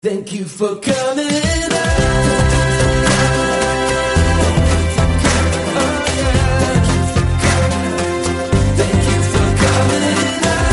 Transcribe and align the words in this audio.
Thank 0.00 0.32
you 0.32 0.44
for 0.44 0.76
coming 0.76 1.26
out. 1.26 1.72
Oh, 5.74 6.04
yeah. 6.16 6.60
Thank 8.76 9.02
you 9.08 9.22
for 9.32 9.48
coming 9.58 10.44
out. 10.46 10.70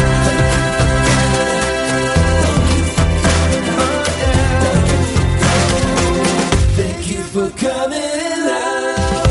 Yeah. 2.69 2.85
Thank 6.76 7.10
you 7.10 7.23
for 7.23 7.49
coming 7.49 8.46
out. 8.51 9.28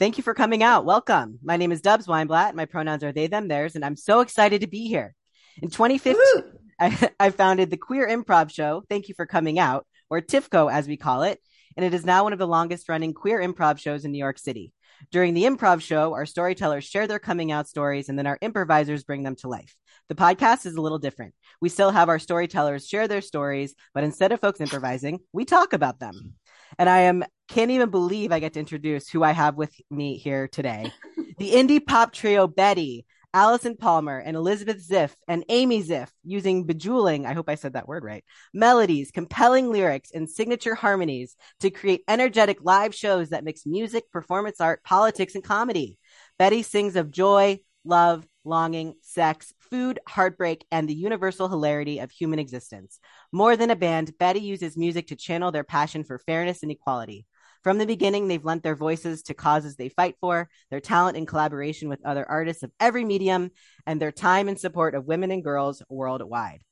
Thank 0.00 0.16
you 0.18 0.24
for 0.24 0.34
coming 0.34 0.64
out. 0.64 0.84
Welcome. 0.84 1.38
My 1.44 1.56
name 1.56 1.70
is 1.70 1.80
Dubs 1.80 2.08
Weinblatt. 2.08 2.54
My 2.54 2.64
pronouns 2.64 3.04
are 3.04 3.12
they, 3.12 3.28
them, 3.28 3.46
theirs, 3.46 3.76
and 3.76 3.84
I'm 3.84 3.94
so 3.94 4.22
excited 4.22 4.62
to 4.62 4.66
be 4.66 4.88
here. 4.88 5.14
In 5.62 5.70
2015, 5.70 6.58
I, 6.80 7.10
I 7.20 7.30
founded 7.30 7.70
the 7.70 7.76
Queer 7.76 8.08
Improv 8.08 8.50
Show. 8.50 8.82
Thank 8.88 9.08
you 9.08 9.14
for 9.14 9.26
coming 9.26 9.58
out, 9.58 9.86
or 10.08 10.20
TYFCO 10.20 10.72
as 10.72 10.88
we 10.88 10.96
call 10.96 11.22
it, 11.22 11.38
and 11.76 11.84
it 11.84 11.94
is 11.94 12.04
now 12.04 12.24
one 12.24 12.32
of 12.32 12.38
the 12.38 12.46
longest 12.46 12.88
running 12.88 13.14
queer 13.14 13.40
improv 13.40 13.78
shows 13.78 14.04
in 14.04 14.12
New 14.12 14.18
York 14.18 14.38
City. 14.38 14.72
During 15.10 15.34
the 15.34 15.44
improv 15.44 15.80
show, 15.80 16.12
our 16.12 16.26
storytellers 16.26 16.84
share 16.84 17.06
their 17.06 17.18
coming 17.18 17.52
out 17.52 17.68
stories 17.68 18.08
and 18.08 18.18
then 18.18 18.26
our 18.26 18.38
improvisers 18.42 19.02
bring 19.02 19.22
them 19.22 19.34
to 19.36 19.48
life. 19.48 19.74
The 20.08 20.14
podcast 20.14 20.66
is 20.66 20.74
a 20.74 20.80
little 20.80 20.98
different. 20.98 21.34
We 21.60 21.70
still 21.70 21.90
have 21.90 22.08
our 22.08 22.18
storytellers 22.18 22.86
share 22.86 23.08
their 23.08 23.22
stories, 23.22 23.74
but 23.94 24.04
instead 24.04 24.32
of 24.32 24.40
folks 24.40 24.60
improvising, 24.60 25.20
we 25.32 25.44
talk 25.44 25.72
about 25.72 26.00
them. 26.00 26.34
And 26.78 26.88
I 26.88 27.00
am 27.00 27.24
can't 27.48 27.70
even 27.70 27.90
believe 27.90 28.30
I 28.30 28.40
get 28.40 28.52
to 28.54 28.60
introduce 28.60 29.08
who 29.08 29.24
I 29.24 29.32
have 29.32 29.56
with 29.56 29.74
me 29.90 30.18
here 30.18 30.48
today. 30.48 30.92
the 31.38 31.52
indie 31.52 31.84
pop 31.84 32.12
trio 32.12 32.46
Betty, 32.46 33.06
Alyson 33.34 33.78
Palmer, 33.78 34.18
and 34.18 34.36
Elizabeth 34.36 34.86
Ziff, 34.86 35.14
and 35.28 35.44
Amy 35.48 35.82
Ziff, 35.82 36.08
using 36.24 36.64
bejeweling, 36.64 37.26
I 37.26 37.34
hope 37.34 37.48
I 37.48 37.54
said 37.54 37.74
that 37.74 37.86
word 37.86 38.02
right, 38.02 38.24
melodies, 38.52 39.10
compelling 39.10 39.70
lyrics, 39.70 40.10
and 40.12 40.28
signature 40.28 40.74
harmonies 40.74 41.36
to 41.60 41.70
create 41.70 42.02
energetic 42.08 42.58
live 42.62 42.94
shows 42.94 43.28
that 43.28 43.44
mix 43.44 43.66
music, 43.66 44.10
performance 44.10 44.60
art, 44.60 44.82
politics, 44.82 45.34
and 45.34 45.44
comedy. 45.44 45.98
Betty 46.38 46.62
sings 46.62 46.96
of 46.96 47.10
joy, 47.10 47.60
love, 47.84 48.26
longing, 48.44 48.94
sex, 49.02 49.52
food, 49.70 50.00
heartbreak, 50.08 50.64
and 50.70 50.88
the 50.88 50.94
universal 50.94 51.48
hilarity 51.48 51.98
of 51.98 52.10
human 52.10 52.38
existence. 52.38 52.98
More 53.32 53.56
than 53.56 53.70
a 53.70 53.76
band, 53.76 54.16
Betty 54.18 54.40
uses 54.40 54.76
music 54.76 55.08
to 55.08 55.16
channel 55.16 55.52
their 55.52 55.64
passion 55.64 56.04
for 56.04 56.18
fairness 56.18 56.62
and 56.62 56.72
equality. 56.72 57.26
From 57.62 57.78
the 57.78 57.86
beginning, 57.86 58.26
they've 58.28 58.44
lent 58.44 58.62
their 58.62 58.74
voices 58.76 59.22
to 59.24 59.34
causes 59.34 59.76
they 59.76 59.90
fight 59.90 60.16
for, 60.20 60.48
their 60.70 60.80
talent 60.80 61.16
in 61.16 61.26
collaboration 61.26 61.88
with 61.88 62.04
other 62.06 62.24
artists 62.28 62.62
of 62.62 62.70
every 62.80 63.04
medium, 63.04 63.50
and 63.86 64.00
their 64.00 64.12
time 64.12 64.48
in 64.48 64.56
support 64.56 64.94
of 64.94 65.04
women 65.06 65.30
and 65.30 65.44
girls 65.44 65.82
worldwide. 65.88 66.62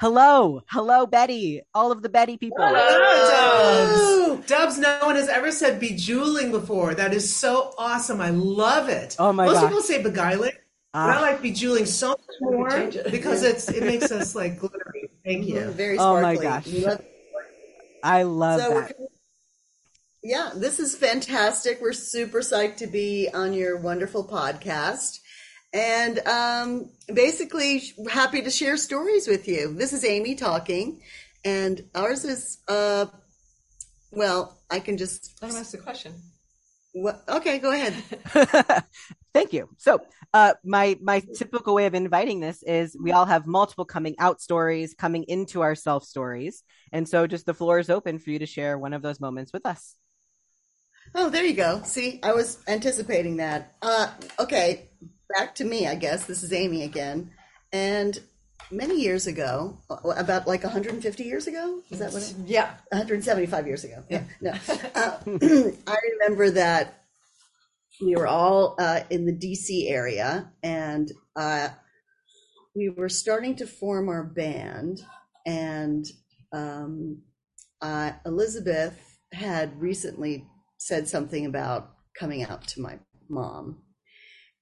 Hello, 0.00 0.62
hello, 0.70 1.04
Betty, 1.06 1.62
all 1.74 1.92
of 1.92 2.00
the 2.00 2.08
Betty 2.08 2.38
people. 2.38 2.56
Hello, 2.64 4.36
Dubs. 4.36 4.46
Dubs, 4.46 4.78
no 4.78 4.98
one 5.02 5.16
has 5.16 5.28
ever 5.28 5.50
said 5.52 5.78
bejeweling 5.80 6.50
before. 6.52 6.94
That 6.94 7.12
is 7.12 7.34
so 7.34 7.74
awesome. 7.76 8.20
I 8.20 8.30
love 8.30 8.88
it. 8.88 9.16
Oh 9.18 9.32
my 9.32 9.44
Most 9.46 9.54
gosh. 9.60 9.64
people 9.68 9.82
say 9.82 10.02
beguiling, 10.02 10.52
but 10.92 10.98
I 11.00 11.16
Ah. 11.16 11.20
like 11.20 11.42
bejeweling 11.42 11.84
so 11.86 12.10
much 12.10 12.20
more 12.40 12.68
it. 12.70 13.10
because 13.10 13.42
it's 13.42 13.68
it 13.68 13.82
makes 13.82 14.10
us 14.10 14.34
like 14.34 14.58
glittery. 14.58 15.10
Thank 15.24 15.44
you. 15.48 15.66
Very 15.72 15.96
sparkly. 15.96 16.18
Oh 16.18 16.22
my 16.22 16.36
gosh. 16.36 16.66
Love- 16.68 17.04
I 18.02 18.22
love 18.22 18.60
so 18.60 18.70
we're, 18.72 18.80
that. 18.80 18.96
Yeah, 20.22 20.50
this 20.54 20.78
is 20.78 20.94
fantastic. 20.94 21.80
We're 21.80 21.92
super 21.92 22.40
psyched 22.40 22.76
to 22.78 22.86
be 22.86 23.28
on 23.32 23.52
your 23.54 23.78
wonderful 23.78 24.26
podcast. 24.26 25.18
And 25.72 26.18
um, 26.26 26.90
basically, 27.12 27.82
happy 28.10 28.42
to 28.42 28.50
share 28.50 28.76
stories 28.76 29.28
with 29.28 29.48
you. 29.48 29.72
This 29.72 29.92
is 29.92 30.04
Amy 30.04 30.34
talking, 30.34 31.00
and 31.44 31.80
ours 31.94 32.24
is, 32.24 32.58
uh, 32.66 33.06
well, 34.10 34.58
I 34.68 34.80
can 34.80 34.98
just, 34.98 35.40
Let 35.40 35.52
him 35.52 35.58
ask 35.58 35.70
the 35.70 35.78
question. 35.78 36.12
what, 36.92 37.22
okay, 37.28 37.60
go 37.60 37.70
ahead. 37.70 37.94
Thank 39.32 39.52
you. 39.52 39.68
So, 39.78 40.00
uh, 40.34 40.54
my 40.64 40.98
my 41.00 41.22
typical 41.36 41.74
way 41.74 41.86
of 41.86 41.94
inviting 41.94 42.40
this 42.40 42.62
is 42.64 42.96
we 43.00 43.12
all 43.12 43.26
have 43.26 43.46
multiple 43.46 43.84
coming 43.84 44.16
out 44.18 44.40
stories, 44.40 44.94
coming 44.94 45.22
into 45.28 45.60
our 45.60 45.76
self 45.76 46.04
stories, 46.04 46.64
and 46.92 47.08
so 47.08 47.28
just 47.28 47.46
the 47.46 47.54
floor 47.54 47.78
is 47.78 47.90
open 47.90 48.18
for 48.18 48.30
you 48.30 48.40
to 48.40 48.46
share 48.46 48.76
one 48.76 48.92
of 48.92 49.02
those 49.02 49.20
moments 49.20 49.52
with 49.52 49.66
us. 49.66 49.94
Oh, 51.14 51.28
there 51.28 51.44
you 51.44 51.54
go. 51.54 51.82
See, 51.84 52.20
I 52.22 52.32
was 52.32 52.58
anticipating 52.68 53.38
that. 53.38 53.74
Uh, 53.82 54.10
okay, 54.38 54.90
back 55.28 55.54
to 55.56 55.64
me, 55.64 55.86
I 55.86 55.94
guess. 55.96 56.24
This 56.24 56.42
is 56.42 56.52
Amy 56.52 56.82
again. 56.84 57.30
And 57.72 58.18
many 58.70 59.00
years 59.00 59.26
ago, 59.26 59.78
about 60.16 60.46
like 60.46 60.62
150 60.62 61.24
years 61.24 61.46
ago, 61.46 61.82
is 61.90 61.98
that 61.98 62.12
what 62.12 62.22
it, 62.22 62.34
Yeah. 62.46 62.70
175 62.90 63.66
years 63.66 63.84
ago. 63.84 64.04
Yeah. 64.08 64.24
No. 64.40 64.52
Uh, 64.94 65.18
I 65.86 65.96
remember 66.20 66.50
that 66.50 67.02
we 68.00 68.14
were 68.14 68.28
all 68.28 68.76
uh, 68.78 69.00
in 69.10 69.26
the 69.26 69.32
DC 69.32 69.90
area 69.90 70.52
and 70.62 71.10
uh, 71.36 71.68
we 72.74 72.88
were 72.88 73.08
starting 73.08 73.56
to 73.56 73.66
form 73.66 74.08
our 74.08 74.22
band. 74.24 75.02
And 75.44 76.06
um, 76.52 77.22
uh, 77.82 78.12
Elizabeth 78.24 78.98
had 79.32 79.80
recently 79.80 80.46
said 80.80 81.06
something 81.06 81.44
about 81.46 81.92
coming 82.18 82.42
out 82.42 82.66
to 82.66 82.80
my 82.80 82.98
mom. 83.28 83.78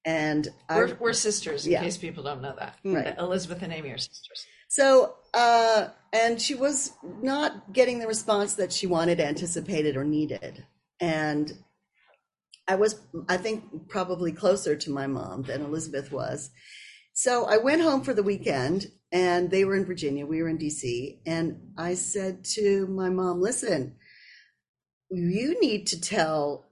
And 0.05 0.47
We're, 0.69 0.95
we're 0.99 1.13
sisters, 1.13 1.65
in 1.65 1.71
Yeah. 1.71 1.81
case 1.81 1.97
people 1.97 2.23
don't 2.23 2.41
know 2.41 2.55
that. 2.59 2.75
Right. 2.83 3.15
Elizabeth 3.17 3.61
and 3.63 3.73
Amy 3.73 3.91
are 3.91 3.97
sisters. 3.97 4.45
So, 4.67 5.15
uh, 5.33 5.87
and 6.13 6.39
she 6.41 6.55
was 6.55 6.91
not 7.21 7.73
getting 7.73 7.99
the 7.99 8.07
response 8.07 8.53
that 8.55 8.71
she 8.71 8.85
wanted, 8.85 9.19
anticipated, 9.19 9.95
or 9.97 10.03
needed. 10.03 10.65
And 10.99 11.51
I 12.67 12.75
was, 12.75 12.99
I 13.27 13.37
think, 13.37 13.89
probably 13.89 14.31
closer 14.31 14.75
to 14.75 14.91
my 14.91 15.07
mom 15.07 15.43
than 15.43 15.61
Elizabeth 15.61 16.11
was. 16.11 16.51
So 17.13 17.45
I 17.45 17.57
went 17.57 17.81
home 17.81 18.01
for 18.03 18.13
the 18.13 18.23
weekend 18.23 18.87
and 19.11 19.49
they 19.49 19.65
were 19.65 19.75
in 19.75 19.85
Virginia. 19.85 20.25
We 20.25 20.41
were 20.41 20.49
in 20.49 20.57
DC. 20.57 21.19
And 21.25 21.71
I 21.77 21.95
said 21.95 22.43
to 22.55 22.87
my 22.87 23.09
mom, 23.09 23.41
listen, 23.41 23.95
you 25.09 25.59
need 25.61 25.87
to 25.87 26.01
tell 26.01 26.65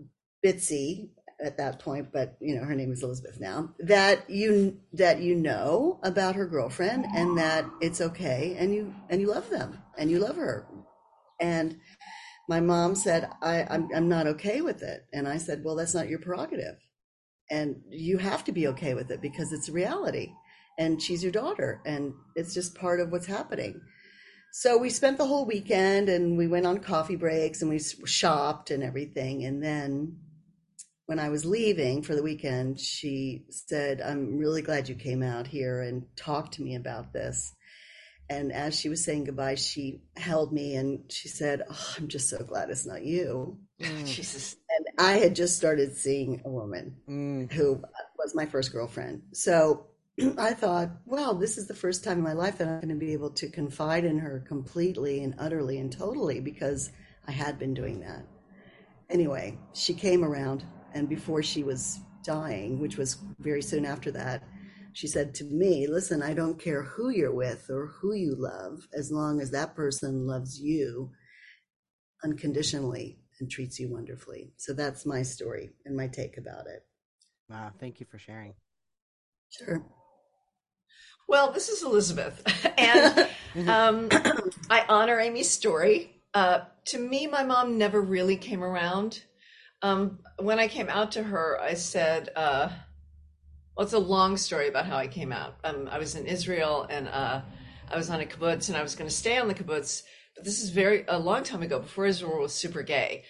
Bitsy 0.46 1.10
at 1.44 1.58
that 1.58 1.80
point, 1.80 2.12
but 2.12 2.36
you 2.40 2.56
know, 2.56 2.64
her 2.64 2.76
name 2.76 2.92
is 2.92 3.04
Elizabeth 3.04 3.40
now, 3.40 3.74
that 3.80 4.30
you 4.30 4.80
that 4.94 5.22
you 5.22 5.36
know 5.36 6.00
about 6.04 6.36
her 6.36 6.48
girlfriend 6.48 7.06
and 7.16 7.38
that 7.38 7.66
it's 7.82 8.02
okay 8.02 8.56
and 8.58 8.74
you 8.74 8.94
and 9.10 9.22
you 9.22 9.28
love 9.28 9.50
them 9.50 9.80
and 9.98 10.10
you 10.10 10.20
love 10.20 10.36
her. 10.36 10.68
And 11.40 11.80
my 12.50 12.60
mom 12.60 12.96
said, 12.96 13.30
I, 13.42 13.66
I'm 13.70 13.90
I'm 13.96 14.10
not 14.10 14.28
okay 14.28 14.62
with 14.62 14.82
it. 14.82 15.06
And 15.14 15.28
I 15.28 15.38
said, 15.38 15.64
Well, 15.64 15.76
that's 15.76 15.94
not 15.94 16.10
your 16.10 16.20
prerogative. 16.20 16.78
And 17.50 17.82
you 17.90 18.18
have 18.18 18.44
to 18.46 18.52
be 18.52 18.68
okay 18.68 18.94
with 18.94 19.12
it 19.12 19.22
because 19.22 19.54
it's 19.54 19.70
reality. 19.70 20.34
And 20.80 21.02
she's 21.02 21.24
your 21.24 21.32
daughter 21.32 21.82
and 21.86 22.14
it's 22.36 22.54
just 22.54 22.76
part 22.76 23.00
of 23.00 23.12
what's 23.12 23.26
happening. 23.26 23.82
So 24.52 24.78
we 24.78 24.90
spent 24.90 25.18
the 25.18 25.26
whole 25.28 25.46
weekend 25.46 26.10
and 26.10 26.38
we 26.38 26.48
went 26.48 26.66
on 26.66 26.80
coffee 26.80 27.16
breaks 27.16 27.62
and 27.62 27.70
we 27.70 27.80
shopped 27.80 28.72
and 28.72 28.84
everything. 28.84 29.44
And 29.46 29.62
then 29.64 30.18
when 31.06 31.20
I 31.20 31.30
was 31.30 31.46
leaving 31.46 32.02
for 32.02 32.16
the 32.16 32.24
weekend, 32.24 32.80
she 32.80 33.46
said, 33.50 34.02
I'm 34.02 34.38
really 34.38 34.62
glad 34.62 34.90
you 34.90 34.96
came 34.96 35.22
out 35.24 35.48
here 35.48 35.82
and 35.82 36.06
talked 36.16 36.56
to 36.56 36.64
me 36.64 36.76
about 36.76 37.14
this. 37.14 37.54
And 38.30 38.52
as 38.52 38.78
she 38.78 38.90
was 38.90 39.04
saying 39.04 39.24
goodbye, 39.26 39.56
she 39.56 40.02
held 40.18 40.52
me 40.52 40.76
and 40.76 41.10
she 41.10 41.30
said, 41.30 41.64
oh, 41.70 41.94
I'm 41.98 42.10
just 42.10 42.28
so 42.30 42.40
glad 42.40 42.70
it's 42.70 42.86
not 42.86 43.04
you. 43.04 43.58
Jesus. 43.80 44.56
And 44.70 44.86
I 45.00 45.14
had 45.14 45.34
just 45.36 45.56
started 45.56 45.96
seeing 45.96 46.42
a 46.44 46.50
woman 46.50 46.98
Mm. 47.08 47.52
who 47.54 47.82
was 48.18 48.36
my 48.36 48.46
first 48.46 48.74
girlfriend. 48.74 49.22
So 49.32 49.86
I 50.38 50.54
thought, 50.54 50.90
well, 51.06 51.36
this 51.36 51.58
is 51.58 51.68
the 51.68 51.74
first 51.74 52.04
time 52.04 52.18
in 52.18 52.24
my 52.24 52.34
life 52.34 52.58
that 52.58 52.68
I'm 52.68 52.80
going 52.80 52.90
to 52.90 52.96
be 52.96 53.14
able 53.14 53.32
to 53.32 53.50
confide 53.50 54.06
in 54.06 54.20
her 54.20 54.44
completely 54.48 55.24
and 55.24 55.36
utterly 55.38 55.80
and 55.80 55.92
totally 55.92 56.40
because 56.40 56.92
I 57.28 57.32
had 57.32 57.60
been 57.60 57.74
doing 57.74 58.00
that. 58.02 58.26
Anyway, 59.10 59.58
she 59.74 59.94
came 59.94 60.24
around, 60.24 60.66
and 60.94 61.08
before 61.08 61.44
she 61.44 61.64
was 61.64 62.00
dying, 62.24 62.80
which 62.80 62.98
was 62.98 63.18
very 63.40 63.62
soon 63.62 63.86
after 63.86 64.12
that, 64.12 64.44
she 64.94 65.08
said 65.08 65.36
to 65.36 65.44
me, 65.46 65.88
Listen, 65.88 66.24
I 66.24 66.34
don't 66.34 66.60
care 66.60 66.82
who 66.82 67.10
you're 67.10 67.34
with 67.34 67.70
or 67.70 67.88
who 67.88 68.14
you 68.14 68.36
love, 68.36 68.88
as 68.94 69.12
long 69.12 69.40
as 69.40 69.52
that 69.52 69.76
person 69.76 70.26
loves 70.26 70.60
you 70.60 71.12
unconditionally 72.24 73.20
and 73.40 73.50
treats 73.50 73.80
you 73.80 73.90
wonderfully. 73.90 74.52
So 74.58 74.74
that's 74.74 75.06
my 75.06 75.22
story 75.22 75.70
and 75.86 75.96
my 75.96 76.08
take 76.08 76.38
about 76.38 76.66
it. 76.68 76.84
Wow, 77.50 77.72
thank 77.80 78.00
you 78.00 78.08
for 78.10 78.18
sharing. 78.18 78.56
Sure. 79.50 79.86
Well, 81.28 81.52
this 81.52 81.68
is 81.68 81.84
Elizabeth. 81.84 82.42
and 82.78 83.28
um, 83.68 84.08
I 84.70 84.86
honor 84.88 85.20
Amy's 85.20 85.50
story. 85.50 86.22
Uh, 86.34 86.62
to 86.86 86.98
me, 86.98 87.28
my 87.28 87.44
mom 87.44 87.78
never 87.78 88.02
really 88.02 88.38
came 88.38 88.64
around. 88.64 89.24
Um, 89.82 90.20
when 90.40 90.58
I 90.58 90.68
came 90.68 90.88
out 90.88 91.12
to 91.14 91.24
her, 91.24 91.60
I 91.62 91.74
said, 91.74 92.30
uh, 92.36 92.70
well, 93.76 93.84
it's 93.84 93.94
a 93.94 94.00
long 94.00 94.38
story 94.38 94.70
about 94.70 94.86
how 94.86 94.96
I 94.96 95.08
came 95.08 95.34
out. 95.34 95.56
Um, 95.66 95.90
I 95.92 96.00
was 96.00 96.16
in 96.16 96.26
Israel 96.26 96.88
and 96.90 97.10
uh, 97.10 97.42
I 97.92 97.98
was 97.98 98.10
on 98.10 98.22
a 98.22 98.26
kibbutz 98.26 98.70
and 98.70 98.78
I 98.78 98.82
was 98.82 98.96
going 98.96 99.10
to 99.10 99.16
stay 99.16 99.38
on 99.38 99.50
the 99.50 99.54
kibbutz. 99.54 100.04
But 100.36 100.46
this 100.46 100.62
is 100.62 100.70
very 100.70 101.04
a 101.08 101.20
long 101.20 101.44
time 101.44 101.62
ago, 101.62 101.80
before 101.80 102.06
Israel 102.06 102.42
was 102.42 102.54
super 102.54 102.84
gay. 102.84 103.26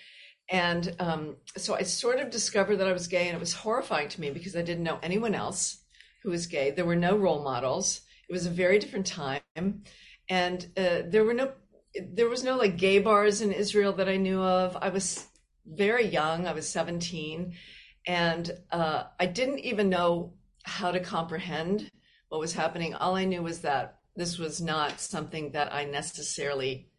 And 0.49 0.95
um, 0.99 1.37
so 1.57 1.73
I 1.73 1.81
sort 1.81 2.19
of 2.19 2.29
discovered 2.29 2.77
that 2.77 2.87
I 2.87 2.93
was 2.93 3.07
gay, 3.07 3.27
and 3.27 3.35
it 3.35 3.39
was 3.39 3.53
horrifying 3.53 4.07
to 4.07 4.21
me 4.21 4.29
because 4.29 4.55
I 4.55 4.61
didn't 4.61 4.83
know 4.83 4.97
anyone 5.03 5.35
else 5.35 5.79
who 6.27 6.31
was 6.31 6.47
gay. 6.47 6.71
There 6.71 6.83
were 6.83 6.97
no 6.97 7.15
role 7.15 7.41
models. 7.41 8.01
It 8.27 8.33
was 8.33 8.45
a 8.45 8.49
very 8.49 8.79
different 8.79 9.05
time, 9.05 9.83
and 10.27 10.67
uh, 10.75 11.03
there 11.07 11.23
were 11.23 11.33
no 11.33 11.53
there 12.05 12.27
was 12.27 12.43
no 12.43 12.57
like 12.57 12.75
gay 12.75 12.99
bars 12.99 13.39
in 13.41 13.53
Israel 13.53 13.93
that 13.93 14.09
I 14.09 14.17
knew 14.17 14.41
of. 14.41 14.75
I 14.81 14.89
was 14.89 15.25
very 15.65 16.05
young. 16.05 16.45
I 16.45 16.51
was 16.51 16.67
17, 16.67 17.53
and 18.05 18.51
uh, 18.71 19.03
I 19.17 19.25
didn't 19.25 19.59
even 19.59 19.87
know 19.87 20.33
how 20.65 20.91
to 20.91 20.99
comprehend 20.99 21.89
what 22.27 22.41
was 22.41 22.51
happening. 22.51 22.93
All 22.93 23.15
I 23.15 23.23
knew 23.23 23.41
was 23.41 23.61
that 23.61 23.99
this 24.17 24.37
was 24.37 24.59
not 24.59 24.99
something 24.99 25.53
that 25.53 25.73
I 25.73 25.85
necessarily 25.85 26.89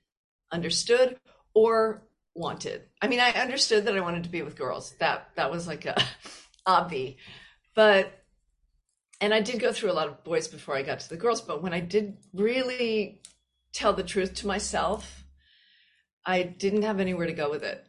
understood 0.51 1.19
or 1.53 2.09
wanted. 2.35 2.85
I 3.03 3.09
mean, 3.09 3.21
I 3.21 3.33
understood 3.33 3.85
that 3.85 3.97
I 3.97 4.01
wanted 4.01 4.23
to 4.23 4.31
be 4.31 4.41
with 4.41 4.57
girls. 4.57 4.95
That 5.01 5.29
that 5.37 5.51
was 5.51 5.67
like 5.67 5.85
a 5.85 6.03
obvi. 6.67 7.19
But 7.75 8.15
and 9.21 9.35
I 9.35 9.41
did 9.41 9.61
go 9.61 9.73
through 9.73 9.91
a 9.91 9.95
lot 9.95 10.09
of 10.09 10.25
boys 10.25 10.49
before 10.49 10.77
I 10.77 10.83
got 10.83 11.01
to 11.01 11.09
the 11.09 11.17
girls, 11.17 11.41
but 11.41 11.63
when 11.63 11.73
I 11.73 11.81
did 11.81 12.19
really 12.33 13.21
tell 13.73 13.93
the 13.93 14.03
truth 14.03 14.35
to 14.35 14.47
myself, 14.47 15.25
I 16.25 16.43
didn't 16.43 16.83
have 16.83 17.01
anywhere 17.01 17.27
to 17.27 17.33
go 17.33 17.51
with 17.51 17.63
it. 17.63 17.85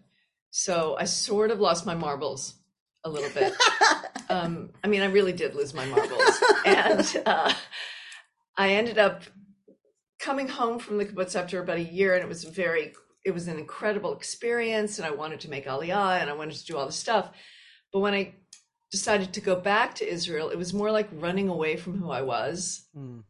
So 0.52 0.96
I 1.00 1.06
sort 1.06 1.52
of 1.52 1.60
lost 1.60 1.86
my 1.86 1.96
marbles 1.96 2.56
a 3.04 3.10
little 3.10 3.30
bit. 3.30 3.54
um, 4.30 4.72
I 4.84 4.88
mean, 4.88 5.02
I 5.02 5.06
really 5.06 5.34
did 5.34 5.56
lose 5.56 5.74
my 5.74 5.86
marbles. 5.86 6.44
and 6.66 7.24
uh, 7.26 7.54
I 8.58 8.72
ended 8.72 8.98
up 8.98 9.24
coming 10.20 10.48
home 10.48 10.80
from 10.80 10.98
the 10.98 11.06
kibbutz 11.06 11.36
after 11.36 11.62
about 11.62 11.78
a 11.78 11.84
year, 11.84 12.16
and 12.16 12.24
it 12.24 12.28
was 12.28 12.44
very 12.44 12.94
it 13.26 13.32
was 13.32 13.48
an 13.48 13.58
incredible 13.58 14.16
experience 14.16 14.98
and 14.98 15.06
I 15.06 15.12
wanted 15.12 15.42
to 15.42 15.50
make 15.50 15.66
Aliyah 15.66 16.22
and 16.22 16.30
I 16.30 16.34
wanted 16.34 16.56
to 16.56 16.66
do 16.66 16.78
all 16.78 16.86
this 16.86 16.96
stuff. 16.96 17.30
But 17.92 18.00
when 18.00 18.14
I 18.14 18.34
decided 18.92 19.34
to 19.34 19.42
go 19.42 19.56
back 19.56 19.96
to 19.96 20.08
Israel, 20.10 20.50
it 20.50 20.58
was 20.58 20.74
more 20.74 20.92
like 20.92 21.10
running 21.12 21.50
away 21.50 21.76
from 21.76 21.98
who 21.98 22.10
I 22.10 22.22
was 22.22 22.88
mm. 22.96 23.24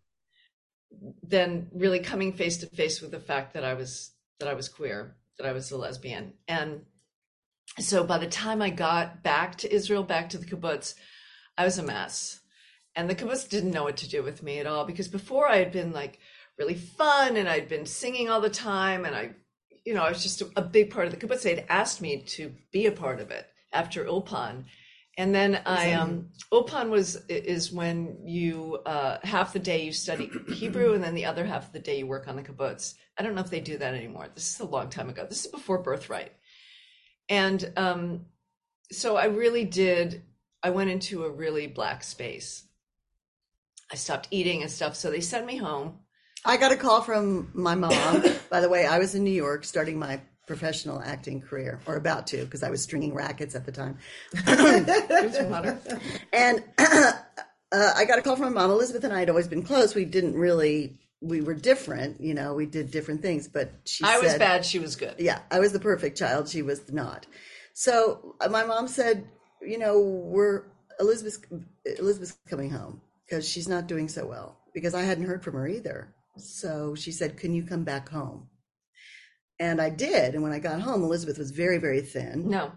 than 1.24 1.68
really 1.74 2.00
coming 2.00 2.34
face 2.34 2.58
to 2.58 2.68
face 2.68 3.02
with 3.02 3.12
the 3.12 3.20
fact 3.20 3.54
that 3.54 3.64
I 3.64 3.74
was 3.74 4.12
that 4.40 4.48
I 4.48 4.54
was 4.54 4.70
queer, 4.70 5.16
that 5.38 5.48
I 5.48 5.52
was 5.52 5.72
a 5.72 5.78
lesbian. 5.78 6.34
And 6.48 6.86
so 7.78 8.06
by 8.06 8.18
the 8.18 8.28
time 8.28 8.62
I 8.62 8.70
got 8.70 9.22
back 9.22 9.58
to 9.58 9.74
Israel, 9.74 10.04
back 10.04 10.30
to 10.30 10.38
the 10.38 10.46
kibbutz, 10.46 10.96
I 11.58 11.66
was 11.66 11.78
a 11.78 11.84
mess. 11.84 12.40
And 12.96 13.10
the 13.10 13.16
kibbutz 13.16 13.50
didn't 13.50 13.72
know 13.72 13.84
what 13.84 13.98
to 13.98 14.10
do 14.10 14.24
with 14.24 14.42
me 14.42 14.60
at 14.60 14.68
all 14.68 14.86
because 14.86 15.10
before 15.10 15.48
I 15.48 15.58
had 15.58 15.72
been 15.72 15.92
like 15.92 16.20
really 16.58 16.74
fun 16.74 17.36
and 17.36 17.50
I'd 17.50 17.68
been 17.68 17.86
singing 17.86 18.30
all 18.30 18.42
the 18.42 18.50
time 18.50 19.06
and 19.06 19.16
I 19.16 19.32
you 19.86 19.94
know, 19.94 20.04
I 20.04 20.10
was 20.10 20.22
just 20.22 20.42
a, 20.42 20.50
a 20.58 20.62
big 20.62 20.92
part 20.92 21.08
of 21.08 21.12
the 21.12 21.18
kibbutz. 21.18 21.42
They'd 21.42 21.66
asked 21.70 22.02
me 22.02 22.22
to 22.22 22.54
be 22.72 22.86
a 22.86 22.92
part 22.92 23.20
of 23.20 23.32
it 23.32 23.48
after 23.74 24.06
Ulpan. 24.06 24.66
And 25.20 25.36
then 25.36 25.62
I 25.66 25.92
um 25.92 26.30
Ulpan 26.50 26.90
was 26.90 27.18
is 27.28 27.74
when 27.74 28.20
you 28.24 28.80
uh 28.86 29.18
half 29.22 29.52
the 29.52 29.60
day 29.60 29.84
you 29.84 29.92
study 29.92 30.32
Hebrew 30.54 30.94
and 30.94 31.04
then 31.04 31.14
the 31.14 31.26
other 31.26 31.46
half 31.46 31.68
of 31.68 31.74
the 31.74 31.80
day 31.80 32.00
you 32.00 32.08
work 32.08 32.30
on 32.30 32.38
the 32.38 32.42
kibbutz. 32.42 32.96
I 33.18 33.24
don't 33.24 33.36
know 33.36 33.42
if 33.42 33.50
they 33.50 33.60
do 33.60 33.78
that 33.80 33.94
anymore. 33.94 34.30
This 34.34 34.54
is 34.54 34.62
a 34.62 34.66
long 34.66 34.90
time 34.90 35.10
ago. 35.10 35.26
This 35.28 35.44
is 35.44 35.52
before 35.52 35.84
birthright. 35.84 36.32
And 37.28 37.70
um 37.76 38.28
so 38.94 39.18
I 39.18 39.26
really 39.26 39.66
did 39.66 40.24
I 40.64 40.70
went 40.70 40.90
into 40.90 41.26
a 41.26 41.30
really 41.30 41.68
black 41.68 42.02
space. 42.06 42.64
I 43.92 43.96
stopped 43.96 44.30
eating 44.32 44.62
and 44.62 44.72
stuff. 44.72 44.96
So 44.96 45.12
they 45.12 45.20
sent 45.20 45.46
me 45.46 45.58
home 45.58 46.00
I 46.46 46.56
got 46.56 46.72
a 46.72 46.78
call 46.78 47.02
from 47.02 47.52
my 47.54 47.76
mom. 47.76 48.24
By 48.50 48.62
the 48.62 48.70
way, 48.70 48.86
I 48.86 49.00
was 49.00 49.14
in 49.16 49.26
New 49.26 49.32
York 49.32 49.66
starting 49.66 50.00
my 50.00 50.22
professional 50.50 51.00
acting 51.00 51.40
career, 51.40 51.80
or 51.86 51.96
about 51.96 52.26
to, 52.26 52.44
because 52.44 52.64
I 52.64 52.72
was 52.72 52.82
stringing 52.82 53.14
rackets 53.14 53.54
at 53.54 53.68
the 53.68 53.72
time. 53.72 54.00
and 56.34 56.64
uh, 56.80 57.14
I 57.72 58.04
got 58.06 58.18
a 58.18 58.24
call 58.24 58.36
from 58.36 58.52
my 58.56 58.62
mom. 58.62 58.72
Elizabeth 58.72 59.04
and 59.04 59.14
I 59.14 59.20
had 59.20 59.30
always 59.30 59.48
been 59.48 59.62
close. 59.62 59.94
We 59.94 60.06
didn't 60.06 60.34
really, 60.34 60.98
we 61.22 61.42
were 61.42 61.54
different, 61.54 62.20
you 62.20 62.34
know, 62.34 62.56
we 62.56 62.66
did 62.66 62.90
different 62.90 63.22
things, 63.22 63.48
but 63.48 63.72
she 63.86 64.04
I 64.04 64.16
said, 64.16 64.24
was 64.24 64.34
bad, 64.40 64.66
she 64.66 64.80
was 64.80 64.96
good. 64.96 65.14
Yeah, 65.20 65.40
I 65.52 65.60
was 65.60 65.72
the 65.72 65.80
perfect 65.80 66.18
child. 66.18 66.50
She 66.50 66.64
was 66.64 66.92
not. 66.92 67.28
So 67.74 68.36
uh, 68.42 68.50
my 68.50 68.66
mom 68.66 68.88
said, 68.88 69.28
you 69.62 69.78
know, 69.78 70.00
we're, 70.00 70.64
Elizabeth's, 71.00 71.40
Elizabeth's 71.86 72.36
coming 72.50 72.72
home 72.72 73.02
because 73.24 73.48
she's 73.48 73.68
not 73.68 73.86
doing 73.86 74.08
so 74.08 74.26
well 74.26 74.58
because 74.74 74.96
I 74.96 75.04
hadn't 75.04 75.26
heard 75.26 75.44
from 75.44 75.54
her 75.54 75.68
either. 75.68 76.12
So 76.38 76.96
she 76.96 77.12
said, 77.12 77.38
Can 77.38 77.54
you 77.54 77.64
come 77.64 77.84
back 77.84 78.10
home? 78.10 78.49
And 79.60 79.82
I 79.82 79.90
did. 79.90 80.36
And 80.36 80.44
when 80.44 80.52
I 80.52 80.60
got 80.60 80.80
home, 80.80 81.04
Elizabeth 81.04 81.38
was 81.38 81.52
very, 81.52 81.78
very 81.78 82.02
thin. 82.02 82.50
No, 82.50 82.72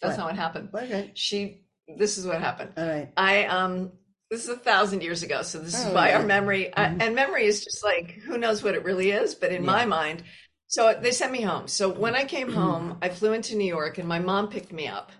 that's 0.00 0.16
what? 0.16 0.18
not 0.18 0.26
what 0.26 0.36
happened. 0.36 0.68
Okay. 0.74 1.10
She, 1.14 1.62
this 1.96 2.18
is 2.18 2.26
what 2.26 2.40
happened. 2.40 2.72
All 2.76 2.86
right. 2.86 3.10
I, 3.16 3.44
um, 3.46 3.92
this 4.30 4.44
is 4.44 4.50
a 4.50 4.56
thousand 4.56 5.02
years 5.02 5.22
ago. 5.22 5.42
So 5.42 5.58
this 5.58 5.78
is 5.78 5.86
oh, 5.86 5.94
why 5.94 6.08
yeah. 6.08 6.18
our 6.18 6.26
memory, 6.26 6.72
mm-hmm. 6.76 7.00
uh, 7.00 7.04
and 7.04 7.14
memory 7.14 7.46
is 7.46 7.64
just 7.64 7.82
like, 7.84 8.10
who 8.10 8.38
knows 8.38 8.62
what 8.62 8.74
it 8.74 8.84
really 8.84 9.10
is. 9.10 9.34
But 9.34 9.52
in 9.52 9.64
yeah. 9.64 9.70
my 9.70 9.84
mind, 9.86 10.22
so 10.68 10.98
they 11.00 11.12
sent 11.12 11.32
me 11.32 11.42
home. 11.42 11.68
So 11.68 11.90
when 11.90 12.14
I 12.14 12.24
came 12.24 12.52
home, 12.52 12.98
I 13.00 13.08
flew 13.08 13.32
into 13.32 13.56
New 13.56 13.66
York 13.66 13.98
and 13.98 14.08
my 14.08 14.18
mom 14.18 14.48
picked 14.48 14.72
me 14.72 14.88
up. 14.88 15.12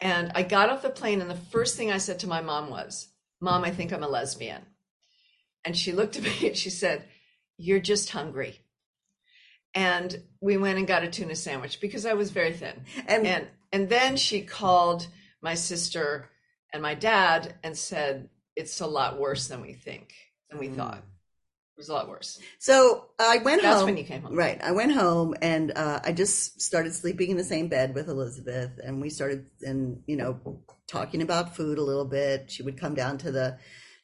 And 0.00 0.30
I 0.34 0.44
got 0.44 0.70
off 0.70 0.82
the 0.82 0.90
plane, 0.90 1.20
and 1.20 1.28
the 1.28 1.34
first 1.34 1.76
thing 1.76 1.90
I 1.90 1.98
said 1.98 2.20
to 2.20 2.28
my 2.28 2.40
mom 2.40 2.70
was, 2.70 3.08
Mom, 3.40 3.64
I 3.64 3.70
think 3.70 3.92
I'm 3.92 4.04
a 4.04 4.08
lesbian. 4.08 4.62
And 5.64 5.76
she 5.76 5.92
looked 5.92 6.16
at 6.16 6.22
me 6.40 6.48
and 6.48 6.56
she 6.56 6.70
said, 6.70 7.04
You're 7.56 7.80
just 7.80 8.10
hungry. 8.10 8.60
And 9.78 10.24
we 10.40 10.56
went 10.56 10.78
and 10.78 10.88
got 10.88 11.04
a 11.04 11.08
tuna 11.08 11.36
sandwich 11.36 11.80
because 11.80 12.04
I 12.04 12.14
was 12.14 12.32
very 12.32 12.52
thin. 12.52 12.82
And 13.06 13.24
and, 13.24 13.46
and 13.72 13.88
then 13.88 14.16
she 14.16 14.40
called 14.40 15.06
my 15.40 15.54
sister 15.54 16.28
and 16.72 16.82
my 16.82 16.94
dad 16.94 17.54
and 17.62 17.78
said, 17.78 18.28
It's 18.56 18.80
a 18.80 18.88
lot 18.88 19.20
worse 19.20 19.46
than 19.46 19.60
we 19.60 19.74
think, 19.74 20.12
than 20.50 20.58
we 20.58 20.68
mm. 20.68 20.74
thought. 20.74 20.98
It 20.98 21.76
was 21.76 21.90
a 21.90 21.92
lot 21.92 22.08
worse. 22.08 22.40
So 22.58 23.06
I 23.20 23.38
went 23.38 23.62
home 23.62 23.70
That's 23.70 23.76
home. 23.76 23.84
when 23.84 23.96
you 23.96 24.02
came 24.02 24.22
home. 24.22 24.34
Right. 24.34 24.60
I 24.60 24.72
went 24.72 24.90
home 24.90 25.36
and 25.40 25.70
uh, 25.76 26.00
I 26.02 26.10
just 26.10 26.60
started 26.60 26.92
sleeping 26.92 27.30
in 27.30 27.36
the 27.36 27.44
same 27.44 27.68
bed 27.68 27.94
with 27.94 28.08
Elizabeth. 28.08 28.72
And 28.82 29.00
we 29.00 29.10
started, 29.10 29.46
and, 29.62 30.02
you 30.08 30.16
know, 30.16 30.60
talking 30.88 31.22
about 31.22 31.54
food 31.54 31.78
a 31.78 31.84
little 31.84 32.04
bit. 32.04 32.50
She 32.50 32.64
would 32.64 32.80
come 32.80 32.96
down 32.96 33.18
to 33.18 33.30
the 33.30 33.58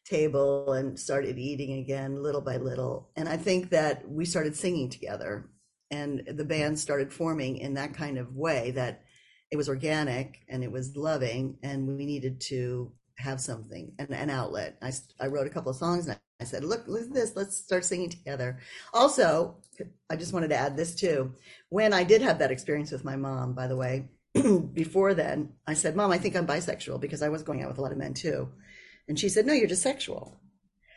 table 0.05 0.73
and 0.73 0.97
started 1.01 1.37
eating 1.37 1.81
again 1.81 2.23
little 2.23 2.43
by 2.43 2.59
little. 2.59 3.11
And 3.17 3.29
I 3.29 3.39
think 3.39 3.71
that 3.71 4.09
we 4.09 4.25
started 4.25 4.55
singing 4.55 4.89
together 4.89 5.51
and 5.95 6.23
the 6.27 6.45
band 6.45 6.79
started 6.79 7.13
forming 7.13 7.59
in 7.59 7.75
that 7.75 7.95
kind 7.95 8.19
of 8.19 8.35
way 8.35 8.73
that 8.73 9.03
it 9.51 9.57
was 9.57 9.69
organic 9.69 10.41
and 10.49 10.65
it 10.65 10.73
was 10.73 10.97
loving 10.97 11.59
and 11.63 11.87
we 11.87 12.07
needed 12.07 12.41
to 12.41 12.91
have 13.17 13.41
something 13.41 13.93
an, 13.99 14.13
an 14.13 14.31
outlet. 14.31 14.77
I, 14.83 14.93
I 15.21 15.29
wrote 15.29 15.47
a 15.47 15.51
couple 15.51 15.71
of 15.71 15.77
songs 15.77 16.07
and 16.07 16.19
I 16.41 16.45
said 16.45 16.65
look 16.65 16.85
look 16.87 17.03
at 17.03 17.15
this. 17.15 17.37
Let's 17.37 17.57
start 17.57 17.85
singing 17.85 18.11
together. 18.11 18.59
Also 18.93 19.57
i 20.09 20.15
just 20.15 20.33
wanted 20.33 20.49
to 20.49 20.57
add 20.57 20.77
this 20.77 20.95
too. 20.95 21.33
When 21.69 21.93
i 21.93 22.05
did 22.05 22.23
have 22.23 22.39
that 22.39 22.53
experience 22.53 22.91
with 22.91 23.05
my 23.05 23.17
mom 23.17 23.55
by 23.55 23.67
the 23.67 23.77
way 23.77 24.09
before 24.73 25.15
then 25.15 25.53
i 25.67 25.75
said 25.75 25.95
mom 25.95 26.11
i 26.11 26.19
think 26.19 26.35
i'm 26.35 26.47
bisexual 26.47 27.01
because 27.01 27.23
i 27.23 27.29
was 27.29 27.45
going 27.45 27.63
out 27.63 27.69
with 27.69 27.79
a 27.79 27.83
lot 27.83 27.93
of 27.93 27.99
men 27.99 28.15
too. 28.15 28.49
And 29.09 29.19
she 29.19 29.29
said, 29.29 29.47
No, 29.47 29.53
you're 29.53 29.69
just 29.69 29.83
sexual. 29.83 30.37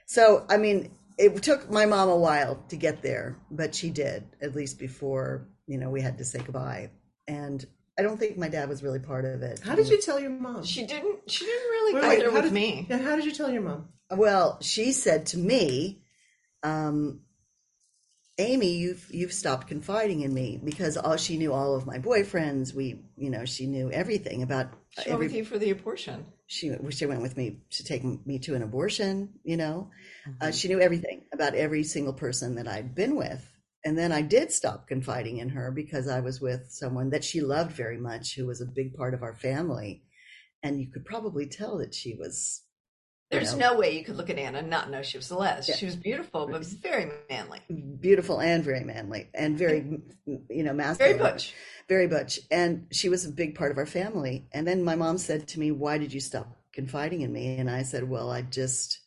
So, 0.06 0.46
I 0.50 0.58
mean, 0.58 0.92
it 1.18 1.42
took 1.42 1.70
my 1.70 1.86
mom 1.86 2.10
a 2.10 2.16
while 2.16 2.64
to 2.70 2.76
get 2.76 3.02
there, 3.02 3.38
but 3.50 3.74
she 3.74 3.90
did, 3.90 4.24
at 4.42 4.56
least 4.56 4.80
before, 4.80 5.48
you 5.66 5.78
know, 5.78 5.90
we 5.90 6.02
had 6.02 6.20
to 6.20 6.26
say 6.26 6.40
goodbye. 6.40 6.92
And 7.28 7.66
I 7.98 8.04
don't 8.04 8.18
think 8.18 8.38
my 8.38 8.50
dad 8.50 8.70
was 8.70 8.84
really 8.84 9.00
part 9.00 9.26
of 9.26 9.42
it. 9.42 9.60
How 9.60 9.76
did 9.76 9.90
you 9.90 10.00
tell 10.00 10.20
your 10.20 10.30
mom? 10.30 10.64
She 10.64 10.86
didn't. 10.86 11.30
She 11.30 11.46
didn't 11.46 11.70
really 11.70 11.94
wait, 11.96 12.02
go 12.02 12.10
wait, 12.10 12.20
there 12.20 12.32
with 12.32 12.44
did, 12.44 12.54
me. 12.54 12.86
Yeah, 12.90 13.00
how 13.00 13.16
did 13.16 13.26
you 13.26 13.32
tell 13.32 13.52
your 13.52 13.64
mom? 13.64 13.90
Well, 14.12 14.60
she 14.62 14.92
said 14.92 15.26
to 15.28 15.38
me, 15.38 16.04
um, 16.64 17.22
Amy, 18.38 18.74
you've 18.74 19.08
you've 19.10 19.34
stopped 19.34 19.68
confiding 19.68 20.22
in 20.22 20.32
me 20.32 20.62
because 20.64 20.96
all 20.96 21.18
she 21.18 21.38
knew 21.38 21.52
all 21.52 21.76
of 21.76 21.88
my 21.88 21.98
boyfriends. 21.98 22.74
We, 22.74 23.02
you 23.16 23.32
know, 23.32 23.46
she 23.46 23.66
knew 23.66 23.92
everything 23.92 24.44
about. 24.44 24.68
She 24.90 25.10
every, 25.10 25.26
with 25.26 25.36
you 25.36 25.44
for 25.44 25.58
the 25.58 25.72
abortion. 25.72 26.26
She 26.48 26.74
she 26.90 27.06
went 27.06 27.22
with 27.22 27.38
me 27.38 27.60
to 27.72 27.84
take 27.84 28.04
me 28.04 28.40
to 28.40 28.56
an 28.56 28.64
abortion. 28.64 29.34
You 29.44 29.58
know, 29.58 29.92
uh, 30.26 30.30
mm-hmm. 30.30 30.48
uh, 30.48 30.52
she 30.52 30.68
knew 30.68 30.80
everything 30.80 31.24
about 31.34 31.56
every 31.56 31.84
single 31.84 32.14
person 32.14 32.56
that 32.56 32.68
I'd 32.68 32.96
been 32.96 33.16
with. 33.16 33.46
And 33.86 33.98
then 33.98 34.12
I 34.12 34.22
did 34.22 34.52
stop 34.52 34.88
confiding 34.88 35.38
in 35.38 35.50
her 35.50 35.72
because 35.72 36.08
I 36.08 36.20
was 36.20 36.42
with 36.42 36.68
someone 36.70 37.12
that 37.12 37.24
she 37.24 37.42
loved 37.42 37.72
very 37.72 37.98
much, 37.98 38.36
who 38.36 38.46
was 38.46 38.60
a 38.60 38.66
big 38.66 38.96
part 38.96 39.14
of 39.14 39.24
our 39.24 39.36
family, 39.36 40.04
and 40.64 40.82
you 40.82 40.88
could 40.92 41.06
probably 41.06 41.48
tell 41.48 41.78
that 41.78 41.94
she 41.94 42.16
was 42.16 42.64
there's 43.30 43.54
you 43.54 43.60
know? 43.60 43.74
no 43.74 43.80
way 43.80 43.98
you 43.98 44.06
could 44.06 44.16
look 44.16 44.30
at 44.30 44.38
Anna 44.38 44.60
and 44.60 44.70
not 44.70 44.90
know 44.90 45.02
she 45.02 45.18
was 45.18 45.26
Celeste. 45.26 45.70
Yeah. 45.70 45.76
She 45.76 45.86
was 45.86 45.98
beautiful, 45.98 46.48
but 46.48 46.62
mm-hmm. 46.62 46.82
very 46.82 47.12
manly. 47.30 47.60
Beautiful 48.00 48.40
and 48.40 48.64
very 48.64 48.84
manly 48.84 49.30
and 49.34 49.58
very, 49.58 50.00
you 50.26 50.64
know, 50.64 50.74
masculine. 50.74 51.18
Very 51.18 51.32
butch. 51.32 51.54
Very 51.90 52.08
butch. 52.08 52.40
And 52.50 52.88
she 52.92 53.10
was 53.10 53.26
a 53.26 53.32
big 53.32 53.56
part 53.56 53.72
of 53.72 53.78
our 53.78 53.86
family. 53.86 54.48
And 54.54 54.66
then 54.66 54.84
my 54.84 54.96
mom 54.96 55.18
said 55.18 55.48
to 55.50 55.60
me, 55.60 55.72
Why 55.72 55.98
did 55.98 56.14
you 56.14 56.22
stop 56.22 56.48
confiding 56.72 57.22
in 57.22 57.34
me? 57.34 57.58
And 57.58 57.70
I 57.70 57.84
said, 57.84 58.10
Well, 58.10 58.32
I 58.32 58.44
just 58.44 59.00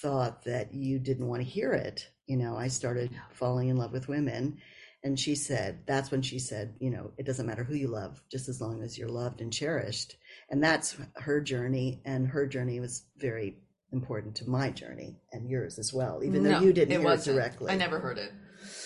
thought 0.00 0.44
that 0.44 0.72
you 0.72 0.98
didn't 0.98 1.28
want 1.28 1.42
to 1.42 1.48
hear 1.48 1.72
it. 1.72 2.08
you 2.26 2.36
know, 2.36 2.56
I 2.56 2.68
started 2.68 3.10
falling 3.32 3.68
in 3.68 3.76
love 3.76 3.92
with 3.92 4.08
women. 4.08 4.58
And 5.06 5.16
she 5.16 5.36
said, 5.36 5.84
that's 5.86 6.10
when 6.10 6.20
she 6.20 6.40
said, 6.40 6.74
you 6.80 6.90
know, 6.90 7.12
it 7.16 7.26
doesn't 7.26 7.46
matter 7.46 7.62
who 7.62 7.76
you 7.76 7.86
love, 7.86 8.20
just 8.28 8.48
as 8.48 8.60
long 8.60 8.82
as 8.82 8.98
you're 8.98 9.08
loved 9.08 9.40
and 9.40 9.52
cherished. 9.52 10.16
And 10.50 10.60
that's 10.60 10.96
her 11.14 11.40
journey. 11.40 12.02
And 12.04 12.26
her 12.26 12.44
journey 12.44 12.80
was 12.80 13.04
very 13.16 13.58
important 13.92 14.34
to 14.38 14.50
my 14.50 14.70
journey 14.70 15.20
and 15.30 15.48
yours 15.48 15.78
as 15.78 15.94
well, 15.94 16.24
even 16.24 16.42
though 16.42 16.58
you 16.58 16.72
didn't 16.72 16.90
it 16.90 16.98
hear 16.98 17.04
wasn't. 17.04 17.36
it 17.36 17.40
directly. 17.40 17.72
I 17.72 17.76
never 17.76 18.00
heard 18.00 18.18
it. 18.18 18.32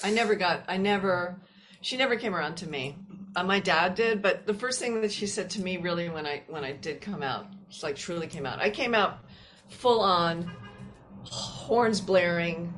I 0.05 0.11
never 0.11 0.35
got. 0.35 0.65
I 0.69 0.77
never. 0.77 1.41
She 1.81 1.97
never 1.97 2.17
came 2.17 2.35
around 2.35 2.57
to 2.57 2.69
me. 2.69 2.99
Uh, 3.35 3.45
my 3.45 3.59
dad 3.59 3.95
did, 3.95 4.21
but 4.21 4.47
the 4.47 4.53
first 4.53 4.79
thing 4.79 5.01
that 5.01 5.13
she 5.13 5.27
said 5.27 5.49
to 5.51 5.63
me, 5.63 5.79
really, 5.79 6.11
when 6.11 6.27
I 6.27 6.43
when 6.49 6.65
I 6.65 6.73
did 6.73 7.01
come 7.01 7.23
out, 7.23 7.47
just 7.71 7.83
like 7.83 7.97
truly 7.97 8.27
came 8.27 8.45
out, 8.45 8.59
I 8.59 8.69
came 8.69 8.95
out 8.95 9.21
full 9.71 10.01
on, 10.01 10.53
horns 11.25 12.03
blaring, 12.03 12.75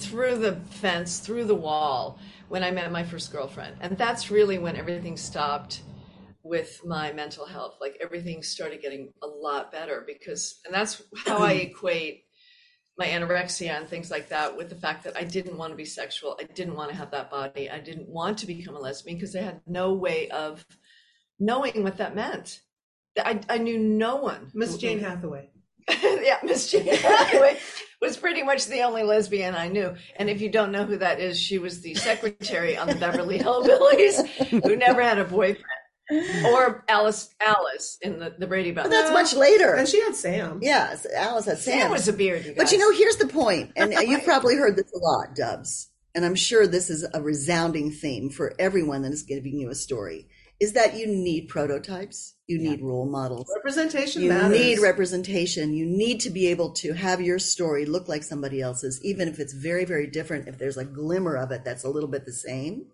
through 0.00 0.38
the 0.38 0.56
fence, 0.70 1.20
through 1.20 1.44
the 1.44 1.54
wall, 1.54 2.18
when 2.50 2.64
I 2.64 2.72
met 2.72 2.90
my 2.90 3.04
first 3.04 3.30
girlfriend, 3.30 3.76
and 3.80 3.96
that's 3.96 4.28
really 4.28 4.58
when 4.58 4.74
everything 4.74 5.16
stopped 5.16 5.82
with 6.42 6.80
my 6.84 7.12
mental 7.12 7.46
health. 7.46 7.76
Like 7.80 7.96
everything 8.02 8.42
started 8.42 8.82
getting 8.82 9.12
a 9.22 9.26
lot 9.26 9.70
better 9.70 10.02
because, 10.04 10.58
and 10.64 10.74
that's 10.74 11.00
how 11.24 11.38
I 11.38 11.52
equate 11.70 12.24
my 12.98 13.06
anorexia 13.06 13.70
and 13.70 13.88
things 13.88 14.10
like 14.10 14.30
that 14.30 14.56
with 14.56 14.68
the 14.68 14.74
fact 14.74 15.04
that 15.04 15.16
I 15.16 15.22
didn't 15.22 15.58
want 15.58 15.70
to 15.72 15.76
be 15.76 15.84
sexual. 15.84 16.36
I 16.40 16.44
didn't 16.44 16.74
want 16.74 16.90
to 16.90 16.96
have 16.96 17.12
that 17.12 17.30
body. 17.30 17.70
I 17.70 17.78
didn't 17.78 18.08
want 18.08 18.38
to 18.38 18.48
become 18.48 18.74
a 18.74 18.80
lesbian 18.80 19.16
because 19.16 19.36
I 19.36 19.42
had 19.42 19.60
no 19.68 19.92
way 19.92 20.28
of 20.30 20.66
knowing 21.38 21.84
what 21.84 21.98
that 21.98 22.16
meant. 22.16 22.60
I, 23.16 23.40
I 23.48 23.58
knew 23.58 23.78
no 23.78 24.16
one. 24.16 24.50
Miss 24.54 24.76
Jane 24.76 24.98
Hathaway. 24.98 25.50
yeah, 26.02 26.38
Miss 26.42 26.70
Jane 26.70 26.86
Hathaway 26.86 27.58
was 28.00 28.16
pretty 28.16 28.42
much 28.42 28.66
the 28.66 28.82
only 28.82 29.02
lesbian 29.02 29.54
I 29.54 29.68
knew. 29.68 29.94
And 30.16 30.30
if 30.30 30.40
you 30.40 30.50
don't 30.50 30.72
know 30.72 30.84
who 30.84 30.98
that 30.98 31.20
is, 31.20 31.38
she 31.38 31.58
was 31.58 31.80
the 31.80 31.94
secretary 31.94 32.76
on 32.76 32.86
the 32.86 32.94
Beverly 32.94 33.38
Hillbillies 33.38 34.26
who 34.64 34.76
never 34.76 35.02
had 35.02 35.18
a 35.18 35.24
boyfriend. 35.24 35.64
Or 36.46 36.84
Alice 36.88 37.32
Alice 37.40 37.96
in 38.02 38.18
the, 38.18 38.34
the 38.36 38.46
Brady 38.48 38.72
Bunch. 38.72 38.86
but 38.86 38.90
that's 38.90 39.12
much 39.12 39.32
later. 39.32 39.74
And 39.74 39.86
she 39.86 40.00
had 40.00 40.16
Sam. 40.16 40.58
Yes, 40.60 41.06
Alice 41.14 41.44
had 41.44 41.58
Sam. 41.58 41.82
Sam 41.82 41.90
was 41.92 42.08
a 42.08 42.12
beard, 42.12 42.44
you 42.44 42.52
guys. 42.52 42.56
But 42.56 42.72
you 42.72 42.78
know, 42.78 42.90
here's 42.92 43.16
the 43.16 43.28
point, 43.28 43.72
and 43.76 43.92
you've 44.08 44.24
probably 44.24 44.56
heard 44.56 44.76
this 44.76 44.92
a 44.92 44.98
lot, 44.98 45.36
Dubs, 45.36 45.88
and 46.14 46.24
I'm 46.24 46.34
sure 46.34 46.66
this 46.66 46.90
is 46.90 47.06
a 47.14 47.22
resounding 47.22 47.92
theme 47.92 48.28
for 48.28 48.54
everyone 48.58 49.02
that 49.02 49.12
is 49.12 49.22
giving 49.22 49.56
you 49.56 49.70
a 49.70 49.74
story, 49.76 50.26
is 50.58 50.72
that 50.72 50.96
you 50.96 51.06
need 51.06 51.46
prototypes, 51.46 52.34
you 52.50 52.58
need 52.58 52.82
role 52.82 53.06
models, 53.08 53.46
Representation 53.54 54.26
matters. 54.26 54.42
you 54.42 54.48
matters. 54.50 54.58
need 54.58 54.78
representation, 54.80 55.72
you 55.74 55.86
need 55.86 56.20
to 56.20 56.30
be 56.30 56.48
able 56.48 56.72
to 56.72 56.92
have 56.92 57.20
your 57.20 57.38
story 57.38 57.86
look 57.86 58.08
like 58.08 58.22
somebody 58.22 58.60
else's, 58.60 59.00
even 59.04 59.28
if 59.28 59.38
it's 59.38 59.52
very, 59.52 59.84
very 59.84 60.06
different, 60.06 60.48
if 60.48 60.58
there's 60.58 60.76
a 60.76 60.84
glimmer 60.84 61.36
of 61.36 61.52
it 61.52 61.64
that's 61.64 61.84
a 61.84 61.88
little 61.88 62.08
bit 62.08 62.26
the 62.26 62.32
same. 62.32 62.86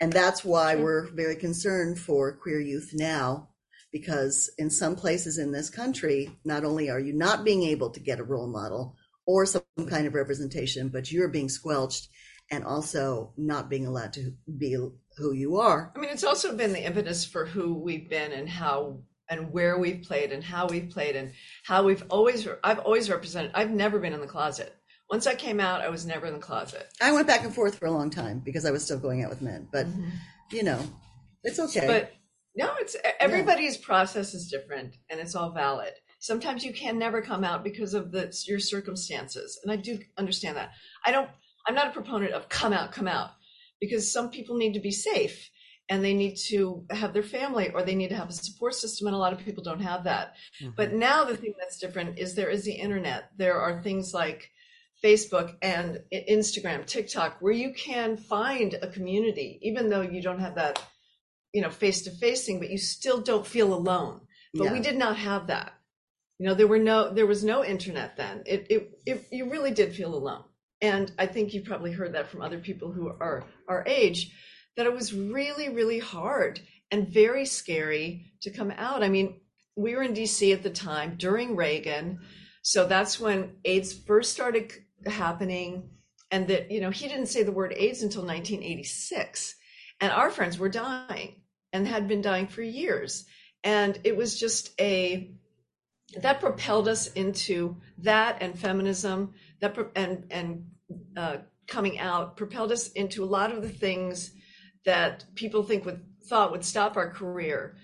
And 0.00 0.12
that's 0.12 0.44
why 0.44 0.76
we're 0.76 1.10
very 1.12 1.36
concerned 1.36 1.98
for 1.98 2.32
queer 2.32 2.60
youth 2.60 2.90
now 2.94 3.48
because 3.92 4.50
in 4.58 4.70
some 4.70 4.94
places 4.94 5.38
in 5.38 5.52
this 5.52 5.68
country, 5.68 6.30
not 6.44 6.64
only 6.64 6.90
are 6.90 7.00
you 7.00 7.12
not 7.12 7.44
being 7.44 7.64
able 7.64 7.90
to 7.90 8.00
get 8.00 8.20
a 8.20 8.24
role 8.24 8.46
model 8.46 8.96
or 9.26 9.46
some 9.46 9.62
kind 9.88 10.06
of 10.06 10.14
representation, 10.14 10.88
but 10.88 11.10
you're 11.10 11.28
being 11.28 11.48
squelched 11.48 12.08
and 12.50 12.64
also 12.64 13.32
not 13.36 13.68
being 13.68 13.86
allowed 13.86 14.12
to 14.12 14.32
be 14.58 14.76
who 15.20 15.32
you 15.32 15.58
are. 15.58 15.92
I 15.94 16.00
mean, 16.00 16.10
it's 16.10 16.24
also 16.24 16.56
been 16.56 16.72
the 16.72 16.84
impetus 16.84 17.24
for 17.24 17.46
who 17.46 17.74
we've 17.74 18.08
been 18.08 18.32
and 18.32 18.48
how 18.48 19.02
and 19.28 19.52
where 19.52 19.78
we've 19.78 20.02
played 20.02 20.32
and 20.32 20.42
how 20.42 20.66
we've 20.66 20.90
played 20.90 21.14
and 21.14 21.32
how 21.64 21.84
we've 21.84 22.04
always 22.10 22.46
I've 22.64 22.80
always 22.80 23.08
represented. 23.08 23.52
I've 23.54 23.70
never 23.70 23.98
been 23.98 24.12
in 24.12 24.20
the 24.20 24.26
closet. 24.26 24.74
Once 25.10 25.26
I 25.26 25.34
came 25.34 25.60
out, 25.60 25.80
I 25.80 25.88
was 25.88 26.06
never 26.06 26.26
in 26.26 26.34
the 26.34 26.40
closet. 26.40 26.88
I 27.00 27.12
went 27.12 27.26
back 27.26 27.44
and 27.44 27.54
forth 27.54 27.78
for 27.78 27.86
a 27.86 27.90
long 27.90 28.10
time 28.10 28.40
because 28.44 28.64
I 28.64 28.70
was 28.70 28.84
still 28.84 28.98
going 28.98 29.24
out 29.24 29.30
with 29.30 29.42
men, 29.42 29.68
but 29.72 29.86
mm-hmm. 29.86 30.08
you 30.52 30.62
know, 30.62 30.80
it's 31.44 31.58
okay. 31.58 31.86
But 31.86 32.12
no, 32.56 32.72
it's 32.78 32.96
everybody's 33.20 33.76
process 33.76 34.34
is 34.34 34.48
different 34.48 34.96
and 35.08 35.20
it's 35.20 35.34
all 35.34 35.52
valid. 35.52 35.92
Sometimes 36.18 36.64
you 36.64 36.72
can 36.72 36.98
never 36.98 37.22
come 37.22 37.44
out 37.44 37.64
because 37.64 37.94
of 37.94 38.12
the 38.12 38.36
your 38.46 38.60
circumstances, 38.60 39.58
and 39.62 39.72
I 39.72 39.76
do 39.76 39.98
understand 40.18 40.56
that. 40.56 40.72
I 41.06 41.12
don't. 41.12 41.30
I'm 41.66 41.74
not 41.74 41.88
a 41.88 41.92
proponent 41.92 42.32
of 42.32 42.48
come 42.48 42.72
out, 42.72 42.90
come 42.90 43.06
out, 43.06 43.30
because 43.80 44.12
some 44.12 44.30
people 44.30 44.56
need 44.56 44.74
to 44.74 44.80
be 44.80 44.90
safe 44.90 45.50
and 45.88 46.04
they 46.04 46.14
need 46.14 46.36
to 46.36 46.84
have 46.90 47.12
their 47.12 47.22
family 47.22 47.70
or 47.70 47.82
they 47.82 47.96
need 47.96 48.10
to 48.10 48.16
have 48.16 48.28
a 48.28 48.32
support 48.32 48.74
system, 48.74 49.08
and 49.08 49.16
a 49.16 49.18
lot 49.18 49.32
of 49.32 49.40
people 49.40 49.64
don't 49.64 49.82
have 49.82 50.04
that. 50.04 50.34
Mm-hmm. 50.62 50.72
But 50.76 50.92
now 50.92 51.24
the 51.24 51.36
thing 51.36 51.54
that's 51.58 51.78
different 51.78 52.18
is 52.18 52.34
there 52.34 52.48
is 52.48 52.64
the 52.64 52.72
internet. 52.72 53.30
There 53.36 53.60
are 53.60 53.82
things 53.82 54.14
like 54.14 54.50
Facebook 55.02 55.54
and 55.62 56.00
Instagram, 56.12 56.86
TikTok, 56.86 57.38
where 57.40 57.52
you 57.52 57.72
can 57.72 58.16
find 58.16 58.74
a 58.80 58.86
community, 58.86 59.58
even 59.62 59.88
though 59.88 60.02
you 60.02 60.22
don't 60.22 60.40
have 60.40 60.54
that, 60.54 60.80
you 61.52 61.62
know, 61.62 61.70
face 61.70 62.02
to 62.02 62.10
face 62.10 62.46
thing, 62.46 62.60
but 62.60 62.70
you 62.70 62.78
still 62.78 63.20
don't 63.20 63.46
feel 63.46 63.74
alone. 63.74 64.20
But 64.54 64.72
we 64.72 64.80
did 64.80 64.96
not 64.96 65.16
have 65.16 65.48
that. 65.48 65.72
You 66.38 66.46
know, 66.46 66.54
there 66.54 66.66
were 66.66 66.78
no, 66.78 67.12
there 67.12 67.26
was 67.26 67.44
no 67.44 67.64
internet 67.64 68.16
then. 68.16 68.42
It, 68.46 68.66
it, 68.70 68.90
it, 69.06 69.26
you 69.30 69.50
really 69.50 69.70
did 69.70 69.94
feel 69.94 70.14
alone. 70.14 70.44
And 70.82 71.12
I 71.18 71.26
think 71.26 71.52
you've 71.52 71.64
probably 71.64 71.92
heard 71.92 72.14
that 72.14 72.28
from 72.28 72.42
other 72.42 72.58
people 72.58 72.90
who 72.90 73.08
are 73.08 73.44
our 73.68 73.84
age, 73.86 74.32
that 74.76 74.86
it 74.86 74.94
was 74.94 75.12
really, 75.12 75.68
really 75.68 75.98
hard 75.98 76.60
and 76.90 77.08
very 77.08 77.44
scary 77.44 78.32
to 78.42 78.50
come 78.50 78.70
out. 78.70 79.02
I 79.02 79.08
mean, 79.08 79.40
we 79.76 79.94
were 79.94 80.02
in 80.02 80.14
DC 80.14 80.52
at 80.52 80.62
the 80.62 80.70
time 80.70 81.14
during 81.16 81.56
Reagan. 81.56 82.20
So 82.62 82.86
that's 82.86 83.20
when 83.20 83.56
AIDS 83.64 83.92
first 83.92 84.32
started 84.32 84.72
happening. 85.06 85.90
And 86.30 86.46
that, 86.48 86.70
you 86.70 86.80
know, 86.80 86.90
he 86.90 87.08
didn't 87.08 87.26
say 87.26 87.42
the 87.42 87.52
word 87.52 87.74
AIDS 87.76 88.02
until 88.02 88.22
1986. 88.22 89.56
And 90.00 90.12
our 90.12 90.30
friends 90.30 90.58
were 90.58 90.68
dying 90.68 91.42
and 91.72 91.86
had 91.86 92.08
been 92.08 92.22
dying 92.22 92.46
for 92.46 92.62
years. 92.62 93.26
And 93.64 93.98
it 94.04 94.16
was 94.16 94.38
just 94.38 94.70
a, 94.80 95.32
that 96.22 96.40
propelled 96.40 96.88
us 96.88 97.12
into 97.12 97.76
that 97.98 98.38
and 98.40 98.58
feminism 98.58 99.34
that 99.60 99.76
and 99.96 100.26
and 100.30 100.66
uh, 101.16 101.38
coming 101.66 101.98
out 101.98 102.36
propelled 102.36 102.72
us 102.72 102.88
into 102.92 103.22
a 103.22 103.26
lot 103.26 103.52
of 103.52 103.62
the 103.62 103.68
things 103.68 104.32
that 104.84 105.24
people 105.34 105.62
think 105.62 105.84
would 105.84 106.04
thought 106.24 106.52
would 106.52 106.64
stop 106.64 106.96
our 106.96 107.10
career. 107.10 107.76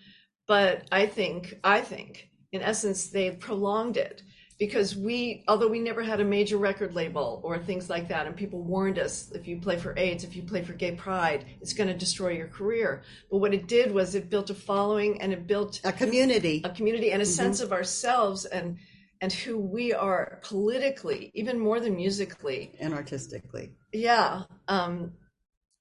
But 0.46 0.86
i 0.92 1.06
think 1.06 1.54
i 1.64 1.80
think 1.80 2.30
in 2.52 2.62
essence 2.62 3.08
they 3.08 3.32
prolonged 3.32 3.96
it 3.96 4.22
because 4.58 4.96
we 4.96 5.44
although 5.48 5.68
we 5.68 5.80
never 5.80 6.02
had 6.02 6.20
a 6.20 6.24
major 6.24 6.56
record 6.56 6.94
label 6.94 7.40
or 7.44 7.58
things 7.58 7.90
like 7.90 8.08
that 8.08 8.26
and 8.26 8.36
people 8.36 8.62
warned 8.62 8.98
us 8.98 9.30
if 9.32 9.46
you 9.46 9.60
play 9.60 9.76
for 9.76 9.94
aids 9.98 10.24
if 10.24 10.34
you 10.34 10.42
play 10.42 10.62
for 10.62 10.72
gay 10.72 10.92
pride 10.92 11.44
it's 11.60 11.72
going 11.72 11.88
to 11.88 11.94
destroy 11.94 12.30
your 12.30 12.48
career. 12.48 13.02
But 13.30 13.38
what 13.38 13.54
it 13.54 13.66
did 13.66 13.92
was 13.92 14.14
it 14.14 14.30
built 14.30 14.50
a 14.50 14.54
following 14.54 15.20
and 15.20 15.32
it 15.32 15.46
built 15.46 15.80
a 15.84 15.92
community. 15.92 16.62
a 16.64 16.70
community 16.70 17.12
and 17.12 17.20
a 17.20 17.26
sense 17.26 17.60
of 17.60 17.72
ourselves 17.72 18.44
and 18.44 18.78
and 19.20 19.32
who 19.32 19.58
we 19.58 19.92
are 19.92 20.40
politically 20.42 21.30
even 21.34 21.58
more 21.58 21.80
than 21.80 21.96
musically. 21.96 22.74
And 22.80 22.94
artistically. 22.94 23.72
yeah 23.92 24.42
um 24.68 25.12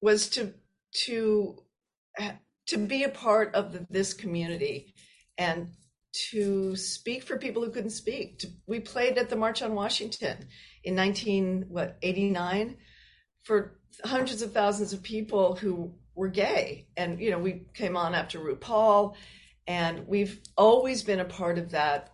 was 0.01 0.29
to 0.29 0.53
to 1.05 1.57
to 2.67 2.77
be 2.77 3.03
a 3.03 3.09
part 3.09 3.53
of 3.53 3.73
the, 3.73 3.85
this 3.89 4.13
community 4.13 4.93
and 5.37 5.69
to 6.31 6.75
speak 6.75 7.23
for 7.23 7.37
people 7.37 7.63
who 7.63 7.71
couldn't 7.71 7.89
speak. 7.89 8.39
To, 8.39 8.47
we 8.67 8.79
played 8.79 9.17
at 9.17 9.29
the 9.29 9.35
march 9.35 9.61
on 9.61 9.75
washington 9.75 10.37
in 10.83 10.95
19 10.95 11.65
what 11.69 11.97
89 12.01 12.77
for 13.43 13.79
hundreds 14.03 14.41
of 14.41 14.51
thousands 14.51 14.93
of 14.93 15.03
people 15.03 15.55
who 15.55 15.93
were 16.15 16.29
gay. 16.29 16.87
And 16.95 17.19
you 17.19 17.31
know 17.31 17.39
we 17.39 17.65
came 17.73 17.97
on 17.97 18.15
after 18.15 18.39
RuPaul 18.39 19.15
and 19.67 20.07
we've 20.07 20.39
always 20.57 21.03
been 21.03 21.19
a 21.19 21.25
part 21.25 21.57
of 21.57 21.71
that 21.71 22.11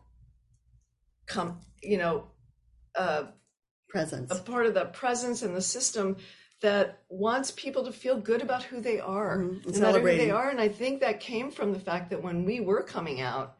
come 1.31 1.59
you 1.81 1.97
know 1.97 2.25
uh 2.95 3.23
Presence. 3.89 4.31
a 4.31 4.41
part 4.41 4.65
of 4.65 4.73
the 4.73 4.85
presence 4.85 5.41
and 5.41 5.55
the 5.55 5.61
system 5.61 6.15
that 6.61 7.01
wants 7.09 7.51
people 7.51 7.83
to 7.85 7.91
feel 7.91 8.17
good 8.17 8.41
about 8.41 8.63
who 8.63 8.79
they 8.79 8.99
are, 8.99 9.39
Mhm. 9.39 9.65
no 9.73 9.79
matter 9.79 9.99
who 9.99 10.05
they 10.17 10.29
are. 10.31 10.49
And 10.49 10.61
I 10.61 10.69
think 10.69 11.01
that 11.01 11.19
came 11.19 11.51
from 11.51 11.73
the 11.73 11.79
fact 11.79 12.11
that 12.11 12.21
when 12.21 12.45
we 12.45 12.59
were 12.59 12.83
coming 12.83 13.19
out, 13.19 13.57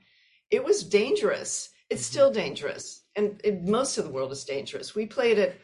it 0.52 0.64
was 0.64 0.84
dangerous. 0.84 1.70
It's 1.90 2.06
still 2.06 2.32
dangerous, 2.32 3.02
and 3.18 3.42
it, 3.44 3.64
most 3.64 3.98
of 3.98 4.06
the 4.06 4.12
world 4.12 4.32
is 4.32 4.46
dangerous. 4.46 4.96
We 4.96 5.06
played 5.08 5.38
it 5.38 5.60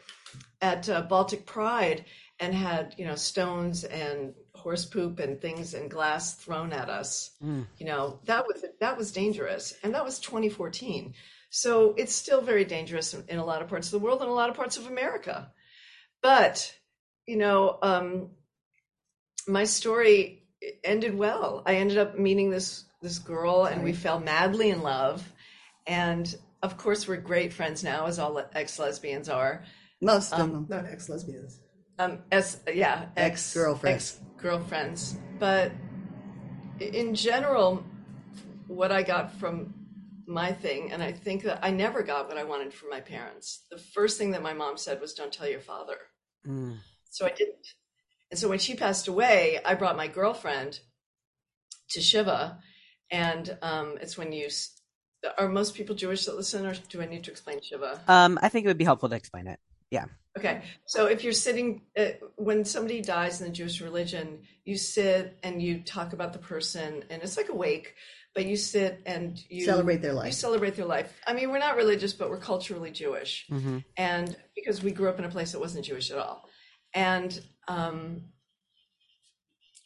at 0.60 0.88
uh, 0.88 1.02
Baltic 1.02 1.46
Pride 1.46 2.04
and 2.40 2.52
had 2.54 2.94
you 2.98 3.06
know 3.06 3.14
stones 3.14 3.84
and 3.84 4.34
horse 4.54 4.84
poop 4.84 5.18
and 5.20 5.40
things 5.40 5.72
and 5.74 5.90
glass 5.90 6.34
thrown 6.34 6.72
at 6.72 6.90
us. 6.90 7.30
You 7.78 7.86
know 7.86 8.20
that 8.24 8.44
was 8.46 8.62
that 8.80 8.98
was 8.98 9.12
dangerous, 9.12 9.74
and 9.82 9.94
that 9.94 10.04
was 10.04 10.18
2014. 10.18 11.14
So 11.50 11.94
it's 11.96 12.14
still 12.14 12.40
very 12.42 12.64
dangerous 12.64 13.14
in, 13.14 13.24
in 13.28 13.38
a 13.38 13.44
lot 13.44 13.62
of 13.62 13.68
parts 13.68 13.88
of 13.88 13.92
the 13.92 13.98
world 14.04 14.20
and 14.20 14.30
a 14.30 14.34
lot 14.34 14.50
of 14.50 14.56
parts 14.56 14.76
of 14.76 14.86
America. 14.86 15.50
But 16.22 16.74
you 17.26 17.36
know, 17.36 17.78
um, 17.82 18.30
my 19.46 19.64
story 19.64 20.44
ended 20.84 21.16
well. 21.16 21.62
I 21.66 21.76
ended 21.76 21.98
up 21.98 22.18
meeting 22.18 22.50
this 22.50 22.84
this 23.00 23.18
girl, 23.18 23.64
and 23.66 23.84
we 23.84 23.92
fell 23.92 24.18
madly 24.20 24.70
in 24.70 24.82
love. 24.82 25.26
And 25.86 26.34
of 26.62 26.76
course, 26.76 27.06
we're 27.06 27.16
great 27.18 27.52
friends 27.52 27.84
now, 27.84 28.06
as 28.06 28.18
all 28.18 28.42
ex 28.54 28.78
lesbians 28.78 29.28
are. 29.28 29.64
Most 30.00 30.32
of 30.32 30.40
Um, 30.40 30.52
them. 30.52 30.66
Not 30.68 30.86
ex 30.86 31.08
lesbians. 31.08 31.60
um 31.98 32.18
as 32.30 32.60
yeah 32.72 33.06
ex 33.16 33.52
girlfriends. 33.54 34.20
Ex-girlfriends. 34.36 35.12
girlfriends 35.12 35.18
but 35.40 35.72
in 36.78 37.12
general 37.16 37.82
what 38.68 38.92
i 38.92 39.02
got 39.02 39.32
from 39.40 39.74
my 40.28 40.52
thing 40.52 40.92
and 40.92 41.02
i 41.02 41.10
think 41.10 41.42
that 41.42 41.58
i 41.62 41.70
never 41.70 42.02
got 42.02 42.28
what 42.28 42.36
i 42.36 42.44
wanted 42.44 42.72
from 42.72 42.90
my 42.90 43.00
parents 43.00 43.64
the 43.70 43.78
first 43.78 44.18
thing 44.18 44.30
that 44.32 44.42
my 44.42 44.52
mom 44.52 44.76
said 44.76 45.00
was 45.00 45.14
don't 45.14 45.32
tell 45.32 45.48
your 45.48 45.60
father 45.60 45.96
Mm. 46.46 46.76
so 47.10 47.26
i 47.26 47.30
didn't 47.30 47.66
and 48.30 48.38
so 48.38 48.48
when 48.48 48.58
she 48.60 48.74
passed 48.76 49.08
away 49.08 49.58
i 49.64 49.74
brought 49.74 49.96
my 49.96 50.06
girlfriend 50.06 50.80
to 51.90 52.00
shiva 52.00 52.58
and 53.10 53.56
um 53.62 53.96
it's 54.00 54.16
when 54.18 54.32
you 54.32 54.48
are 55.36 55.48
most 55.48 55.74
people 55.74 55.96
jewish 55.96 56.24
that 56.26 56.36
listen 56.36 56.64
or 56.66 56.74
do 56.88 57.02
i 57.02 57.06
need 57.06 57.24
to 57.24 57.30
explain 57.30 57.60
shiva 57.62 58.00
Um, 58.06 58.38
I 58.42 58.48
think 58.50 58.64
it 58.64 58.68
would 58.68 58.78
be 58.78 58.84
helpful 58.84 59.08
to 59.08 59.16
explain 59.16 59.46
it. 59.48 59.58
Yeah. 59.90 60.04
Okay, 60.38 60.62
so 60.86 61.06
if 61.06 61.24
you're 61.24 61.32
sitting, 61.32 61.80
uh, 61.98 62.10
when 62.36 62.64
somebody 62.64 63.00
dies 63.00 63.40
in 63.40 63.48
the 63.48 63.52
Jewish 63.52 63.80
religion, 63.80 64.42
you 64.64 64.76
sit 64.76 65.36
and 65.42 65.60
you 65.60 65.80
talk 65.82 66.12
about 66.12 66.32
the 66.32 66.38
person, 66.38 67.02
and 67.10 67.22
it's 67.22 67.36
like 67.36 67.48
a 67.48 67.54
wake, 67.56 67.94
but 68.34 68.46
you 68.46 68.56
sit 68.56 69.00
and 69.06 69.38
you 69.48 69.64
Celebrate 69.64 70.02
their 70.02 70.12
life. 70.12 70.26
You 70.26 70.28
life. 70.28 70.34
celebrate 70.34 70.76
their 70.76 70.86
life. 70.86 71.12
I 71.26 71.32
mean, 71.32 71.50
we're 71.50 71.58
not 71.58 71.76
religious, 71.76 72.12
but 72.12 72.30
we're 72.30 72.38
culturally 72.40 72.90
Jewish, 72.90 73.46
hmm 73.48 73.78
and 73.96 74.36
because 74.54 74.82
we 74.82 74.90
grew 74.92 75.08
up 75.08 75.18
in 75.18 75.24
a 75.24 75.30
place 75.30 75.52
that 75.52 75.60
wasn't 75.60 75.84
Jewish 75.84 76.10
at 76.10 76.18
all, 76.18 76.48
and 76.94 77.40
um, 77.68 78.22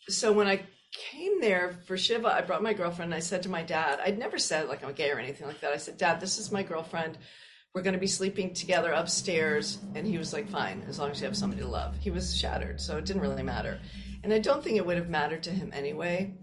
so 0.09 0.33
when 0.33 0.47
I 0.49 0.63
came 1.11 1.41
there 1.41 1.79
for 1.87 1.97
Shiva, 1.97 2.29
I 2.35 2.43
brought 2.43 2.63
my 2.63 2.73
girlfriend. 2.75 3.13
And 3.13 3.17
I 3.17 3.21
said 3.21 3.43
to 3.45 3.49
my 3.49 3.63
dad, 3.63 4.01
I'd 4.05 4.19
never 4.19 4.39
said 4.39 4.69
like 4.69 4.85
I'm 4.85 4.93
gay 4.93 5.11
or 5.11 5.19
anything 5.19 5.47
like 5.47 5.61
that. 5.61 5.73
I 5.73 5.79
said, 5.79 5.97
Dad, 5.97 6.21
this 6.21 6.39
is 6.39 6.53
my 6.53 6.63
girlfriend. 6.63 7.19
We're 7.75 7.83
going 7.83 7.95
to 7.95 8.01
be 8.01 8.07
sleeping 8.07 8.53
together 8.53 8.93
upstairs. 8.93 9.79
And 9.95 10.07
he 10.07 10.19
was 10.19 10.33
like, 10.33 10.49
Fine, 10.51 10.85
as 10.89 10.99
long 10.99 11.11
as 11.11 11.21
you 11.21 11.27
have 11.27 11.37
somebody 11.37 11.63
to 11.63 11.69
love. 11.69 11.97
He 11.99 12.11
was 12.11 12.37
shattered, 12.37 12.81
so 12.81 12.99
it 12.99 13.07
didn't 13.07 13.23
really 13.23 13.43
matter. 13.43 13.81
And 14.23 14.33
I 14.33 14.39
don't 14.39 14.63
think 14.63 14.77
it 14.77 14.85
would 14.87 14.99
have 14.99 15.09
mattered 15.09 15.43
to 15.45 15.51
him 15.51 15.71
anyway. 15.73 16.35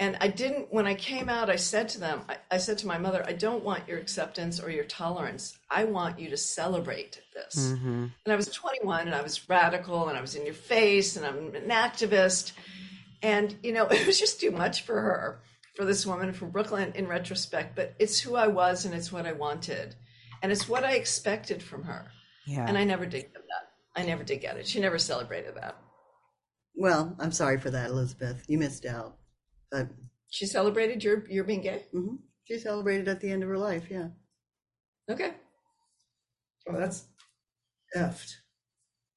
And 0.00 0.16
I 0.20 0.28
didn't, 0.28 0.72
when 0.72 0.86
I 0.86 0.94
came 0.94 1.28
out, 1.28 1.48
I 1.48 1.56
said 1.56 1.88
to 1.90 2.00
them, 2.00 2.22
I, 2.28 2.36
I 2.50 2.58
said 2.58 2.78
to 2.78 2.86
my 2.86 2.98
mother, 2.98 3.24
I 3.26 3.32
don't 3.34 3.62
want 3.62 3.86
your 3.86 3.98
acceptance 3.98 4.58
or 4.60 4.70
your 4.70 4.84
tolerance. 4.84 5.56
I 5.70 5.84
want 5.84 6.18
you 6.18 6.30
to 6.30 6.36
celebrate 6.36 7.20
this 7.34 7.72
hmm 7.78 8.06
and 8.24 8.32
I 8.32 8.36
was 8.36 8.46
21 8.48 9.06
and 9.06 9.14
I 9.14 9.22
was 9.22 9.48
radical 9.48 10.08
and 10.08 10.16
I 10.16 10.20
was 10.20 10.34
in 10.34 10.44
your 10.44 10.54
face 10.54 11.16
and 11.16 11.26
I'm 11.26 11.54
an 11.54 11.68
activist. 11.70 12.52
And, 13.22 13.54
you 13.62 13.72
know, 13.72 13.86
it 13.90 14.06
was 14.06 14.18
just 14.18 14.40
too 14.40 14.50
much 14.50 14.82
for 14.82 15.00
her, 15.00 15.40
for 15.76 15.84
this 15.84 16.06
woman 16.06 16.32
from 16.32 16.50
Brooklyn 16.50 16.92
in 16.94 17.06
retrospect. 17.08 17.74
But 17.74 17.94
it's 17.98 18.20
who 18.20 18.36
I 18.36 18.48
was 18.48 18.84
and 18.84 18.94
it's 18.94 19.12
what 19.12 19.26
I 19.26 19.32
wanted. 19.32 19.94
And 20.42 20.52
it's 20.52 20.68
what 20.68 20.84
I 20.84 20.92
expected 20.92 21.62
from 21.62 21.84
her. 21.84 22.10
Yeah. 22.46 22.66
And 22.66 22.76
I 22.76 22.84
never 22.84 23.06
did 23.06 23.22
get 23.22 23.34
that. 23.34 24.00
I 24.00 24.04
never 24.04 24.24
did 24.24 24.40
get 24.40 24.56
it. 24.56 24.66
She 24.66 24.80
never 24.80 24.98
celebrated 24.98 25.56
that. 25.56 25.76
Well, 26.74 27.14
I'm 27.18 27.32
sorry 27.32 27.58
for 27.58 27.70
that, 27.70 27.90
Elizabeth. 27.90 28.44
You 28.48 28.58
missed 28.58 28.86
out. 28.86 29.16
But 29.72 29.88
She 30.30 30.46
celebrated 30.46 31.02
your, 31.02 31.26
your 31.28 31.44
being 31.44 31.62
gay? 31.62 31.86
mhm, 31.94 32.18
she 32.44 32.58
celebrated 32.58 33.08
at 33.08 33.20
the 33.20 33.30
end 33.32 33.42
of 33.42 33.48
her 33.48 33.58
life. 33.58 33.86
Yeah. 33.90 34.08
Okay. 35.10 35.32
Oh, 36.68 36.78
that's 36.78 37.06
effed. 37.96 38.34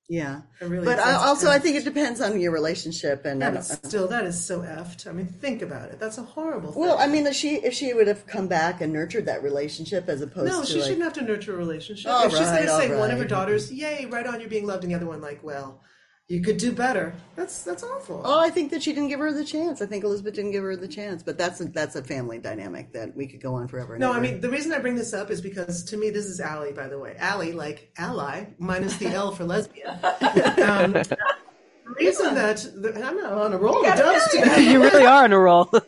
Yeah. 0.07 0.41
Really. 0.61 0.85
But 0.85 0.99
I, 0.99 1.13
also, 1.13 1.49
I 1.49 1.57
think 1.57 1.77
it 1.77 1.83
depends 1.83 2.21
on 2.21 2.39
your 2.39 2.51
relationship. 2.51 3.25
And 3.25 3.43
I 3.43 3.47
Yeah, 3.47 3.53
don't- 3.55 3.67
but 3.69 3.85
still, 3.87 4.07
that 4.07 4.25
is 4.25 4.43
so 4.43 4.61
effed. 4.61 5.07
I 5.07 5.11
mean, 5.11 5.25
think 5.25 5.61
about 5.63 5.89
it. 5.89 5.99
That's 5.99 6.17
a 6.19 6.23
horrible 6.23 6.71
thing. 6.71 6.81
well, 6.81 6.97
I 6.99 7.07
mean, 7.07 7.25
if 7.25 7.35
she 7.35 7.55
if 7.55 7.73
she 7.73 7.93
would 7.93 8.07
have 8.07 8.25
come 8.27 8.47
back 8.47 8.81
and 8.81 8.93
nurtured 8.93 9.25
that 9.25 9.41
relationship 9.43 10.07
as 10.07 10.21
opposed 10.21 10.47
no, 10.47 10.53
to 10.53 10.59
no, 10.59 10.65
she 10.65 10.75
like, 10.75 10.83
shouldn't 10.83 11.03
have 11.03 11.13
to 11.13 11.23
nurture 11.23 11.53
a 11.55 11.57
relationship. 11.57 12.11
All 12.11 12.25
if 12.25 12.31
she's 12.31 12.39
going 12.41 12.63
to 12.63 12.77
say 12.77 12.95
one 12.95 13.09
of 13.11 13.17
her 13.17 13.25
daughters, 13.25 13.71
"Yay, 13.73 14.05
right 14.05 14.27
on, 14.27 14.39
you're 14.39 14.49
being 14.49 14.67
loved," 14.67 14.83
and 14.83 14.91
the 14.91 14.95
other 14.95 15.07
one, 15.07 15.21
like, 15.21 15.43
"Well, 15.43 15.81
you 16.27 16.41
could 16.41 16.57
do 16.57 16.71
better." 16.71 17.13
That's 17.35 17.63
that's 17.63 17.83
awful. 17.83 18.21
Oh, 18.23 18.39
I 18.39 18.49
think 18.49 18.71
that 18.71 18.83
she 18.83 18.93
didn't 18.93 19.09
give 19.09 19.19
her 19.19 19.31
the 19.31 19.45
chance. 19.45 19.81
I 19.81 19.85
think 19.85 20.03
Elizabeth 20.03 20.33
didn't 20.33 20.51
give 20.51 20.63
her 20.63 20.75
the 20.75 20.87
chance. 20.87 21.23
But 21.23 21.37
that's 21.37 21.61
a, 21.61 21.65
that's 21.65 21.95
a 21.95 22.03
family 22.03 22.37
dynamic 22.39 22.93
that 22.93 23.15
we 23.15 23.27
could 23.27 23.41
go 23.41 23.55
on 23.55 23.67
forever. 23.67 23.95
and 23.95 24.01
No, 24.01 24.11
I 24.11 24.19
mean 24.19 24.41
the 24.41 24.49
reason 24.49 24.73
I 24.73 24.79
bring 24.79 24.95
this 24.95 25.13
up 25.13 25.29
is 25.31 25.41
because 25.41 25.83
to 25.85 25.97
me 25.97 26.09
this 26.09 26.25
is 26.25 26.39
Allie, 26.39 26.73
by 26.73 26.87
the 26.87 26.99
way. 26.99 27.15
Allie, 27.19 27.53
like 27.53 27.91
ally, 27.97 28.45
minus 28.57 28.97
the 28.97 29.07
L 29.07 29.31
for 29.31 29.43
lesbian. 29.45 29.97
Um, 30.65 30.93
the 30.93 31.93
reason 31.99 32.33
that 32.33 32.57
the, 32.75 32.93
I'm 33.05 33.19
on 33.19 33.53
a 33.53 33.57
roll 33.57 33.85
of 33.85 33.95
dubs 33.95 34.27
today. 34.31 34.71
you 34.71 34.81
really 34.81 35.05
are 35.05 35.23
on 35.25 35.31
a 35.31 35.39
roll. 35.39 35.69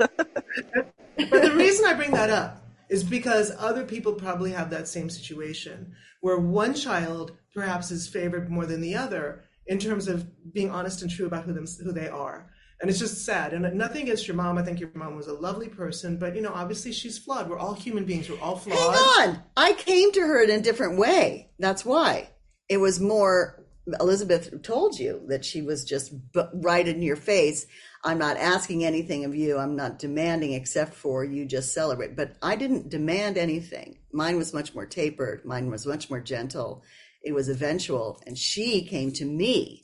But 1.18 1.42
the 1.42 1.56
reason 1.56 1.86
I 1.86 1.96
bring 1.96 2.12
that 2.12 2.30
up 2.30 2.64
is 2.90 3.04
because 3.04 3.52
other 3.58 3.84
people 3.84 4.14
probably 4.14 4.52
have 4.52 4.70
that 4.70 4.88
same 4.88 5.10
situation 5.10 5.94
where 6.22 6.38
one 6.38 6.76
child 6.76 7.32
perhaps 7.56 7.90
is 7.90 8.08
favored 8.08 8.52
more 8.52 8.68
than 8.68 8.82
the 8.82 8.96
other 8.96 9.44
in 9.68 9.80
terms 9.80 10.08
of 10.08 10.26
being 10.54 10.70
honest 10.70 11.02
and 11.02 11.12
true 11.12 11.28
about 11.28 11.44
who 11.44 11.54
them 11.54 11.66
who 11.84 11.92
they 11.92 12.08
are. 12.08 12.50
And 12.80 12.90
it's 12.90 13.00
just 13.00 13.26
sad. 13.26 13.54
And 13.54 13.74
nothing 13.76 14.04
against 14.04 14.28
your 14.28 14.38
mom. 14.38 14.58
I 14.58 14.64
think 14.64 14.80
your 14.80 14.92
mom 14.94 15.16
was 15.16 15.28
a 15.28 15.34
lovely 15.34 15.68
person, 15.68 16.18
but 16.18 16.36
you 16.36 16.42
know, 16.42 16.52
obviously 16.54 16.92
she's 16.92 17.18
flawed. 17.18 17.50
We're 17.50 17.58
all 17.58 17.74
human 17.74 18.06
beings. 18.06 18.30
We're 18.30 18.40
all 18.40 18.56
flawed. 18.56 18.78
Hang 18.78 19.30
on. 19.30 19.44
I 19.58 19.74
came 19.74 20.12
to 20.12 20.22
her 20.22 20.44
in 20.44 20.52
a 20.52 20.62
different 20.62 21.00
way. 21.00 21.50
That's 21.58 21.84
why. 21.84 22.30
It 22.70 22.78
was 22.78 23.00
more, 23.00 23.66
Elizabeth 24.00 24.62
told 24.62 25.00
you 25.00 25.24
that 25.28 25.44
she 25.44 25.64
was 25.64 25.86
just 25.86 26.14
right 26.54 26.88
in 26.88 27.02
your 27.02 27.16
face. 27.16 27.66
I'm 28.04 28.20
not 28.20 28.38
asking 28.38 28.86
anything 28.86 29.26
of 29.26 29.34
you. 29.34 29.58
I'm 29.58 29.76
not 29.76 29.98
demanding 29.98 30.54
except 30.54 30.94
for 30.94 31.24
you 31.24 31.46
just 31.46 31.74
celebrate. 31.74 32.16
But 32.16 32.36
I 32.44 32.56
didn't 32.56 32.90
demand 32.90 33.40
anything. 33.40 33.98
Mine 34.14 34.38
was 34.38 34.54
much 34.54 34.76
more 34.76 34.86
tapered. 34.86 35.44
Mine 35.46 35.72
was 35.72 35.88
much 35.88 36.12
more 36.12 36.22
gentle. 36.22 36.84
It 37.28 37.34
was 37.34 37.50
eventual. 37.50 38.22
And 38.26 38.38
she 38.38 38.86
came 38.86 39.12
to 39.14 39.26
me. 39.26 39.84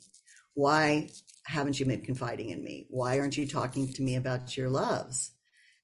Why 0.54 1.10
haven't 1.46 1.78
you 1.78 1.84
been 1.84 2.00
confiding 2.00 2.48
in 2.50 2.64
me? 2.64 2.86
Why 2.88 3.18
aren't 3.18 3.36
you 3.36 3.46
talking 3.46 3.92
to 3.92 4.02
me 4.02 4.16
about 4.16 4.56
your 4.56 4.70
loves? 4.70 5.30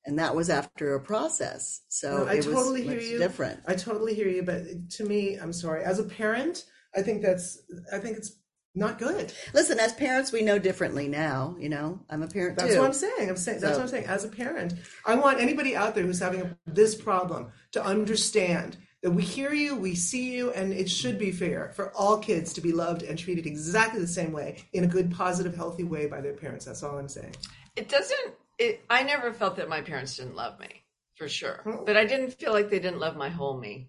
And 0.07 0.19
that 0.19 0.35
was 0.35 0.49
after 0.49 0.95
a 0.95 1.01
process. 1.01 1.83
So 1.91 2.25
No, 2.25 2.31
I 2.31 2.35
it 2.37 2.45
totally 2.45 2.83
was 2.87 2.91
hear 2.91 3.01
you. 3.01 3.19
different. 3.19 3.61
I 3.67 3.75
totally 3.75 4.15
hear 4.15 4.29
you, 4.29 4.43
but 4.43 4.63
to 4.93 5.05
me, 5.05 5.37
I'm 5.37 5.53
sorry. 5.53 5.85
As 5.85 5.99
a 5.99 6.05
parent, 6.05 6.65
I 6.97 7.03
think 7.03 7.21
that's 7.21 7.59
I 7.93 7.99
think 7.99 8.17
it's 8.17 8.33
not 8.75 8.99
good. 8.99 9.33
Listen, 9.53 9.79
as 9.79 9.93
parents, 9.93 10.33
we 10.33 10.41
know 10.43 10.59
differently 10.59 11.09
now. 11.09 11.57
You 11.59 11.69
know, 11.69 12.01
I'm 12.09 12.23
a 12.23 12.29
parent 12.29 12.57
That's 12.57 12.73
too. 12.73 12.79
what 12.79 12.87
I'm 12.87 12.93
saying. 12.95 13.29
I'm 13.29 13.37
saying 13.37 13.61
that's 13.61 13.75
So- 13.75 13.79
what 13.81 13.83
I'm 13.83 13.89
saying. 13.89 14.07
As 14.07 14.25
a 14.25 14.29
parent, 14.29 14.73
I 15.05 15.17
want 15.17 15.41
anybody 15.41 15.77
out 15.77 15.95
there 15.95 16.05
who's 16.05 16.21
having 16.21 16.57
this 16.67 16.95
problem 16.95 17.49
to 17.73 17.85
understand 17.85 18.79
that 19.03 19.11
we 19.11 19.23
hear 19.23 19.53
you, 19.55 19.75
we 19.77 19.95
see 19.95 20.35
you, 20.35 20.53
and 20.53 20.73
it 20.73 20.91
should 20.91 21.19
be 21.19 21.33
fair 21.33 21.73
for 21.75 21.91
all 21.93 22.19
kids 22.19 22.53
to 22.53 22.61
be 22.61 22.71
loved 22.71 23.03
and 23.03 23.19
treated 23.19 23.47
exactly 23.47 23.99
the 23.99 24.07
same 24.07 24.31
way 24.31 24.63
in 24.73 24.85
a 24.85 24.87
good, 24.87 25.11
positive, 25.11 25.55
healthy 25.55 25.85
way 25.85 26.07
by 26.07 26.21
their 26.21 26.35
parents. 26.35 26.67
That's 26.67 26.83
all 26.83 26.99
I'm 26.99 27.09
saying. 27.09 27.35
It 27.77 27.89
doesn't, 27.89 28.35
it, 28.59 28.85
I 28.91 29.03
never 29.03 29.33
felt 29.33 29.57
that 29.57 29.71
my 29.71 29.81
parents 29.81 30.17
didn't 30.17 30.37
love 30.37 30.61
me, 30.61 30.83
for 31.15 31.29
sure. 31.29 31.63
Oh. 31.65 31.83
But 31.87 31.97
I 31.97 32.05
didn't 32.05 32.33
feel 32.33 32.53
like 32.53 32.69
they 32.69 32.79
didn't 32.79 33.01
love 33.01 33.17
my 33.17 33.31
whole 33.31 33.59
me. 33.59 33.89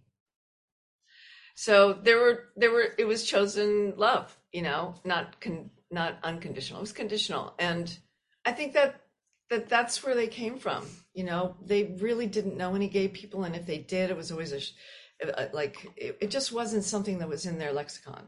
So 1.56 1.92
there 1.92 2.18
were, 2.18 2.46
there 2.56 2.72
were, 2.72 2.88
it 2.98 3.06
was 3.06 3.26
chosen 3.26 3.94
love, 3.98 4.36
you 4.54 4.62
know, 4.62 4.96
not, 5.04 5.42
con, 5.42 5.72
not 5.92 6.20
unconditional. 6.24 6.80
It 6.80 6.84
was 6.84 6.94
conditional. 6.94 7.54
And 7.60 7.96
I 8.46 8.54
think 8.54 8.74
that, 8.74 9.02
that 9.50 9.68
that's 9.68 10.02
where 10.06 10.16
they 10.16 10.28
came 10.28 10.58
from. 10.58 10.88
You 11.14 11.26
know, 11.26 11.58
they 11.62 11.98
really 12.00 12.28
didn't 12.28 12.56
know 12.56 12.74
any 12.74 12.88
gay 12.88 13.10
people. 13.10 13.44
And 13.44 13.58
if 13.58 13.66
they 13.66 13.80
did, 13.80 14.10
it 14.10 14.16
was 14.16 14.32
always 14.32 14.54
a, 14.54 14.62
Uh, 15.22 15.46
like, 15.54 15.78
it, 15.96 16.18
it 16.22 16.32
just 16.32 16.52
wasn't 16.52 16.84
something 16.84 17.20
that 17.20 17.30
was 17.30 17.46
in 17.46 17.58
their 17.60 17.74
lexicon. 17.74 18.24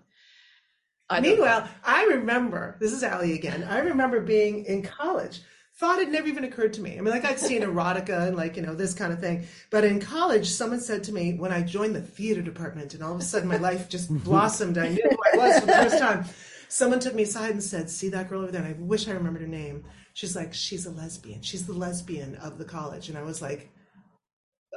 I 1.10 1.20
don't- 1.20 1.32
Meanwhile, 1.32 1.68
I 1.84 2.06
remember 2.06 2.78
this 2.80 2.92
is 2.94 3.04
Allie 3.04 3.34
again. 3.34 3.64
I 3.64 3.80
remember 3.80 4.20
being 4.22 4.66
in 4.66 4.82
college. 4.84 5.42
Thought 5.78 6.00
it 6.00 6.10
never 6.10 6.28
even 6.28 6.44
occurred 6.44 6.74
to 6.74 6.82
me. 6.82 6.92
I 6.98 7.02
mean, 7.02 7.12
like 7.12 7.26
I'd 7.26 7.40
seen 7.40 7.64
erotica 7.64 8.28
and 8.28 8.38
like 8.38 8.56
you 8.56 8.62
know 8.62 8.76
this 8.76 8.94
kind 8.94 9.12
of 9.12 9.20
thing. 9.20 9.48
But 9.72 9.84
in 9.84 10.00
college, 10.00 10.48
someone 10.48 10.80
said 10.80 11.04
to 11.06 11.12
me 11.12 11.34
when 11.34 11.52
I 11.52 11.62
joined 11.64 11.96
the 11.96 12.02
theater 12.02 12.44
department, 12.44 12.94
and 12.94 13.04
all 13.04 13.14
of 13.16 13.20
a 13.20 13.24
sudden 13.24 13.50
my 13.50 13.58
life 13.58 13.90
just 13.90 14.08
blossomed. 14.24 14.78
I 14.78 14.90
knew 14.90 15.02
who 15.10 15.18
I 15.34 15.38
was 15.38 15.60
for 15.60 15.66
the 15.66 15.74
first 15.74 15.98
time. 15.98 16.26
Someone 16.70 17.00
took 17.00 17.16
me 17.16 17.24
aside 17.24 17.52
and 17.52 17.64
said, 17.64 17.90
"See 17.90 18.10
that 18.10 18.30
girl 18.30 18.42
over 18.44 18.52
there?" 18.52 18.62
And 18.64 18.76
I 18.76 18.80
wish 18.80 19.08
I 19.08 19.14
remembered 19.14 19.42
her 19.42 19.48
name. 19.48 19.84
She's 20.14 20.36
like, 20.36 20.54
"She's 20.54 20.86
a 20.86 20.92
lesbian. 20.92 21.42
She's 21.42 21.66
the 21.66 21.74
lesbian 21.74 22.36
of 22.36 22.60
the 22.60 22.66
college." 22.66 23.10
And 23.10 23.18
I 23.18 23.24
was 23.24 23.42
like, 23.42 23.72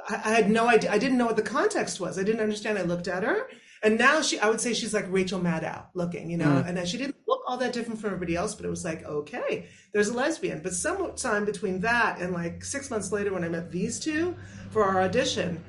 I, 0.07 0.15
I 0.15 0.33
had 0.33 0.49
no 0.49 0.67
idea. 0.67 0.91
I 0.91 0.97
didn't 0.97 1.17
know 1.17 1.25
what 1.25 1.35
the 1.35 1.41
context 1.41 1.99
was. 1.99 2.17
I 2.17 2.23
didn't 2.23 2.41
understand. 2.41 2.77
I 2.77 2.83
looked 2.83 3.07
at 3.07 3.23
her, 3.23 3.49
and 3.83 3.97
now 3.97 4.21
she, 4.21 4.39
I 4.39 4.49
would 4.49 4.61
say 4.61 4.73
she's 4.73 4.93
like 4.93 5.05
Rachel 5.09 5.39
Maddow 5.39 5.85
looking, 5.93 6.29
you 6.29 6.37
know. 6.37 6.45
Mm. 6.45 6.67
And 6.67 6.77
then 6.77 6.85
she 6.85 6.97
didn't 6.97 7.15
look 7.27 7.41
all 7.47 7.57
that 7.57 7.73
different 7.73 7.99
from 7.99 8.07
everybody 8.07 8.35
else, 8.35 8.55
but 8.55 8.65
it 8.65 8.69
was 8.69 8.83
like, 8.83 9.03
okay, 9.05 9.67
there's 9.93 10.09
a 10.09 10.13
lesbian. 10.13 10.61
But 10.61 10.73
sometime 10.73 11.45
between 11.45 11.81
that 11.81 12.19
and 12.19 12.33
like 12.33 12.63
six 12.63 12.89
months 12.89 13.11
later, 13.11 13.33
when 13.33 13.43
I 13.43 13.49
met 13.49 13.71
these 13.71 13.99
two 13.99 14.35
for 14.71 14.83
our 14.83 15.01
audition, 15.01 15.63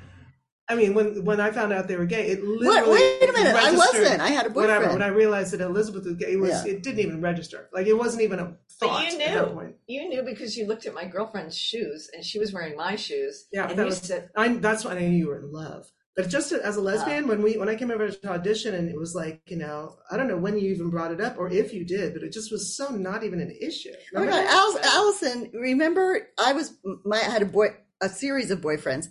I 0.71 0.75
mean, 0.75 0.93
when 0.95 1.25
when 1.25 1.41
I 1.41 1.51
found 1.51 1.73
out 1.73 1.89
they 1.89 1.97
were 1.97 2.05
gay, 2.05 2.27
it 2.29 2.45
literally. 2.45 2.93
wait 2.93 3.29
a 3.29 3.33
minute, 3.33 3.55
I 3.57 3.73
wasn't. 3.73 4.21
I 4.21 4.29
had 4.29 4.47
a 4.47 4.51
boyfriend. 4.51 4.93
When 4.93 5.03
I 5.03 5.09
realized 5.09 5.53
that 5.55 5.61
Elizabeth 5.63 6.05
was 6.05 6.17
gay, 6.17 6.33
it 6.33 6.41
was 6.41 6.51
Yeah. 6.51 6.73
it 6.73 6.83
didn't 6.83 7.01
even 7.01 7.21
register. 7.23 7.69
Like 7.73 7.87
it 7.87 7.95
wasn't 7.95 8.23
even 8.23 8.39
a 8.39 8.57
thought 8.79 9.03
But 9.05 9.13
you 9.13 9.19
at 9.21 9.35
that 9.35 9.49
knew. 9.49 9.55
point. 9.55 9.77
You 9.87 10.09
knew 10.09 10.23
because 10.23 10.57
you 10.57 10.67
looked 10.67 10.85
at 10.87 10.93
my 10.95 11.07
girlfriend's 11.07 11.57
shoes 11.57 12.11
and 12.15 12.23
she 12.25 12.39
was 12.39 12.53
wearing 12.53 12.77
my 12.77 12.97
shoes. 12.97 13.47
Yeah, 13.53 13.69
and 13.69 13.79
that 13.79 13.83
you 13.85 13.89
was. 13.89 13.99
said, 13.99 14.29
I, 14.37 14.49
that's 14.57 14.85
when 14.85 14.97
I 14.99 15.01
knew 15.01 15.17
you 15.17 15.29
were 15.29 15.39
in 15.39 15.51
love. 15.53 15.91
But 16.17 16.29
just 16.29 16.51
as 16.53 16.77
a 16.77 16.81
lesbian, 16.81 17.29
when 17.29 17.43
we 17.43 17.57
when 17.57 17.69
I 17.69 17.77
came 17.77 17.93
over 17.93 18.11
to 18.11 18.29
audition, 18.31 18.75
and 18.75 18.91
it 18.91 18.99
was 18.99 19.15
like, 19.15 19.41
you 19.47 19.57
know, 19.57 19.97
I 20.11 20.17
don't 20.17 20.27
know 20.27 20.37
when 20.37 20.59
you 20.59 20.71
even 20.73 20.91
brought 20.91 21.13
it 21.13 21.21
up 21.21 21.39
or 21.39 21.49
if 21.49 21.73
you 21.73 21.85
did, 21.85 22.13
but 22.13 22.25
it 22.25 22.33
just 22.33 22.51
was 22.51 22.77
so 22.77 22.89
not 22.89 23.23
even 23.23 23.41
an 23.41 23.57
issue. 23.61 23.93
Oh 24.15 24.25
my 24.25 24.27
God. 24.27 24.47
Al- 24.49 24.81
Alyson, 25.13 25.51
remember 25.55 26.29
I 26.37 26.53
was 26.53 26.75
my 27.05 27.19
I 27.19 27.31
had 27.31 27.43
a 27.43 27.47
boy 27.47 27.69
a 28.01 28.09
series 28.09 28.51
of 28.51 28.61
boyfriends, 28.61 29.07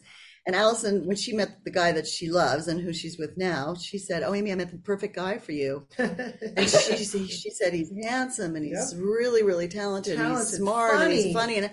and 0.47 0.55
Alyson 0.55 1.05
when 1.05 1.17
she 1.17 1.33
met 1.33 1.63
the 1.65 1.71
guy 1.71 1.91
that 1.91 2.07
she 2.07 2.31
loves 2.31 2.67
and 2.67 2.81
who 2.81 2.93
she's 2.93 3.19
with 3.19 3.37
now, 3.37 3.75
she 3.75 3.97
said, 3.99 4.23
"Oh, 4.23 4.33
Amy, 4.33 4.51
I 4.51 4.55
met 4.55 4.71
the 4.71 4.77
perfect 4.77 5.15
guy 5.15 5.37
for 5.37 5.51
you." 5.51 5.85
And 5.99 6.67
she 6.69 6.95
she, 6.97 7.27
she 7.27 7.49
said 7.51 7.73
he's 7.73 7.91
handsome 8.03 8.55
and 8.55 8.65
he's 8.65 8.95
really 8.97 9.43
really 9.43 9.67
talented, 9.67 10.17
and 10.17 10.29
he's 10.29 10.37
Talented, 10.37 10.57
smart 10.57 10.95
and 11.01 11.11
he's 11.13 11.23
funny. 11.25 11.33
funny 11.33 11.55
and 11.57 11.71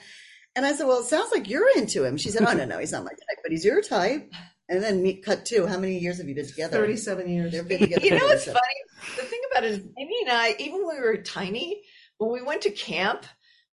and 0.57 0.67
I 0.67 0.73
said, 0.75 0.87
"Well, 0.87 1.01
it 1.01 1.07
sounds 1.07 1.33
like 1.33 1.49
you're 1.49 1.69
into 1.77 2.05
him." 2.05 2.17
She 2.17 2.31
said, 2.31 2.43
"Oh 2.47 2.53
no, 2.53 2.65
no, 2.65 2.79
he's 2.79 2.93
not 2.93 3.05
my 3.05 3.11
type, 3.11 3.39
but 3.43 3.51
he's 3.53 3.65
your 3.65 3.81
type." 3.81 4.31
And 4.69 4.83
then 4.83 5.03
meet 5.03 5.25
cut 5.25 5.45
two. 5.45 5.67
How 5.67 5.79
many 5.79 5.99
years 5.99 6.19
have 6.19 6.27
you 6.29 6.35
been 6.35 6.47
together? 6.47 6.79
Thirty-seven 6.79 7.29
years. 7.29 7.53
They've 7.53 7.69
been 7.69 7.81
together. 7.81 8.03
You 8.05 8.19
know 8.19 8.27
what's 8.27 8.45
funny? 8.47 8.59
The 9.17 9.23
thing 9.23 9.41
about 9.51 9.65
it 9.65 9.71
is, 9.73 9.79
Amy 9.99 10.17
and 10.27 10.31
I, 10.33 10.55
even 10.59 10.87
when 10.87 10.97
we 10.97 11.03
were 11.03 11.17
tiny, 11.19 11.83
when 12.19 12.33
we 12.33 12.41
went 12.43 12.63
to 12.63 12.71
camp, 12.71 13.27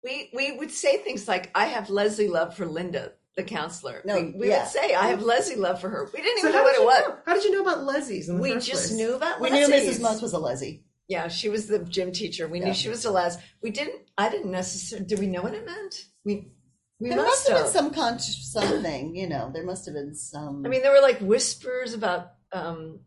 we 0.03 0.29
we 0.33 0.51
would 0.57 0.69
say 0.71 0.97
things 0.97 1.27
like, 1.27 1.49
"I 1.55 1.65
have 1.65 1.89
Leslie 1.89 2.27
love 2.27 2.57
for 2.57 2.65
Linda, 2.65 3.13
the 3.35 3.43
counselor." 3.43 4.01
No, 4.05 4.15
we, 4.15 4.31
we 4.37 4.49
yeah. 4.49 4.63
would 4.63 4.69
say, 4.71 4.93
"I 4.93 5.07
have 5.07 5.23
Leslie 5.23 5.55
love 5.55 5.79
for 5.81 5.89
her." 5.89 6.09
We 6.13 6.21
didn't 6.21 6.41
So 6.41 6.47
even 6.49 6.57
know 6.57 6.63
what 6.63 6.75
it 6.75 6.83
was. 6.85 6.99
know? 7.09 7.17
How 7.25 7.33
did 7.35 7.43
you 7.43 7.51
know 7.51 7.61
about 7.61 7.83
Leslie's 7.83 8.29
We 8.29 8.53
just 8.55 8.69
place? 8.69 8.91
knew 8.91 9.15
about 9.15 9.39
We 9.41 9.49
knew 9.49 9.67
Mrs. 9.67 10.01
Muntz 10.01 10.21
was 10.21 10.33
a 10.33 10.39
Leslie. 10.39 10.83
Yeah, 11.07 11.27
she 11.27 11.49
was 11.49 11.67
the 11.67 11.79
gym 11.79 12.11
teacher. 12.13 12.47
We 12.47 12.59
Yeah. 12.59 12.67
knew 12.67 12.73
she 12.73 12.87
was 12.89 13.03
a 13.05 13.11
les. 13.11 13.37
We 13.61 13.69
didn't. 13.71 14.01
I 14.17 14.29
didn't 14.29 14.51
necessarily. 14.51 15.05
Did 15.07 15.19
we 15.19 15.27
know 15.27 15.41
what 15.41 15.53
it 15.53 15.65
meant? 15.65 16.05
We 16.23 16.51
we 16.99 17.09
There 17.09 17.17
must, 17.17 17.27
must 17.29 17.47
have 17.47 17.57
have. 17.57 17.65
been 17.65 17.73
some 17.73 17.93
con- 17.93 18.19
something, 18.19 19.15
you 19.15 19.27
know. 19.27 19.49
There 19.53 19.65
must 19.65 19.85
have 19.87 19.95
been 19.95 20.13
some. 20.15 20.63
I 20.65 20.69
mean, 20.69 20.83
there 20.83 20.91
were 20.91 21.01
like 21.01 21.19
whispers 21.19 21.93
about 21.93 22.33
um, 22.53 22.99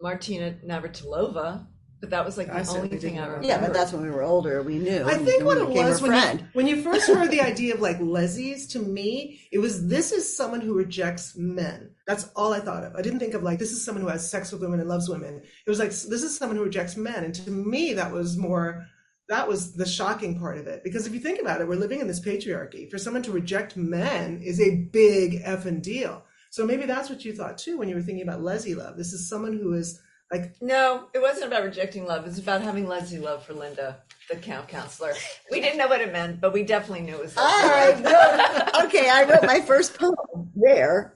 Martina 0.00 0.56
Navratilova, 0.66 1.66
but 2.02 2.10
that 2.10 2.24
was 2.24 2.36
like 2.36 2.50
I 2.50 2.58
the 2.58 2.64
certainly 2.64 2.88
only 2.88 2.98
thing 2.98 3.20
I 3.20 3.26
remember. 3.26 3.46
Yeah, 3.46 3.60
but 3.60 3.72
that's 3.72 3.92
when 3.92 4.02
we 4.02 4.10
were 4.10 4.24
older. 4.24 4.60
We 4.60 4.76
knew. 4.76 5.04
I 5.04 5.14
think 5.14 5.44
what 5.44 5.56
it 5.56 5.68
was 5.68 6.02
when 6.02 6.12
you, 6.12 6.44
when 6.52 6.66
you 6.66 6.82
first 6.82 7.06
heard 7.06 7.30
the 7.30 7.40
idea 7.52 7.74
of 7.74 7.80
like 7.80 7.98
Leslie's, 8.00 8.66
to 8.68 8.80
me, 8.80 9.40
it 9.52 9.60
was 9.60 9.86
this 9.86 10.10
is 10.10 10.36
someone 10.36 10.60
who 10.60 10.74
rejects 10.74 11.36
men. 11.36 11.90
That's 12.08 12.28
all 12.34 12.52
I 12.52 12.58
thought 12.58 12.82
of. 12.82 12.96
I 12.96 13.02
didn't 13.02 13.20
think 13.20 13.34
of 13.34 13.44
like 13.44 13.60
this 13.60 13.70
is 13.70 13.84
someone 13.84 14.02
who 14.02 14.10
has 14.10 14.28
sex 14.28 14.50
with 14.50 14.62
women 14.62 14.80
and 14.80 14.88
loves 14.88 15.08
women. 15.08 15.36
It 15.36 15.70
was 15.70 15.78
like 15.78 15.90
this 15.90 16.24
is 16.24 16.36
someone 16.36 16.56
who 16.56 16.64
rejects 16.64 16.96
men, 16.96 17.22
and 17.22 17.34
to 17.36 17.50
me, 17.52 17.92
that 17.92 18.10
was 18.10 18.36
more. 18.36 18.84
That 19.28 19.46
was 19.46 19.74
the 19.74 19.86
shocking 19.86 20.40
part 20.40 20.58
of 20.58 20.66
it 20.66 20.82
because 20.82 21.06
if 21.06 21.14
you 21.14 21.20
think 21.20 21.40
about 21.40 21.60
it, 21.60 21.68
we're 21.68 21.76
living 21.76 22.00
in 22.00 22.08
this 22.08 22.20
patriarchy. 22.20 22.90
For 22.90 22.98
someone 22.98 23.22
to 23.22 23.30
reject 23.30 23.76
men 23.76 24.42
is 24.42 24.60
a 24.60 24.88
big 24.90 25.44
effing 25.44 25.80
deal. 25.80 26.24
So 26.50 26.66
maybe 26.66 26.84
that's 26.84 27.08
what 27.08 27.24
you 27.24 27.32
thought 27.32 27.58
too 27.58 27.78
when 27.78 27.88
you 27.88 27.94
were 27.94 28.02
thinking 28.02 28.24
about 28.24 28.42
Leslie 28.42 28.74
love. 28.74 28.96
This 28.96 29.12
is 29.12 29.28
someone 29.28 29.52
who 29.52 29.72
is 29.74 30.02
like 30.32 30.54
No, 30.60 31.04
it 31.14 31.20
wasn't 31.20 31.46
about 31.46 31.64
rejecting 31.64 32.06
love. 32.06 32.24
It 32.24 32.28
was 32.28 32.38
about 32.38 32.62
having 32.62 32.88
Leslie 32.88 33.18
love 33.18 33.44
for 33.44 33.52
Linda, 33.52 33.98
the 34.30 34.36
camp 34.36 34.68
counselor. 34.68 35.12
We 35.50 35.60
didn't 35.60 35.78
know 35.78 35.88
what 35.88 36.00
it 36.00 36.12
meant, 36.12 36.40
but 36.40 36.52
we 36.52 36.64
definitely 36.64 37.04
knew 37.04 37.16
it 37.16 37.22
was. 37.22 37.34
I 37.36 38.72
wrote, 38.72 38.86
okay, 38.86 39.08
I 39.10 39.24
wrote 39.24 39.44
my 39.44 39.60
first 39.60 39.98
poem 39.98 40.50
there, 40.56 41.14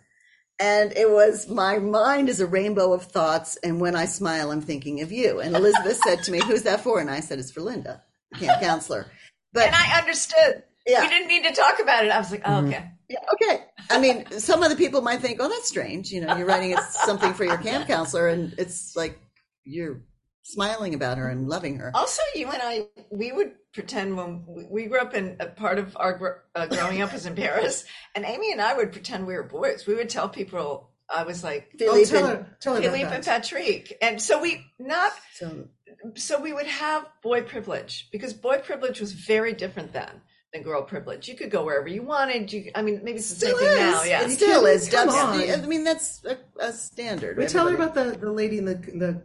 and 0.61 0.92
it 0.92 1.11
was 1.11 1.48
my 1.48 1.79
mind 1.79 2.29
is 2.29 2.40
a 2.40 2.46
rainbow 2.46 2.92
of 2.92 3.05
thoughts, 3.05 3.57
and 3.57 3.81
when 3.81 3.96
I 3.96 4.05
smile, 4.05 4.50
I'm 4.50 4.61
thinking 4.61 5.00
of 5.00 5.11
you. 5.11 5.40
And 5.40 5.57
Elizabeth 5.57 5.96
said 6.05 6.22
to 6.24 6.33
me, 6.33 6.40
"Who's 6.40 6.62
that 6.62 6.83
for?" 6.83 7.00
And 7.00 7.11
I 7.11 7.20
said, 7.20 7.38
"It's 7.38 7.50
for 7.50 7.62
Linda, 7.62 8.02
camp 8.38 8.61
counselor." 8.61 9.07
But 9.52 9.68
and 9.68 9.74
I 9.74 9.98
understood. 9.98 10.62
Yeah. 10.87 11.02
We 11.02 11.09
didn't 11.09 11.29
need 11.29 11.44
to 11.44 11.52
talk 11.52 11.81
about 11.81 12.05
it. 12.05 12.11
I 12.11 12.18
was 12.18 12.31
like, 12.31 12.42
oh, 12.44 12.50
mm-hmm. 12.50 12.68
okay. 12.68 12.90
Yeah, 13.09 13.19
okay. 13.35 13.64
I 13.90 14.01
mean, 14.01 14.27
some 14.40 14.62
other 14.62 14.77
people 14.77 15.01
might 15.01 15.21
think, 15.21 15.38
"Oh, 15.40 15.49
that's 15.49 15.69
strange." 15.69 16.11
You 16.11 16.23
know, 16.23 16.37
you're 16.37 16.47
writing 16.47 16.77
something 17.05 17.35
for 17.35 17.45
your 17.45 17.59
camp 17.59 17.87
counselor, 17.95 18.29
and 18.29 18.55
it's 18.59 18.97
like 18.97 19.19
you're 19.64 20.03
smiling 20.42 20.95
about 20.95 21.19
her 21.19 21.29
and 21.29 21.49
loving 21.49 21.79
her. 21.79 21.90
Also, 21.95 22.23
you 22.35 22.49
and 22.49 22.62
I, 22.62 22.87
we 23.11 23.33
would 23.33 23.53
pretend 23.73 24.16
when 24.16 24.45
we- 24.71 24.87
grew 24.87 25.01
up 25.01 25.14
in 25.14 25.37
a 25.40 25.47
part 25.47 25.79
of 25.79 25.97
our 25.97 26.45
uh, 26.55 26.66
growing 26.66 27.03
up 27.03 27.12
was 27.12 27.27
in 27.27 27.35
Paris, 27.35 27.85
and 28.14 28.25
Amy 28.25 28.53
and 28.53 28.61
I 28.61 28.75
would 28.75 28.92
pretend 28.92 29.27
we 29.27 29.35
were 29.35 29.42
boys. 29.45 29.87
We 29.87 29.95
would 29.95 30.09
tell 30.09 30.29
people 30.29 30.90
I 31.09 31.23
was 31.23 31.45
like 31.45 31.71
oh, 31.75 31.79
Philippe 31.79 32.11
tell 32.11 32.27
and- 32.27 32.38
her, 32.38 32.57
tell 32.61 32.75
her 32.75 32.83
Philippe 32.83 33.14
and 33.14 33.25
Patrick, 33.25 33.97
and 34.03 34.21
so 34.21 34.40
we 34.40 34.64
not 34.79 35.12
so 35.35 35.69
so 36.14 36.40
we 36.40 36.53
would 36.53 36.66
have 36.66 37.07
boy 37.23 37.42
privilege 37.42 38.09
because 38.12 38.33
boy 38.33 38.59
privilege 38.59 39.01
was 39.01 39.12
very 39.12 39.53
different 39.53 39.92
then 39.92 40.23
than 40.57 40.64
girl 40.64 40.83
privilege. 40.83 41.29
You 41.29 41.35
could 41.37 41.51
go 41.51 41.64
wherever 41.64 41.88
you 41.88 42.03
wanted. 42.03 42.53
You, 42.53 42.71
I 42.75 42.83
mean, 42.83 43.01
maybe 43.03 43.19
it's 43.19 43.29
the 43.31 43.37
still 43.37 43.59
same 43.59 43.69
thing 43.69 43.77
is. 43.87 43.92
now. 43.92 44.03
Yeah, 44.05 44.23
It 44.25 44.31
still 44.31 44.66
is. 44.66 44.88
Come 44.88 45.09
Dubs- 45.09 45.51
on. 45.51 45.64
I 45.64 45.66
mean, 45.66 45.85
that's 45.85 46.25
a, 46.25 46.38
a 46.61 46.73
standard. 46.73 47.37
We 47.37 47.47
tell 47.47 47.69
her 47.69 47.75
about 47.75 47.95
the, 47.95 48.16
the 48.19 48.33
lady 48.33 48.59
in 48.59 48.64
the 48.64 48.75
the 48.75 49.23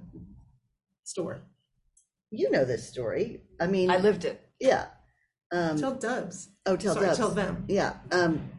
store. 1.04 1.42
You 2.32 2.50
know 2.52 2.64
this 2.66 2.88
story. 2.88 3.42
I 3.60 3.68
mean, 3.68 3.92
I 3.92 3.98
lived 3.98 4.26
it. 4.26 4.42
Yeah. 4.60 4.86
Um, 5.52 5.78
Tell 5.78 5.96
Dubs. 5.96 6.48
oh, 6.66 6.78
tell 6.78 6.94
Sorry, 6.94 7.08
Dubs. 7.08 7.18
tell 7.18 7.30
them. 7.32 7.66
Yeah. 7.68 7.96
Um, 8.14 8.50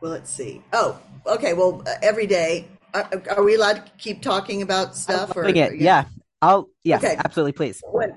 well, 0.00 0.12
let's 0.12 0.30
see. 0.30 0.62
Oh, 0.72 0.98
okay. 1.26 1.52
Well, 1.54 1.82
uh, 1.86 1.94
every 2.02 2.26
day. 2.26 2.68
Are, 2.94 3.06
are 3.36 3.42
we 3.44 3.54
allowed 3.54 3.84
to 3.84 3.92
keep 3.98 4.22
talking 4.22 4.62
about 4.62 4.96
stuff? 4.96 5.36
Or, 5.36 5.44
it. 5.44 5.78
Yeah. 5.78 6.06
I'll, 6.40 6.70
yes, 6.84 7.04
Okay. 7.04 7.16
absolutely, 7.22 7.52
please. 7.52 7.82
when 7.84 8.14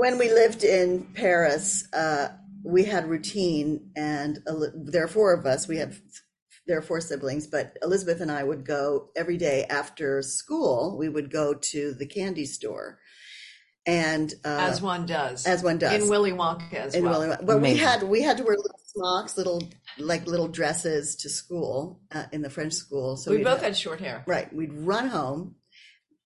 when 0.00 0.16
we 0.18 0.30
lived 0.30 0.64
in 0.64 1.04
Paris, 1.14 1.86
uh, 1.92 2.28
we 2.64 2.84
had 2.84 3.06
routine, 3.08 3.90
and 3.94 4.38
Eli- 4.48 4.68
there 4.74 5.04
are 5.04 5.08
four 5.08 5.32
of 5.34 5.44
us. 5.46 5.68
We 5.68 5.76
have 5.76 6.00
there 6.66 6.78
are 6.78 6.82
four 6.82 7.00
siblings, 7.00 7.46
but 7.46 7.76
Elizabeth 7.82 8.20
and 8.20 8.30
I 8.30 8.42
would 8.44 8.64
go 8.64 9.10
every 9.16 9.36
day 9.36 9.64
after 9.68 10.22
school. 10.22 10.96
We 10.98 11.08
would 11.08 11.30
go 11.30 11.54
to 11.54 11.92
the 11.94 12.06
candy 12.06 12.46
store, 12.46 12.98
and 13.86 14.32
uh, 14.44 14.68
as 14.70 14.80
one 14.80 15.04
does. 15.06 15.46
as 15.46 15.62
one 15.62 15.78
does 15.78 16.02
in 16.02 16.08
Willy 16.08 16.32
Wonka 16.32 16.72
as 16.74 16.94
in 16.94 17.04
well. 17.04 17.20
Willy 17.20 17.34
Wonka. 17.36 17.46
But 17.46 17.60
we 17.60 17.76
had 17.76 18.02
we 18.02 18.22
had 18.22 18.38
to 18.38 18.44
wear 18.44 18.56
little 18.56 18.80
smocks, 18.86 19.36
little 19.36 19.62
like 19.98 20.26
little 20.26 20.48
dresses 20.48 21.16
to 21.16 21.28
school 21.28 22.00
uh, 22.14 22.24
in 22.32 22.40
the 22.42 22.50
French 22.50 22.72
school. 22.72 23.16
So 23.16 23.30
we 23.32 23.38
both 23.38 23.58
have- 23.58 23.62
had 23.62 23.76
short 23.76 24.00
hair. 24.00 24.22
Right. 24.26 24.52
We'd 24.52 24.72
run 24.72 25.08
home, 25.08 25.56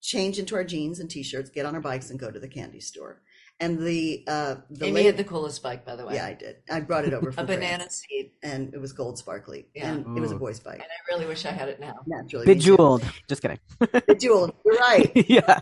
change 0.01 0.39
into 0.39 0.55
our 0.55 0.63
jeans 0.63 0.99
and 0.99 1.09
t-shirts, 1.09 1.49
get 1.49 1.65
on 1.65 1.75
our 1.75 1.81
bikes, 1.81 2.09
and 2.09 2.19
go 2.19 2.29
to 2.31 2.39
the 2.39 2.47
candy 2.49 2.79
store. 2.81 3.21
And 3.61 3.79
the 3.79 4.23
uh, 4.27 4.55
the 4.69 4.87
Amy 4.87 4.95
lady, 4.95 5.05
had 5.07 5.17
the 5.17 5.23
coolest 5.23 5.63
bike, 5.63 5.85
by 5.85 5.95
the 5.95 6.05
way. 6.05 6.15
yeah, 6.15 6.25
I 6.25 6.33
did. 6.33 6.57
I 6.69 6.81
brought 6.81 7.05
it 7.05 7.13
over 7.13 7.29
a 7.29 7.33
from 7.33 7.45
banana 7.45 7.77
France, 7.83 8.03
seed, 8.09 8.31
and 8.43 8.73
it 8.73 8.81
was 8.81 8.91
gold 8.91 9.17
sparkly, 9.17 9.67
Yeah. 9.73 9.93
and 9.93 10.17
it 10.17 10.19
was 10.19 10.31
a 10.31 10.35
boy's 10.35 10.59
bike. 10.59 10.73
and 10.75 10.83
I 10.83 11.13
really 11.15 11.25
wish 11.25 11.45
I 11.45 11.51
had 11.51 11.69
it 11.69 11.79
now. 11.79 11.95
Naturally. 12.05 12.45
Bejeweled. 12.45 13.03
Just 13.29 13.41
kidding. 13.41 13.59
Bejeweled. 14.07 14.53
You're 14.65 14.75
right. 14.75 15.09
yeah. 15.29 15.61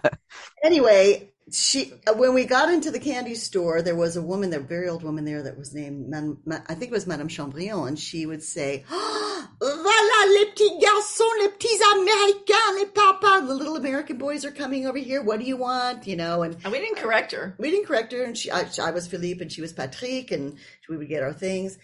anyway, 0.63 1.32
she 1.51 1.91
when 2.15 2.33
we 2.33 2.45
got 2.45 2.71
into 2.71 2.91
the 2.91 2.99
candy 2.99 3.35
store, 3.35 3.81
there 3.81 3.95
was 3.95 4.15
a 4.15 4.21
woman, 4.21 4.49
there, 4.49 4.59
very 4.59 4.87
old 4.89 5.03
woman 5.03 5.25
there, 5.25 5.43
that 5.43 5.57
was 5.57 5.73
named, 5.73 6.09
Man, 6.09 6.37
I 6.47 6.73
think 6.75 6.91
it 6.91 6.91
was 6.91 7.05
Madame 7.07 7.27
Chambrion, 7.27 7.87
and 7.87 7.99
she 7.99 8.25
would 8.25 8.41
say, 8.43 8.85
"Voilà 8.91 10.27
les 10.27 10.45
petits 10.51 10.79
garçons, 10.79 11.39
les 11.41 11.49
petits 11.49 11.81
Américains, 11.93 12.75
les 12.79 12.85
papas, 12.85 13.47
the 13.47 13.53
little 13.55 13.75
American 13.75 14.17
boys 14.17 14.45
are 14.45 14.51
coming 14.51 14.87
over 14.87 14.97
here. 14.97 15.21
What 15.21 15.39
do 15.39 15.45
you 15.45 15.57
want? 15.57 16.07
You 16.07 16.15
know?" 16.15 16.43
And 16.43 16.55
And 16.63 16.71
we 16.71 16.79
didn't 16.79 16.97
correct 16.97 17.31
her. 17.33 17.55
we 17.57 17.71
didn't 17.71 17.87
correct 17.87 18.11
her, 18.13 18.23
and 18.23 18.37
she, 18.37 18.49
I, 18.51 18.65
I 18.81 18.91
was 18.91 19.07
Philippe, 19.07 19.41
and 19.41 19.51
she 19.51 19.61
was 19.61 19.73
Patrick, 19.73 20.31
and 20.31 20.57
we 20.89 20.97
would 20.97 21.09
get 21.09 21.23
our 21.23 21.33
things. 21.33 21.77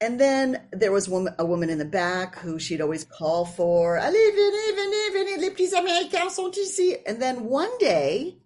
And 0.00 0.18
then 0.20 0.60
there 0.72 0.90
was 0.92 1.08
woman, 1.08 1.34
a 1.38 1.46
woman 1.46 1.70
in 1.70 1.78
the 1.78 1.84
back 1.84 2.36
who 2.40 2.58
she'd 2.58 2.80
always 2.80 3.04
call 3.04 3.44
for, 3.46 3.96
Allez, 3.96 4.12
venez, 4.34 4.74
venez, 4.74 5.12
venez, 5.12 5.40
les 5.40 5.50
petits 5.50 5.72
Américains 5.72 6.30
sont 6.30 6.54
ici. 6.58 6.96
And 7.06 7.22
then 7.22 7.44
one 7.44 7.70
day, 7.78 8.38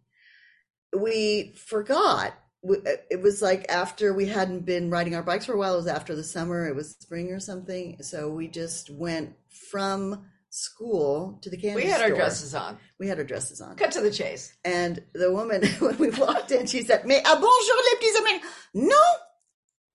we 1.01 1.53
forgot. 1.57 2.35
Uh, 2.69 2.75
It 3.11 3.23
was 3.23 3.41
like 3.41 3.67
after 3.71 4.13
we 4.13 4.27
hadn't 4.27 4.65
been 4.67 4.91
riding 4.91 5.15
our 5.15 5.23
bikes 5.23 5.47
for 5.47 5.55
a 5.55 5.59
while. 5.59 5.75
It 5.75 5.79
was 5.79 5.87
after 5.87 6.15
the 6.15 6.25
summer. 6.25 6.67
It 6.69 6.75
was 6.75 6.91
spring 7.01 7.31
or 7.33 7.41
something. 7.41 8.03
So 8.03 8.29
we 8.31 8.49
just 8.49 8.91
went 8.91 9.35
from 9.71 10.25
school 10.51 11.39
to 11.43 11.51
the 11.51 11.57
candy 11.57 11.83
We 11.85 11.89
had 11.89 12.01
our 12.01 12.11
dresses 12.11 12.55
on. 12.55 12.79
We 12.99 13.07
had 13.07 13.19
our 13.19 13.25
dresses 13.25 13.61
on. 13.61 13.77
Cut 13.77 13.93
to 13.93 14.01
the 14.01 14.11
chase. 14.11 14.55
And 14.65 15.03
the 15.13 15.31
woman, 15.33 15.65
when 15.79 15.97
we 15.99 16.11
walked 16.11 16.51
in, 16.51 16.67
she 16.67 16.83
said, 16.83 17.07
Mais 17.07 17.23
ah, 17.25 17.35
bonjour 17.35 17.77
les 17.77 17.99
petits 18.01 18.19
amis. 18.21 18.43
No, 18.75 19.03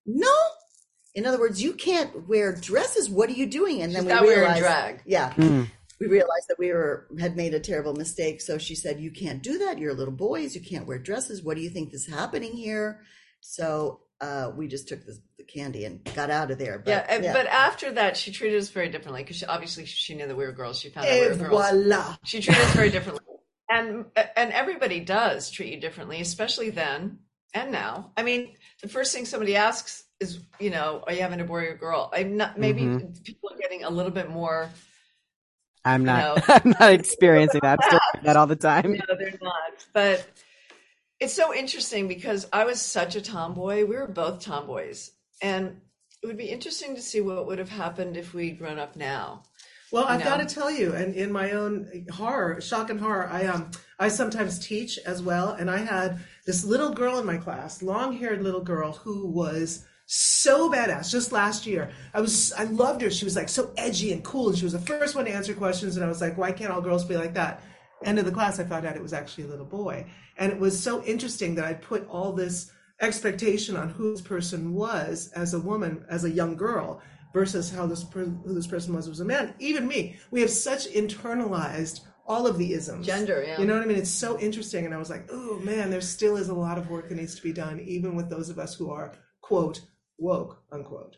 no. 0.06 0.34
In 1.14 1.26
other 1.26 1.38
words, 1.38 1.62
you 1.62 1.74
can't 1.74 2.26
wear 2.28 2.52
dresses. 2.54 3.08
What 3.10 3.28
are 3.28 3.34
you 3.34 3.46
doing? 3.46 3.82
And 3.82 3.92
She 3.92 3.98
then 4.00 4.08
thought 4.08 4.22
we 4.22 4.28
we 4.28 4.34
were 4.34 4.42
in 4.42 4.52
realized, 4.54 4.62
drag. 4.62 5.02
yeah, 5.06 5.32
Mm. 5.34 5.70
We 6.00 6.06
realized 6.06 6.48
that 6.48 6.58
we 6.58 6.72
were 6.72 7.06
had 7.20 7.36
made 7.36 7.54
a 7.54 7.60
terrible 7.60 7.94
mistake. 7.94 8.40
So 8.40 8.58
she 8.58 8.74
said, 8.74 9.00
"You 9.00 9.10
can't 9.10 9.42
do 9.42 9.58
that. 9.58 9.78
You're 9.78 9.94
little 9.94 10.14
boys. 10.14 10.54
You 10.54 10.60
can't 10.60 10.86
wear 10.86 10.98
dresses. 10.98 11.42
What 11.42 11.56
do 11.56 11.62
you 11.62 11.70
think 11.70 11.92
is 11.94 12.06
happening 12.06 12.52
here?" 12.52 13.00
So 13.40 14.00
uh, 14.20 14.50
we 14.56 14.68
just 14.68 14.88
took 14.88 15.04
the, 15.04 15.18
the 15.38 15.44
candy 15.44 15.84
and 15.84 16.02
got 16.14 16.30
out 16.30 16.50
of 16.50 16.58
there. 16.58 16.78
But, 16.78 16.88
yeah, 16.90 17.06
and- 17.08 17.24
but 17.24 17.46
after 17.46 17.92
that, 17.92 18.16
she 18.16 18.32
treated 18.32 18.58
us 18.58 18.70
very 18.70 18.88
differently 18.88 19.22
because 19.22 19.36
she, 19.36 19.44
obviously 19.46 19.84
she 19.86 20.14
knew 20.14 20.26
that 20.26 20.36
we 20.36 20.44
were 20.44 20.52
girls. 20.52 20.78
She 20.80 20.88
found 20.90 21.06
out 21.06 21.12
we 21.12 21.28
were 21.28 21.34
girls. 21.36 21.70
voila. 21.70 22.16
She 22.24 22.40
treated 22.40 22.62
us 22.64 22.72
very 22.74 22.90
differently, 22.90 23.24
and 23.68 24.06
and 24.36 24.52
everybody 24.52 25.00
does 25.00 25.50
treat 25.50 25.72
you 25.74 25.80
differently, 25.80 26.20
especially 26.20 26.70
then 26.70 27.18
and 27.52 27.70
now. 27.70 28.12
I 28.16 28.22
mean, 28.22 28.54
the 28.82 28.88
first 28.88 29.14
thing 29.14 29.26
somebody 29.26 29.56
asks 29.56 30.04
is, 30.20 30.40
you 30.58 30.70
know, 30.70 31.04
are 31.06 31.12
you 31.12 31.20
having 31.20 31.40
a 31.40 31.44
boy 31.44 31.64
or 31.66 31.72
a 31.72 31.78
girl? 31.78 32.10
I'm 32.14 32.36
not. 32.36 32.58
Maybe 32.58 32.82
Mhm. 32.82 33.22
people 33.24 33.50
are 33.52 33.58
getting 33.58 33.84
a 33.84 33.90
little 33.90 34.12
bit 34.12 34.30
more 34.30 34.70
I'm 35.84 36.04
not. 36.04 36.36
know. 36.36 36.42
I'm 36.64 36.74
not 36.80 36.92
experiencing 36.92 37.60
that. 37.62 37.78
I'm 37.80 37.88
still 37.88 38.00
doing 38.14 38.24
that 38.24 38.36
all 38.36 38.46
the 38.46 38.56
time. 38.56 38.92
No, 38.92 39.16
they're 39.16 39.38
not. 39.42 39.86
But 39.92 40.26
it's 41.20 41.34
so 41.34 41.54
interesting 41.54 42.08
because 42.08 42.46
I 42.52 42.64
was 42.64 42.80
such 42.80 43.16
a 43.16 43.20
tomboy. 43.20 43.84
We 43.84 43.96
were 43.96 44.06
both 44.06 44.40
tomboys. 44.40 45.10
And 45.42 45.80
it 46.22 46.26
would 46.26 46.36
be 46.38 46.48
interesting 46.48 46.94
to 46.94 47.02
see 47.02 47.20
what 47.20 47.46
would 47.46 47.58
have 47.58 47.68
happened 47.68 48.16
if 48.16 48.32
we'd 48.32 48.58
grown 48.58 48.78
up 48.78 48.96
now. 48.96 49.42
Well, 49.92 50.06
I've 50.06 50.20
know? 50.20 50.24
got 50.24 50.48
to 50.48 50.52
tell 50.52 50.70
you, 50.70 50.92
and 50.92 51.14
in 51.14 51.30
my 51.30 51.52
own 51.52 52.06
horror, 52.10 52.60
shock 52.60 52.90
and 52.90 52.98
horror, 52.98 53.28
I 53.30 53.44
um 53.46 53.70
I 53.98 54.08
sometimes 54.08 54.58
teach 54.58 54.98
as 55.06 55.22
well, 55.22 55.50
and 55.50 55.70
I 55.70 55.78
had 55.78 56.18
this 56.46 56.64
little 56.64 56.90
girl 56.90 57.18
in 57.18 57.26
my 57.26 57.36
class, 57.36 57.80
long-haired 57.80 58.42
little 58.42 58.62
girl 58.62 58.92
who 58.92 59.28
was 59.28 59.86
so 60.06 60.70
badass. 60.70 61.10
Just 61.10 61.32
last 61.32 61.66
year, 61.66 61.90
I 62.12 62.20
was 62.20 62.52
I 62.52 62.64
loved 62.64 63.02
her. 63.02 63.10
She 63.10 63.24
was 63.24 63.36
like 63.36 63.48
so 63.48 63.72
edgy 63.76 64.12
and 64.12 64.22
cool, 64.22 64.48
and 64.48 64.58
she 64.58 64.64
was 64.64 64.72
the 64.74 64.78
first 64.78 65.14
one 65.14 65.24
to 65.24 65.30
answer 65.30 65.54
questions, 65.54 65.96
and 65.96 66.04
I 66.04 66.08
was 66.08 66.20
like, 66.20 66.36
why 66.36 66.52
can't 66.52 66.70
all 66.70 66.80
girls 66.80 67.04
be 67.04 67.16
like 67.16 67.34
that? 67.34 67.62
End 68.04 68.18
of 68.18 68.24
the 68.26 68.32
class, 68.32 68.58
I 68.58 68.64
found 68.64 68.84
out 68.84 68.96
it 68.96 69.02
was 69.02 69.14
actually 69.14 69.44
a 69.44 69.48
little 69.48 69.64
boy, 69.64 70.06
and 70.36 70.52
it 70.52 70.58
was 70.58 70.78
so 70.78 71.02
interesting 71.04 71.54
that 71.54 71.64
I 71.64 71.74
put 71.74 72.06
all 72.08 72.32
this 72.32 72.70
expectation 73.00 73.76
on 73.76 73.88
who 73.88 74.12
this 74.12 74.20
person 74.20 74.74
was 74.74 75.30
as 75.34 75.54
a 75.54 75.60
woman, 75.60 76.04
as 76.10 76.24
a 76.24 76.30
young 76.30 76.54
girl, 76.54 77.00
versus 77.32 77.70
how 77.70 77.86
this 77.86 78.04
per- 78.04 78.24
who 78.24 78.54
this 78.54 78.66
person 78.66 78.94
was 78.94 79.08
was 79.08 79.20
a 79.20 79.24
man. 79.24 79.54
Even 79.58 79.88
me, 79.88 80.16
we 80.30 80.40
have 80.40 80.50
such 80.50 80.88
internalized 80.92 82.00
all 82.26 82.46
of 82.46 82.58
the 82.58 82.72
isms. 82.72 83.06
Gender, 83.06 83.44
yeah. 83.46 83.60
You 83.60 83.66
know 83.66 83.74
what 83.74 83.82
I 83.82 83.86
mean? 83.86 83.98
It's 83.98 84.10
so 84.10 84.38
interesting, 84.38 84.84
and 84.84 84.94
I 84.94 84.98
was 84.98 85.10
like, 85.10 85.28
oh 85.30 85.58
man, 85.60 85.90
there 85.90 86.00
still 86.00 86.36
is 86.36 86.48
a 86.50 86.54
lot 86.54 86.78
of 86.78 86.90
work 86.90 87.08
that 87.08 87.16
needs 87.16 87.34
to 87.36 87.42
be 87.42 87.52
done, 87.52 87.80
even 87.80 88.14
with 88.14 88.28
those 88.28 88.50
of 88.50 88.58
us 88.58 88.74
who 88.74 88.90
are 88.90 89.12
quote 89.40 89.80
woke 90.18 90.62
unquote. 90.70 91.16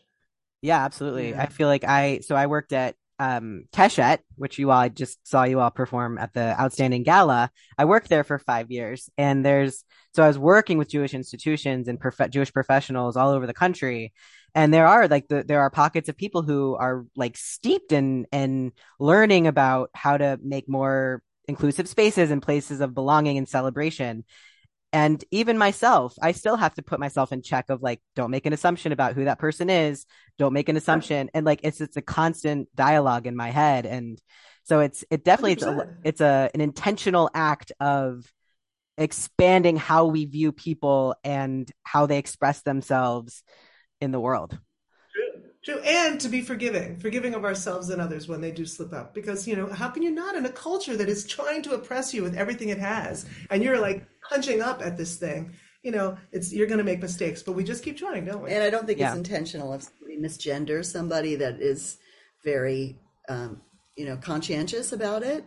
Yeah, 0.61 0.83
absolutely. 0.83 1.31
Yeah. 1.31 1.43
I 1.43 1.45
feel 1.47 1.67
like 1.67 1.83
I 1.83 2.19
so 2.19 2.35
I 2.35 2.47
worked 2.47 2.73
at 2.73 2.95
um 3.19 3.65
Keshet, 3.73 4.19
which 4.35 4.59
you 4.59 4.71
all 4.71 4.79
I 4.79 4.89
just 4.89 5.25
saw 5.27 5.43
you 5.43 5.59
all 5.59 5.71
perform 5.71 6.17
at 6.17 6.33
the 6.33 6.59
Outstanding 6.59 7.03
Gala. 7.03 7.49
I 7.77 7.85
worked 7.85 8.09
there 8.09 8.23
for 8.23 8.39
five 8.39 8.71
years, 8.71 9.09
and 9.17 9.45
there's 9.45 9.83
so 10.15 10.23
I 10.23 10.27
was 10.27 10.39
working 10.39 10.77
with 10.77 10.89
Jewish 10.89 11.13
institutions 11.13 11.87
and 11.87 11.99
prof- 11.99 12.29
Jewish 12.31 12.51
professionals 12.51 13.17
all 13.17 13.31
over 13.31 13.45
the 13.47 13.53
country, 13.53 14.13
and 14.55 14.73
there 14.73 14.87
are 14.87 15.07
like 15.07 15.27
the, 15.27 15.43
there 15.43 15.61
are 15.61 15.69
pockets 15.69 16.09
of 16.09 16.17
people 16.17 16.41
who 16.41 16.75
are 16.75 17.05
like 17.15 17.37
steeped 17.37 17.91
in 17.91 18.25
in 18.31 18.71
learning 18.99 19.47
about 19.47 19.89
how 19.93 20.17
to 20.17 20.39
make 20.43 20.67
more 20.67 21.21
inclusive 21.47 21.87
spaces 21.87 22.29
and 22.29 22.41
places 22.41 22.81
of 22.81 22.93
belonging 22.93 23.37
and 23.37 23.47
celebration 23.47 24.25
and 24.97 25.23
even 25.31 25.57
myself 25.57 26.15
i 26.21 26.31
still 26.31 26.57
have 26.57 26.73
to 26.73 26.81
put 26.81 26.99
myself 26.99 27.31
in 27.31 27.41
check 27.41 27.69
of 27.69 27.81
like 27.81 28.01
don't 28.15 28.31
make 28.31 28.45
an 28.45 28.53
assumption 28.53 28.91
about 28.91 29.13
who 29.13 29.25
that 29.25 29.39
person 29.39 29.69
is. 29.69 30.05
Don't 30.37 30.53
make 30.53 30.69
an 30.69 30.77
assumption. 30.77 31.29
And 31.33 31.45
like 31.45 31.61
it's 31.63 31.81
it's 31.81 31.97
a 31.97 32.01
constant 32.01 32.67
dialogue 32.75 33.27
in 33.27 33.35
my 33.35 33.51
head. 33.51 33.85
And 33.85 34.21
so 34.63 34.79
it's 34.79 35.05
it 35.09 35.23
definitely 35.23 35.53
it's 35.53 35.63
a, 35.63 35.67
100%. 35.67 35.95
it's 36.03 36.21
a 36.21 36.49
an 36.53 36.61
intentional 36.61 37.29
act 37.33 37.71
of 37.79 38.25
expanding 38.97 39.77
how 39.77 40.07
we 40.07 40.25
view 40.25 40.51
people 40.51 41.15
and 41.23 41.71
how 41.83 42.07
they 42.07 42.17
express 42.17 42.61
themselves 42.63 43.43
in 44.01 44.11
the 44.11 44.19
world. 44.19 44.57
True, 45.13 45.43
true, 45.63 45.79
and 45.83 46.19
to 46.21 46.29
be 46.29 46.41
forgiving, 46.41 46.97
forgiving 46.97 47.35
of 47.35 47.45
ourselves 47.45 47.89
and 47.91 48.01
others 48.01 48.27
when 48.27 48.41
they 48.41 48.51
do 48.51 48.65
slip 48.65 48.93
up. 48.93 49.13
Because 49.13 49.47
you 49.47 49.55
know, 49.55 49.67
how 49.67 49.89
can 49.89 50.01
you 50.01 50.11
not 50.11 50.35
in 50.35 50.45
a 50.45 50.51
culture 50.51 50.97
that 50.97 51.09
is 51.09 51.25
trying 51.25 51.61
to 51.63 51.75
oppress 51.75 52.13
you 52.13 52.23
with 52.23 52.35
everything 52.35 52.69
it 52.69 52.79
has, 52.79 53.27
and 53.51 53.63
you're 53.63 53.79
like 53.79 54.07
punching 54.29 54.61
up 54.61 54.81
at 54.81 54.97
this 54.97 55.17
thing? 55.17 55.53
You 55.83 55.91
know, 55.91 56.17
it's 56.31 56.51
you're 56.53 56.67
going 56.67 56.79
to 56.79 56.83
make 56.83 57.01
mistakes, 57.01 57.43
but 57.43 57.53
we 57.53 57.63
just 57.63 57.83
keep 57.83 57.97
trying, 57.97 58.25
don't 58.25 58.43
we? 58.43 58.51
And 58.51 58.63
I 58.63 58.69
don't 58.69 58.85
think 58.85 58.99
Yeah. 58.99 59.09
it's 59.09 59.17
intentional 59.17 59.73
if 59.73 59.83
somebody 59.83 60.17
misgenders 60.19 60.85
somebody 60.85 61.35
that 61.35 61.61
is 61.61 61.97
very, 62.43 62.99
um, 63.29 63.61
you 63.95 64.05
know, 64.05 64.17
conscientious 64.17 64.91
about 64.91 65.23
it. 65.23 65.45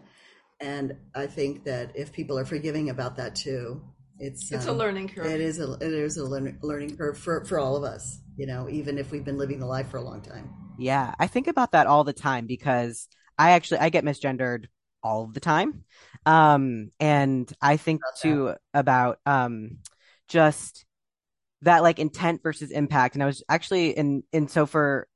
And 0.60 0.96
I 1.14 1.26
think 1.26 1.64
that 1.64 1.92
if 1.96 2.12
people 2.12 2.38
are 2.38 2.44
forgiving 2.44 2.90
about 2.90 3.16
that 3.16 3.34
too, 3.34 3.82
it's 4.18 4.52
It's 4.52 4.66
a 4.66 4.70
um, 4.70 4.76
learning 4.78 5.08
curve. 5.08 5.26
It 5.26 5.40
is 5.40 5.58
a 5.58 5.72
it 5.74 5.92
is 5.92 6.16
a 6.18 6.24
learn, 6.24 6.58
learning 6.62 6.96
curve 6.96 7.16
for 7.18 7.44
for 7.44 7.58
all 7.58 7.76
of 7.76 7.84
us. 7.84 8.20
You 8.36 8.46
know, 8.46 8.68
even 8.68 8.98
if 8.98 9.10
we've 9.10 9.24
been 9.24 9.38
living 9.38 9.58
the 9.58 9.66
life 9.66 9.88
for 9.90 9.96
a 9.96 10.02
long 10.02 10.22
time. 10.22 10.50
Yeah, 10.78 11.14
I 11.18 11.26
think 11.26 11.46
about 11.46 11.72
that 11.72 11.86
all 11.86 12.04
the 12.04 12.12
time 12.12 12.46
because 12.46 13.08
I 13.38 13.52
actually 13.52 13.78
I 13.80 13.88
get 13.90 14.04
misgendered 14.04 14.66
all 15.02 15.24
of 15.24 15.34
the 15.34 15.40
time. 15.40 15.84
Um 16.26 16.90
and 17.00 17.50
I 17.60 17.76
think 17.76 18.00
that. 18.02 18.20
too 18.20 18.54
about 18.74 19.18
um 19.26 19.78
just 20.28 20.84
that 21.62 21.82
like 21.82 21.98
intent 21.98 22.42
versus 22.42 22.70
impact 22.70 23.14
and 23.14 23.22
I 23.22 23.26
was 23.26 23.42
actually 23.48 23.90
in 23.90 24.22
in 24.32 24.48
so 24.48 24.66
for 24.66 25.06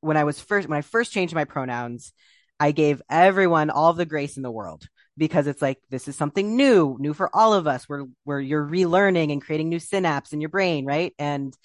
when 0.00 0.16
I 0.16 0.24
was 0.24 0.40
first 0.40 0.68
when 0.68 0.78
I 0.78 0.82
first 0.82 1.12
changed 1.12 1.34
my 1.34 1.44
pronouns, 1.44 2.12
I 2.58 2.72
gave 2.72 3.02
everyone 3.08 3.70
all 3.70 3.92
the 3.92 4.06
grace 4.06 4.36
in 4.36 4.42
the 4.42 4.50
world 4.50 4.86
because 5.16 5.46
it's 5.46 5.62
like 5.62 5.78
this 5.90 6.08
is 6.08 6.16
something 6.16 6.56
new, 6.56 6.96
new 6.98 7.14
for 7.14 7.34
all 7.34 7.54
of 7.54 7.66
us. 7.66 7.88
Where 7.88 8.04
where 8.24 8.40
you're 8.40 8.66
relearning 8.66 9.32
and 9.32 9.42
creating 9.42 9.68
new 9.68 9.78
synapse 9.78 10.32
in 10.32 10.40
your 10.40 10.50
brain, 10.50 10.86
right? 10.86 11.14
And 11.18 11.56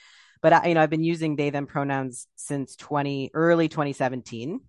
but 0.41 0.53
I, 0.53 0.67
you 0.67 0.73
know, 0.75 0.81
I've 0.81 0.89
been 0.89 1.03
using 1.03 1.35
they 1.35 1.49
them 1.49 1.65
pronouns 1.65 2.27
since 2.35 2.75
20 2.75 3.31
early 3.33 3.67
2017. 3.67 4.59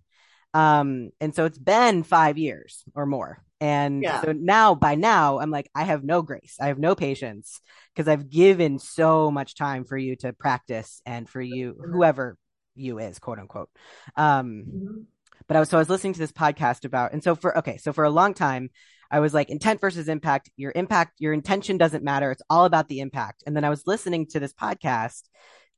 Um, 0.57 1.11
and 1.21 1.35
so 1.35 1.45
it's 1.45 1.57
been 1.57 2.03
five 2.03 2.37
years 2.37 2.83
or 2.95 3.05
more. 3.05 3.43
And 3.59 4.01
Yeah. 4.03 4.21
so 4.21 4.31
now 4.33 4.75
by 4.75 4.95
now 4.95 5.39
I'm 5.39 5.51
like, 5.51 5.69
I 5.75 5.83
have 5.83 6.03
no 6.03 6.21
grace. 6.21 6.57
I 6.59 6.67
have 6.67 6.79
no 6.79 6.95
patience 6.95 7.61
because 7.93 8.07
I've 8.07 8.29
given 8.29 8.79
so 8.79 9.31
much 9.31 9.55
time 9.55 9.85
for 9.85 9.97
you 9.97 10.15
to 10.17 10.33
practice 10.33 11.01
and 11.05 11.29
for 11.29 11.41
you, 11.41 11.75
whoever 11.91 12.37
you 12.75 12.99
is, 12.99 13.19
quote 13.19 13.39
unquote. 13.39 13.69
Um, 14.15 15.07
but 15.47 15.57
I 15.57 15.59
was 15.59 15.69
so 15.69 15.77
I 15.77 15.81
was 15.81 15.89
listening 15.89 16.13
to 16.13 16.19
this 16.19 16.31
podcast 16.31 16.85
about 16.85 17.13
and 17.13 17.23
so 17.23 17.35
for 17.35 17.57
okay, 17.59 17.77
so 17.77 17.93
for 17.93 18.03
a 18.03 18.09
long 18.09 18.33
time 18.33 18.69
I 19.09 19.19
was 19.19 19.33
like 19.33 19.49
intent 19.49 19.79
versus 19.79 20.09
impact. 20.09 20.49
Your 20.57 20.73
impact, 20.75 21.13
your 21.19 21.33
intention 21.33 21.77
doesn't 21.77 22.03
matter. 22.03 22.31
It's 22.31 22.41
all 22.49 22.65
about 22.65 22.87
the 22.89 22.99
impact. 22.99 23.43
And 23.45 23.55
then 23.55 23.63
I 23.63 23.69
was 23.69 23.83
listening 23.87 24.27
to 24.27 24.39
this 24.39 24.53
podcast 24.53 25.23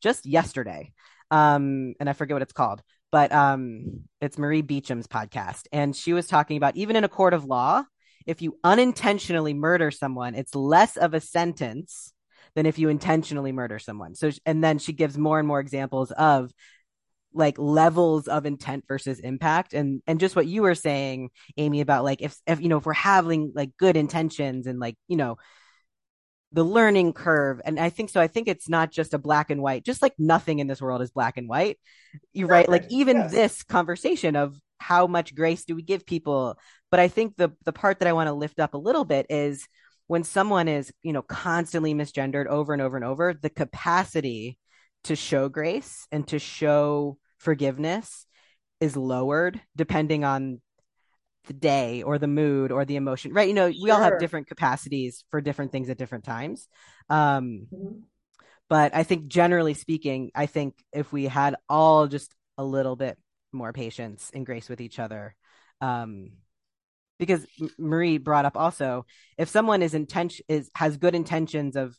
just 0.01 0.25
yesterday. 0.25 0.93
Um, 1.31 1.93
and 1.99 2.09
I 2.09 2.13
forget 2.13 2.35
what 2.35 2.41
it's 2.41 2.53
called, 2.53 2.81
but 3.11 3.31
um 3.31 4.01
it's 4.21 4.37
Marie 4.37 4.61
Beecham's 4.61 5.07
podcast. 5.07 5.63
And 5.71 5.95
she 5.95 6.13
was 6.13 6.27
talking 6.27 6.57
about 6.57 6.75
even 6.75 6.95
in 6.95 7.03
a 7.03 7.09
court 7.09 7.33
of 7.33 7.45
law, 7.45 7.83
if 8.25 8.41
you 8.41 8.57
unintentionally 8.63 9.53
murder 9.53 9.91
someone, 9.91 10.35
it's 10.35 10.55
less 10.55 10.97
of 10.97 11.13
a 11.13 11.21
sentence 11.21 12.13
than 12.55 12.65
if 12.65 12.79
you 12.79 12.89
intentionally 12.89 13.51
murder 13.51 13.79
someone. 13.79 14.15
So 14.15 14.31
and 14.45 14.63
then 14.63 14.79
she 14.79 14.93
gives 14.93 15.17
more 15.17 15.39
and 15.39 15.47
more 15.47 15.59
examples 15.59 16.11
of 16.11 16.51
like 17.33 17.57
levels 17.57 18.27
of 18.27 18.45
intent 18.45 18.85
versus 18.87 19.19
impact 19.19 19.73
and 19.73 20.01
and 20.07 20.19
just 20.19 20.35
what 20.35 20.47
you 20.47 20.63
were 20.63 20.73
saying 20.73 21.29
amy 21.57 21.79
about 21.79 22.03
like 22.03 22.23
if 22.23 22.35
if 22.47 22.59
you 22.59 22.69
know 22.69 22.77
if 22.77 22.87
we're 22.87 22.93
having 22.93 23.51
like 23.53 23.69
good 23.77 23.95
intentions 23.95 24.65
and 24.65 24.79
like 24.79 24.95
you 25.07 25.15
know 25.15 25.37
the 26.51 26.63
learning 26.63 27.13
curve. 27.13 27.61
And 27.63 27.79
i 27.79 27.89
think 27.89 28.09
so 28.09 28.19
i 28.19 28.27
think 28.27 28.47
it's 28.47 28.67
not 28.69 28.91
just 28.91 29.13
a 29.13 29.19
black 29.19 29.49
and 29.51 29.61
white 29.61 29.85
just 29.85 30.01
like 30.01 30.13
nothing 30.17 30.59
in 30.59 30.67
this 30.67 30.81
world 30.81 31.01
is 31.01 31.11
black 31.11 31.37
and 31.37 31.47
white. 31.47 31.77
You're 32.33 32.47
right 32.47 32.67
like 32.69 32.85
even 32.89 33.17
Yes. 33.17 33.31
this 33.31 33.63
conversation 33.63 34.35
of 34.35 34.55
how 34.79 35.07
much 35.07 35.35
grace 35.35 35.65
do 35.65 35.75
we 35.75 35.81
give 35.83 36.05
people? 36.05 36.57
But 36.91 36.99
i 36.99 37.07
think 37.07 37.35
the 37.37 37.51
the 37.65 37.73
part 37.73 37.99
that 37.99 38.07
i 38.07 38.13
want 38.13 38.27
to 38.27 38.33
lift 38.33 38.59
up 38.59 38.73
a 38.73 38.77
little 38.77 39.05
bit 39.05 39.27
is 39.29 39.67
when 40.07 40.23
someone 40.23 40.67
is 40.67 40.91
you 41.03 41.13
know 41.13 41.21
constantly 41.21 41.93
misgendered 41.93 42.47
over 42.47 42.73
and 42.73 42.81
over 42.81 42.95
and 42.95 43.05
over 43.05 43.33
the 43.33 43.49
capacity 43.51 44.57
to 45.03 45.15
show 45.15 45.49
grace 45.49 46.07
and 46.11 46.27
to 46.27 46.39
show 46.39 47.17
forgiveness 47.37 48.25
is 48.81 48.97
lowered 48.97 49.61
depending 49.75 50.23
on 50.23 50.61
the 51.49 51.53
day 51.53 52.01
or 52.03 52.17
the 52.17 52.27
mood 52.27 52.71
or 52.71 52.85
the 52.85 52.95
emotion 52.95 53.33
right? 53.33 53.49
You 53.49 53.53
know 53.53 53.67
we 53.67 53.91
all 53.91 53.99
have 53.99 54.17
different 54.17 54.47
capacities 54.47 55.25
for 55.31 55.41
different 55.41 55.73
things 55.73 55.89
at 55.89 55.97
different 55.97 56.23
times. 56.23 56.67
Um 57.09 57.67
Mhm. 57.73 58.03
but 58.69 58.95
i 58.95 59.03
think 59.03 59.27
generally 59.27 59.73
speaking 59.73 60.31
i 60.35 60.45
think 60.45 60.75
if 60.93 61.11
we 61.11 61.25
had 61.25 61.55
all 61.67 62.07
just 62.07 62.33
a 62.57 62.63
little 62.63 62.95
bit 62.95 63.17
more 63.51 63.73
patience 63.73 64.31
and 64.33 64.45
grace 64.45 64.69
with 64.69 64.81
each 64.81 64.99
other 64.99 65.35
um 65.81 66.31
because 67.17 67.45
marie 67.77 68.17
brought 68.17 68.45
up 68.45 68.55
also 68.55 69.05
if 69.37 69.49
someone 69.49 69.81
is 69.81 69.93
intention 69.93 70.45
is 70.47 70.69
has 70.75 70.97
good 70.97 71.15
intentions 71.15 71.75
of 71.75 71.97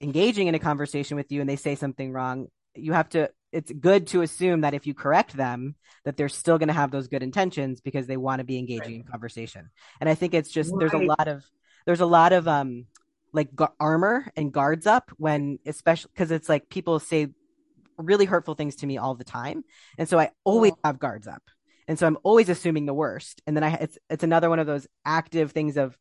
engaging 0.00 0.48
in 0.48 0.54
a 0.54 0.58
conversation 0.58 1.16
with 1.16 1.30
you 1.32 1.40
and 1.40 1.48
they 1.50 1.56
say 1.56 1.74
something 1.74 2.12
wrong 2.12 2.46
you 2.74 2.92
have 2.92 3.08
to 3.08 3.30
it's 3.52 3.70
good 3.70 4.06
to 4.08 4.22
assume 4.22 4.62
that 4.62 4.74
if 4.74 4.86
you 4.86 4.94
correct 4.94 5.36
them 5.36 5.74
that 6.04 6.16
they're 6.16 6.28
still 6.28 6.58
going 6.58 6.68
to 6.68 6.74
have 6.74 6.90
those 6.90 7.08
good 7.08 7.22
intentions 7.22 7.80
because 7.80 8.06
they 8.06 8.16
want 8.16 8.40
to 8.40 8.44
be 8.44 8.58
engaging 8.58 8.96
in 8.96 9.04
conversation. 9.04 9.70
And 10.00 10.08
i 10.08 10.14
think 10.14 10.34
it's 10.34 10.50
just 10.50 10.72
there's 10.78 10.92
a 10.94 10.98
lot 10.98 11.28
of 11.28 11.44
there's 11.86 12.00
a 12.00 12.06
lot 12.06 12.32
of 12.32 12.48
um 12.48 12.86
like 13.32 13.54
gu- 13.54 13.66
armor 13.78 14.30
and 14.36 14.52
guards 14.52 14.86
up 14.86 15.10
when 15.16 15.58
especially 15.66 16.10
because 16.14 16.30
it's 16.30 16.48
like 16.48 16.68
people 16.68 16.98
say 16.98 17.28
really 17.98 18.24
hurtful 18.24 18.54
things 18.54 18.76
to 18.76 18.86
me 18.86 18.98
all 18.98 19.14
the 19.14 19.24
time. 19.24 19.64
And 19.98 20.08
so 20.08 20.18
i 20.18 20.30
always 20.44 20.72
have 20.84 20.98
guards 20.98 21.26
up. 21.26 21.42
And 21.88 21.98
so 21.98 22.06
i'm 22.06 22.18
always 22.22 22.48
assuming 22.48 22.86
the 22.86 22.94
worst. 22.94 23.42
And 23.46 23.56
then 23.56 23.64
i 23.64 23.74
it's 23.74 23.98
it's 24.10 24.24
another 24.24 24.48
one 24.48 24.58
of 24.58 24.66
those 24.66 24.86
active 25.04 25.52
things 25.52 25.76
of 25.76 25.96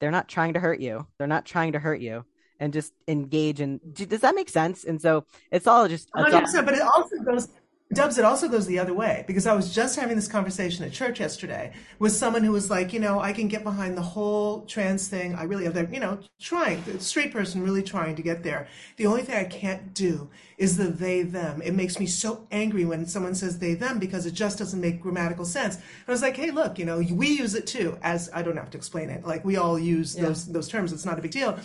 they're 0.00 0.10
not 0.10 0.28
trying 0.28 0.54
to 0.54 0.60
hurt 0.60 0.80
you. 0.80 1.06
They're 1.18 1.26
not 1.26 1.46
trying 1.46 1.72
to 1.72 1.78
hurt 1.78 2.00
you 2.00 2.24
and 2.60 2.72
just 2.72 2.92
engage 3.08 3.60
in 3.60 3.78
do- 3.92 4.06
does 4.06 4.20
that 4.20 4.34
make 4.34 4.48
sense 4.48 4.84
and 4.84 5.00
so 5.00 5.24
it's 5.50 5.66
all 5.66 5.88
just 5.88 6.08
it's 6.14 6.34
100%, 6.34 6.64
but 6.64 6.74
it 6.74 6.82
also 6.82 7.16
goes 7.18 7.48
Dubs, 7.92 8.18
it 8.18 8.24
also 8.24 8.48
goes 8.48 8.66
the 8.66 8.80
other 8.80 8.92
way 8.92 9.22
because 9.28 9.46
I 9.46 9.54
was 9.54 9.72
just 9.72 9.94
having 9.94 10.16
this 10.16 10.26
conversation 10.26 10.84
at 10.84 10.90
church 10.90 11.20
yesterday 11.20 11.72
with 12.00 12.10
someone 12.10 12.42
who 12.42 12.50
was 12.50 12.68
like, 12.68 12.92
you 12.92 12.98
know, 12.98 13.20
I 13.20 13.32
can 13.32 13.46
get 13.46 13.62
behind 13.62 13.96
the 13.96 14.02
whole 14.02 14.62
trans 14.62 15.06
thing. 15.06 15.36
I 15.36 15.44
really 15.44 15.64
have 15.64 15.74
that, 15.74 15.94
you 15.94 16.00
know, 16.00 16.18
trying, 16.40 16.82
the 16.82 16.98
straight 16.98 17.32
person 17.32 17.62
really 17.62 17.84
trying 17.84 18.16
to 18.16 18.22
get 18.22 18.42
there. 18.42 18.66
The 18.96 19.06
only 19.06 19.22
thing 19.22 19.36
I 19.36 19.44
can't 19.44 19.94
do 19.94 20.28
is 20.58 20.76
the 20.76 20.86
they 20.86 21.22
them. 21.22 21.62
It 21.62 21.74
makes 21.74 22.00
me 22.00 22.06
so 22.06 22.48
angry 22.50 22.84
when 22.84 23.06
someone 23.06 23.36
says 23.36 23.60
they 23.60 23.74
them 23.74 24.00
because 24.00 24.26
it 24.26 24.34
just 24.34 24.58
doesn't 24.58 24.80
make 24.80 25.00
grammatical 25.00 25.44
sense. 25.44 25.76
And 25.76 25.84
I 26.08 26.10
was 26.10 26.22
like, 26.22 26.36
hey, 26.36 26.50
look, 26.50 26.80
you 26.80 26.86
know, 26.86 26.98
we 26.98 27.28
use 27.28 27.54
it 27.54 27.68
too, 27.68 27.98
as 28.02 28.28
I 28.34 28.42
don't 28.42 28.56
have 28.56 28.70
to 28.70 28.78
explain 28.78 29.10
it. 29.10 29.24
Like 29.24 29.44
we 29.44 29.58
all 29.58 29.78
use 29.78 30.16
those 30.16 30.46
those 30.46 30.66
terms. 30.66 30.92
It's 30.92 31.04
not 31.04 31.20
a 31.20 31.22
big 31.22 31.30
deal. 31.30 31.56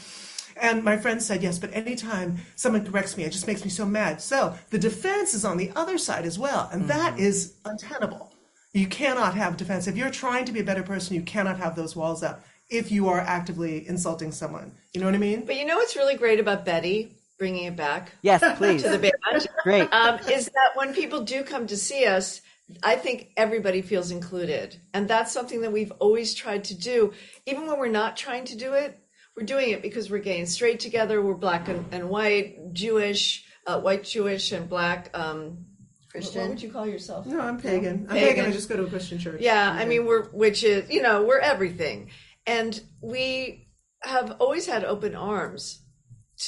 And 0.62 0.84
my 0.84 0.96
friend 0.96 1.22
said, 1.22 1.42
yes, 1.42 1.58
but 1.60 1.74
anytime 1.74 2.38
someone 2.56 2.86
corrects 2.86 3.18
me, 3.18 3.24
it 3.24 3.32
just 3.32 3.48
makes 3.48 3.64
me 3.64 3.70
so 3.72 3.86
mad. 3.86 4.22
So 4.22 4.56
the 4.70 4.78
defense 4.78 5.34
is 5.34 5.44
on 5.44 5.58
the 5.58 5.72
other 5.76 5.98
side 5.98 6.24
as 6.26 6.38
well. 6.38 6.70
And 6.72 6.88
that 6.88 7.20
is 7.20 7.56
untenable. 7.66 8.32
You 8.74 8.88
cannot 8.88 9.34
have 9.36 9.58
defense. 9.58 9.88
If 9.88 9.98
you're 9.98 10.12
trying 10.12 10.46
to 10.46 10.52
be 10.54 10.60
a 10.60 10.64
better 10.64 10.84
person, 10.84 11.16
you 11.16 11.24
cannot 11.24 11.58
have 11.58 11.76
those 11.76 11.96
walls 11.96 12.22
up 12.24 12.46
if 12.70 12.92
you 12.92 13.10
are 13.10 13.20
actively 13.20 13.86
insulting 13.88 14.32
someone. 14.32 14.72
You 14.94 15.02
know 15.02 15.08
what 15.08 15.16
I 15.16 15.18
mean? 15.18 15.46
But 15.46 15.58
you 15.58 15.66
know 15.66 15.76
what's 15.78 15.96
really 15.98 16.16
great 16.16 16.40
about 16.40 16.64
Betty 16.64 17.18
bringing 17.38 17.66
it 17.66 17.76
back 17.76 18.12
Yes, 18.22 18.42
please. 18.58 18.84
to 18.84 18.90
the 18.90 19.00
band 19.00 19.48
Great. 19.64 19.92
um, 19.92 20.20
is 20.30 20.46
that 20.46 20.70
when 20.76 20.94
people 20.94 21.22
do 21.24 21.44
come 21.44 21.66
to 21.68 21.76
see 21.76 22.06
us, 22.06 22.40
I 22.84 22.96
think 22.96 23.32
everybody 23.36 23.82
feels 23.82 24.12
included, 24.12 24.78
and 24.94 25.08
that's 25.08 25.34
something 25.34 25.60
that 25.62 25.74
we've 25.74 25.92
always 26.00 26.34
tried 26.34 26.64
to 26.66 26.76
do, 26.76 27.12
even 27.46 27.68
when 27.68 27.80
we're 27.80 27.90
not 27.90 28.16
trying 28.16 28.46
to 28.46 28.56
do 28.56 28.74
it. 28.74 28.98
We're 29.42 29.48
doing 29.48 29.72
it 29.72 29.82
because 29.82 30.12
we're 30.12 30.20
gay 30.20 30.38
and 30.38 30.48
straight 30.48 30.80
together. 30.80 31.20
We're 31.20 31.34
black 31.34 31.68
and, 31.68 31.84
and 31.92 32.10
white, 32.10 32.74
Jewish, 32.74 33.44
uh, 33.66 33.82
white 33.82 34.04
Jewish 34.04 34.52
and 34.52 34.70
black. 34.70 35.10
Um, 35.16 35.66
Christian. 36.12 36.42
What 36.42 36.50
would 36.52 36.62
you 36.62 36.72
call 36.72 36.86
yourself? 36.86 37.26
No, 37.26 37.40
I'm 37.40 37.60
pagan. 37.60 38.06
I'm 38.08 38.16
Pagan. 38.16 38.36
pagan. 38.36 38.46
I 38.46 38.52
just 38.52 38.70
go 38.70 38.78
to 38.78 38.84
a 38.84 38.88
Christian 38.88 39.18
church. 39.18 39.42
Yeah, 39.42 39.72
I 39.72 39.86
mean, 39.86 40.06
we're 40.06 40.26
which 40.26 40.64
is 40.64 40.92
you 40.92 41.02
know 41.02 41.24
we're 41.24 41.40
everything, 41.40 42.12
and 42.46 42.80
we 43.02 43.68
have 44.04 44.36
always 44.40 44.68
had 44.68 44.84
open 44.84 45.16
arms 45.16 45.82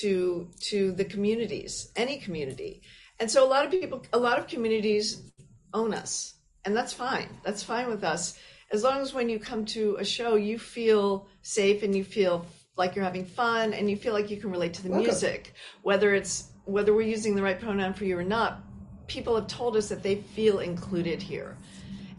to 0.02 0.52
to 0.68 0.92
the 0.92 1.06
communities, 1.06 1.92
any 1.96 2.20
community, 2.20 2.84
and 3.20 3.32
so 3.32 3.44
a 3.44 3.50
lot 3.50 3.66
of 3.66 3.72
people, 3.72 4.06
a 4.14 4.20
lot 4.20 4.38
of 4.38 4.46
communities 4.46 5.32
own 5.74 5.96
us, 5.96 6.36
and 6.64 6.78
that's 6.78 6.94
fine. 6.94 7.30
That's 7.44 7.64
fine 7.64 7.88
with 7.88 8.04
us 8.04 8.38
as 8.74 8.84
long 8.84 9.02
as 9.02 9.14
when 9.14 9.30
you 9.30 9.40
come 9.40 9.66
to 9.66 9.96
a 10.00 10.04
show, 10.04 10.36
you 10.36 10.58
feel 10.58 11.28
safe 11.44 11.84
and 11.84 11.96
you 11.96 12.04
feel 12.04 12.48
like 12.76 12.96
you're 12.96 13.06
having 13.06 13.26
fun 13.26 13.74
and 13.74 13.90
you 13.90 13.98
feel 13.98 14.14
like 14.14 14.30
you 14.30 14.38
can 14.38 14.52
relate 14.52 14.74
to 14.76 14.84
the 14.84 14.90
music, 14.90 15.54
whether 15.82 16.14
it's 16.14 16.50
whether 16.66 16.94
we're 16.94 17.02
using 17.08 17.36
the 17.36 17.44
right 17.44 17.60
pronoun 17.60 17.94
for 17.94 18.06
you 18.06 18.18
or 18.18 18.24
not. 18.24 18.62
People 19.08 19.36
have 19.36 19.48
told 19.48 19.76
us 19.76 19.90
that 19.90 20.02
they 20.02 20.16
feel 20.16 20.60
included 20.60 21.22
here. 21.22 21.58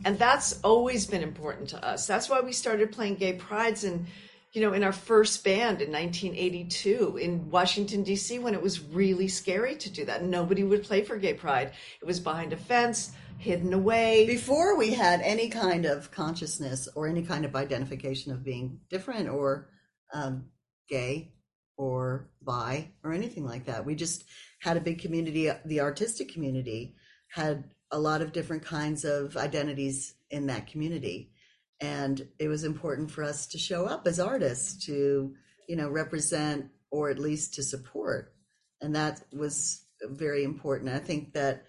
And 0.04 0.18
that's 0.18 0.60
always 0.62 1.06
been 1.06 1.22
important 1.22 1.70
to 1.70 1.82
us. 1.84 2.06
That's 2.06 2.28
why 2.28 2.40
we 2.40 2.52
started 2.52 2.92
playing 2.92 3.14
gay 3.14 3.32
prides 3.32 3.84
and 3.84 4.06
you 4.54 4.60
know, 4.60 4.72
in 4.72 4.84
our 4.84 4.92
first 4.92 5.42
band 5.42 5.82
in 5.82 5.90
1982 5.90 7.16
in 7.16 7.50
Washington 7.50 8.04
D.C. 8.04 8.38
when 8.38 8.54
it 8.54 8.62
was 8.62 8.80
really 8.80 9.26
scary 9.26 9.74
to 9.74 9.90
do 9.90 10.04
that. 10.04 10.22
Nobody 10.22 10.62
would 10.62 10.84
play 10.84 11.02
for 11.02 11.16
gay 11.16 11.34
pride. 11.34 11.72
It 12.00 12.04
was 12.04 12.20
behind 12.20 12.52
a 12.52 12.56
fence, 12.56 13.10
hidden 13.38 13.72
away. 13.72 14.26
Before 14.26 14.78
we 14.78 14.94
had 14.94 15.20
any 15.22 15.48
kind 15.48 15.86
of 15.86 16.12
consciousness 16.12 16.88
or 16.94 17.08
any 17.08 17.22
kind 17.22 17.44
of 17.44 17.56
identification 17.56 18.30
of 18.30 18.44
being 18.44 18.78
different 18.88 19.28
or 19.28 19.70
um, 20.14 20.46
gay 20.88 21.32
or 21.76 22.30
bi 22.40 22.88
or 23.02 23.12
anything 23.12 23.44
like 23.44 23.66
that, 23.66 23.84
we 23.84 23.94
just 23.94 24.24
had 24.60 24.76
a 24.76 24.80
big 24.80 25.00
community. 25.00 25.50
The 25.66 25.80
artistic 25.80 26.32
community 26.32 26.94
had 27.28 27.64
a 27.90 27.98
lot 27.98 28.22
of 28.22 28.32
different 28.32 28.64
kinds 28.64 29.04
of 29.04 29.36
identities 29.36 30.14
in 30.30 30.46
that 30.46 30.66
community. 30.66 31.32
And 31.80 32.26
it 32.38 32.48
was 32.48 32.64
important 32.64 33.10
for 33.10 33.22
us 33.22 33.46
to 33.48 33.58
show 33.58 33.84
up 33.86 34.06
as 34.06 34.18
artists 34.18 34.86
to, 34.86 35.34
you 35.68 35.76
know, 35.76 35.90
represent 35.90 36.70
or 36.90 37.10
at 37.10 37.18
least 37.18 37.54
to 37.54 37.62
support. 37.62 38.32
And 38.80 38.94
that 38.94 39.22
was 39.32 39.84
very 40.02 40.44
important. 40.44 40.90
I 40.90 40.98
think 40.98 41.32
that 41.34 41.64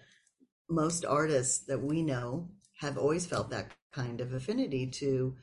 most 0.68 1.04
artists 1.04 1.64
that 1.66 1.82
we 1.82 2.02
know 2.02 2.48
have 2.80 2.98
always 2.98 3.26
felt 3.26 3.50
that 3.50 3.70
kind 3.92 4.20
of 4.20 4.32
affinity 4.32 4.86
to 4.86 5.34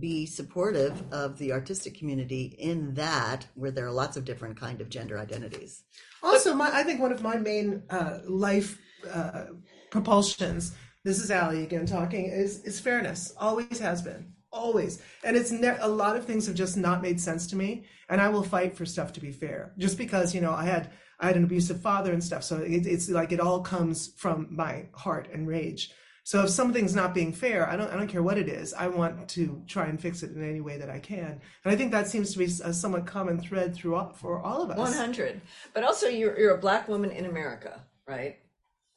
be 0.00 0.26
supportive 0.26 1.02
of 1.12 1.38
the 1.38 1.52
artistic 1.52 1.96
community 1.96 2.56
in 2.58 2.94
that 2.94 3.46
where 3.54 3.70
there 3.70 3.86
are 3.86 3.92
lots 3.92 4.16
of 4.16 4.24
different 4.24 4.58
kind 4.58 4.80
of 4.80 4.88
gender 4.88 5.18
identities 5.18 5.84
Also, 6.22 6.54
my, 6.54 6.70
I 6.72 6.82
think 6.82 7.00
one 7.00 7.12
of 7.12 7.22
my 7.22 7.36
main 7.36 7.82
uh, 7.90 8.20
life 8.26 8.78
uh, 9.12 9.46
propulsions, 9.90 10.72
this 11.04 11.22
is 11.22 11.30
Allie 11.30 11.62
again 11.62 11.84
talking, 11.84 12.24
is, 12.26 12.62
is 12.64 12.80
fairness. 12.80 13.34
Always 13.38 13.78
has 13.78 14.00
been. 14.00 14.32
Always. 14.50 15.02
And 15.22 15.36
it's 15.36 15.50
ne- 15.50 15.76
a 15.80 15.88
lot 15.88 16.16
of 16.16 16.24
things 16.24 16.46
have 16.46 16.54
just 16.54 16.76
not 16.76 17.02
made 17.02 17.20
sense 17.20 17.46
to 17.48 17.56
me. 17.56 17.84
And 18.08 18.20
I 18.20 18.28
will 18.28 18.42
fight 18.42 18.74
for 18.74 18.86
stuff 18.86 19.12
to 19.14 19.20
be 19.20 19.32
fair. 19.32 19.72
Just 19.76 19.98
because, 19.98 20.34
you 20.34 20.40
know, 20.40 20.52
I 20.52 20.64
had 20.64 20.92
I 21.20 21.26
had 21.26 21.36
an 21.36 21.44
abusive 21.44 21.80
father 21.80 22.12
and 22.12 22.22
stuff. 22.22 22.42
So 22.42 22.58
it, 22.58 22.86
it's 22.86 23.08
like 23.08 23.32
it 23.32 23.40
all 23.40 23.60
comes 23.60 24.14
from 24.16 24.48
my 24.50 24.86
heart 24.94 25.28
and 25.32 25.46
rage. 25.46 25.92
So 26.24 26.42
if 26.44 26.50
something's 26.50 26.94
not 26.94 27.12
being 27.12 27.32
fair, 27.32 27.68
I 27.68 27.76
don't 27.76 27.90
I 27.92 27.96
don't 27.96 28.08
care 28.08 28.22
what 28.22 28.38
it 28.38 28.48
is. 28.48 28.72
I 28.72 28.88
want 28.88 29.28
to 29.30 29.62
try 29.66 29.86
and 29.86 30.00
fix 30.00 30.22
it 30.22 30.32
in 30.32 30.42
any 30.42 30.62
way 30.62 30.78
that 30.78 30.88
I 30.88 30.98
can. 30.98 31.40
And 31.64 31.72
I 31.72 31.76
think 31.76 31.92
that 31.92 32.08
seems 32.08 32.32
to 32.32 32.38
be 32.38 32.46
a 32.46 32.72
somewhat 32.72 33.06
common 33.06 33.38
thread 33.38 33.74
through 33.74 33.94
all, 33.96 34.12
for 34.14 34.40
all 34.40 34.62
of 34.62 34.70
us. 34.70 34.78
100. 34.78 35.40
But 35.74 35.84
also, 35.84 36.08
you're, 36.08 36.38
you're 36.38 36.54
a 36.54 36.58
black 36.58 36.88
woman 36.88 37.10
in 37.10 37.26
America, 37.26 37.82
right? 38.08 38.38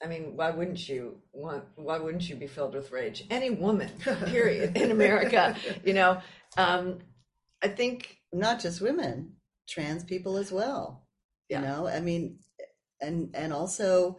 I 0.01 0.07
mean, 0.07 0.37
why 0.37 0.51
wouldn't 0.51 0.87
you 0.87 1.17
want? 1.33 1.65
Why 1.75 1.97
wouldn't 1.97 2.29
you 2.29 2.37
be 2.37 2.47
filled 2.47 2.73
with 2.75 2.91
rage? 2.91 3.25
Any 3.29 3.49
woman, 3.49 3.89
period, 4.25 4.77
in 4.77 4.91
America, 4.91 5.55
you 5.83 5.93
know. 5.93 6.21
Um, 6.55 6.99
I 7.61 7.67
think 7.67 8.19
not 8.31 8.61
just 8.61 8.79
women 8.81 9.33
trans 9.67 10.03
people 10.03 10.37
as 10.37 10.51
well 10.51 11.03
Yeah. 11.49 11.59
you 11.61 11.67
know 11.67 11.87
i 11.87 11.99
mean 11.99 12.39
and 13.01 13.29
and 13.33 13.51
also 13.53 13.89
you 13.89 14.13
know, 14.13 14.17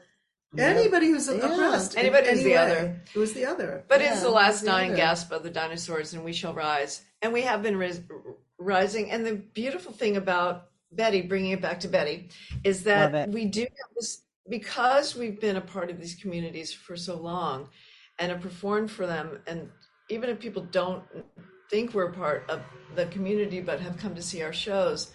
Mm-hmm. 0.54 0.60
Anybody 0.78 1.08
who's 1.08 1.28
Yeah. 1.28 1.34
oppressed, 1.34 1.96
Anybody 1.96 2.28
who's 2.28 2.38
any 2.38 2.44
the 2.44 2.50
way, 2.50 2.56
other. 2.56 3.00
who's 3.12 3.32
the 3.34 3.44
other. 3.44 3.84
But 3.88 4.00
Yeah, 4.00 4.12
it's 4.12 4.22
the 4.22 4.30
last 4.30 4.64
dying 4.64 4.90
other. 4.92 4.96
gasp 4.96 5.30
of 5.32 5.42
the 5.42 5.50
dinosaurs, 5.50 6.14
and 6.14 6.24
we 6.24 6.32
shall 6.32 6.54
rise. 6.54 7.02
And 7.20 7.32
we 7.32 7.42
have 7.42 7.62
been 7.62 7.76
ris- 7.76 8.00
rising. 8.58 9.10
And 9.10 9.26
the 9.26 9.34
beautiful 9.34 9.92
thing 9.92 10.16
about 10.16 10.68
Betty, 10.90 11.20
bringing 11.20 11.50
it 11.52 11.60
back 11.60 11.80
to 11.80 11.88
Betty, 11.88 12.30
is 12.64 12.84
that 12.84 13.28
we 13.28 13.44
do 13.44 13.60
have 13.60 13.94
this 13.94 14.22
because 14.48 15.14
we've 15.14 15.38
been 15.38 15.56
a 15.56 15.60
part 15.60 15.90
of 15.90 16.00
these 16.00 16.14
communities 16.14 16.72
for 16.72 16.96
so 16.96 17.16
long 17.18 17.68
and 18.18 18.32
have 18.32 18.40
performed 18.40 18.90
for 18.90 19.06
them. 19.06 19.40
And 19.46 19.68
even 20.08 20.30
if 20.30 20.40
people 20.40 20.62
don't 20.62 21.04
think 21.70 21.92
we're 21.92 22.10
part 22.12 22.48
of 22.48 22.62
the 22.94 23.04
community 23.06 23.60
but 23.60 23.80
have 23.80 23.98
come 23.98 24.14
to 24.14 24.22
see 24.22 24.42
our 24.42 24.54
shows, 24.54 25.12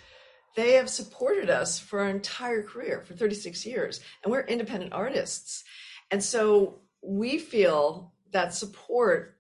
they 0.56 0.74
have 0.74 0.90
supported 0.90 1.50
us 1.50 1.80
for 1.80 2.02
our 2.02 2.10
entire 2.10 2.64
career 2.64 3.02
for 3.06 3.14
36 3.14 3.66
years 3.66 4.00
and 4.24 4.32
we're 4.32 4.42
independent 4.42 4.94
artists. 4.94 5.64
And 6.12 6.24
so 6.24 6.80
we 7.02 7.40
feel 7.40 8.14
that 8.32 8.54
support 8.54 9.38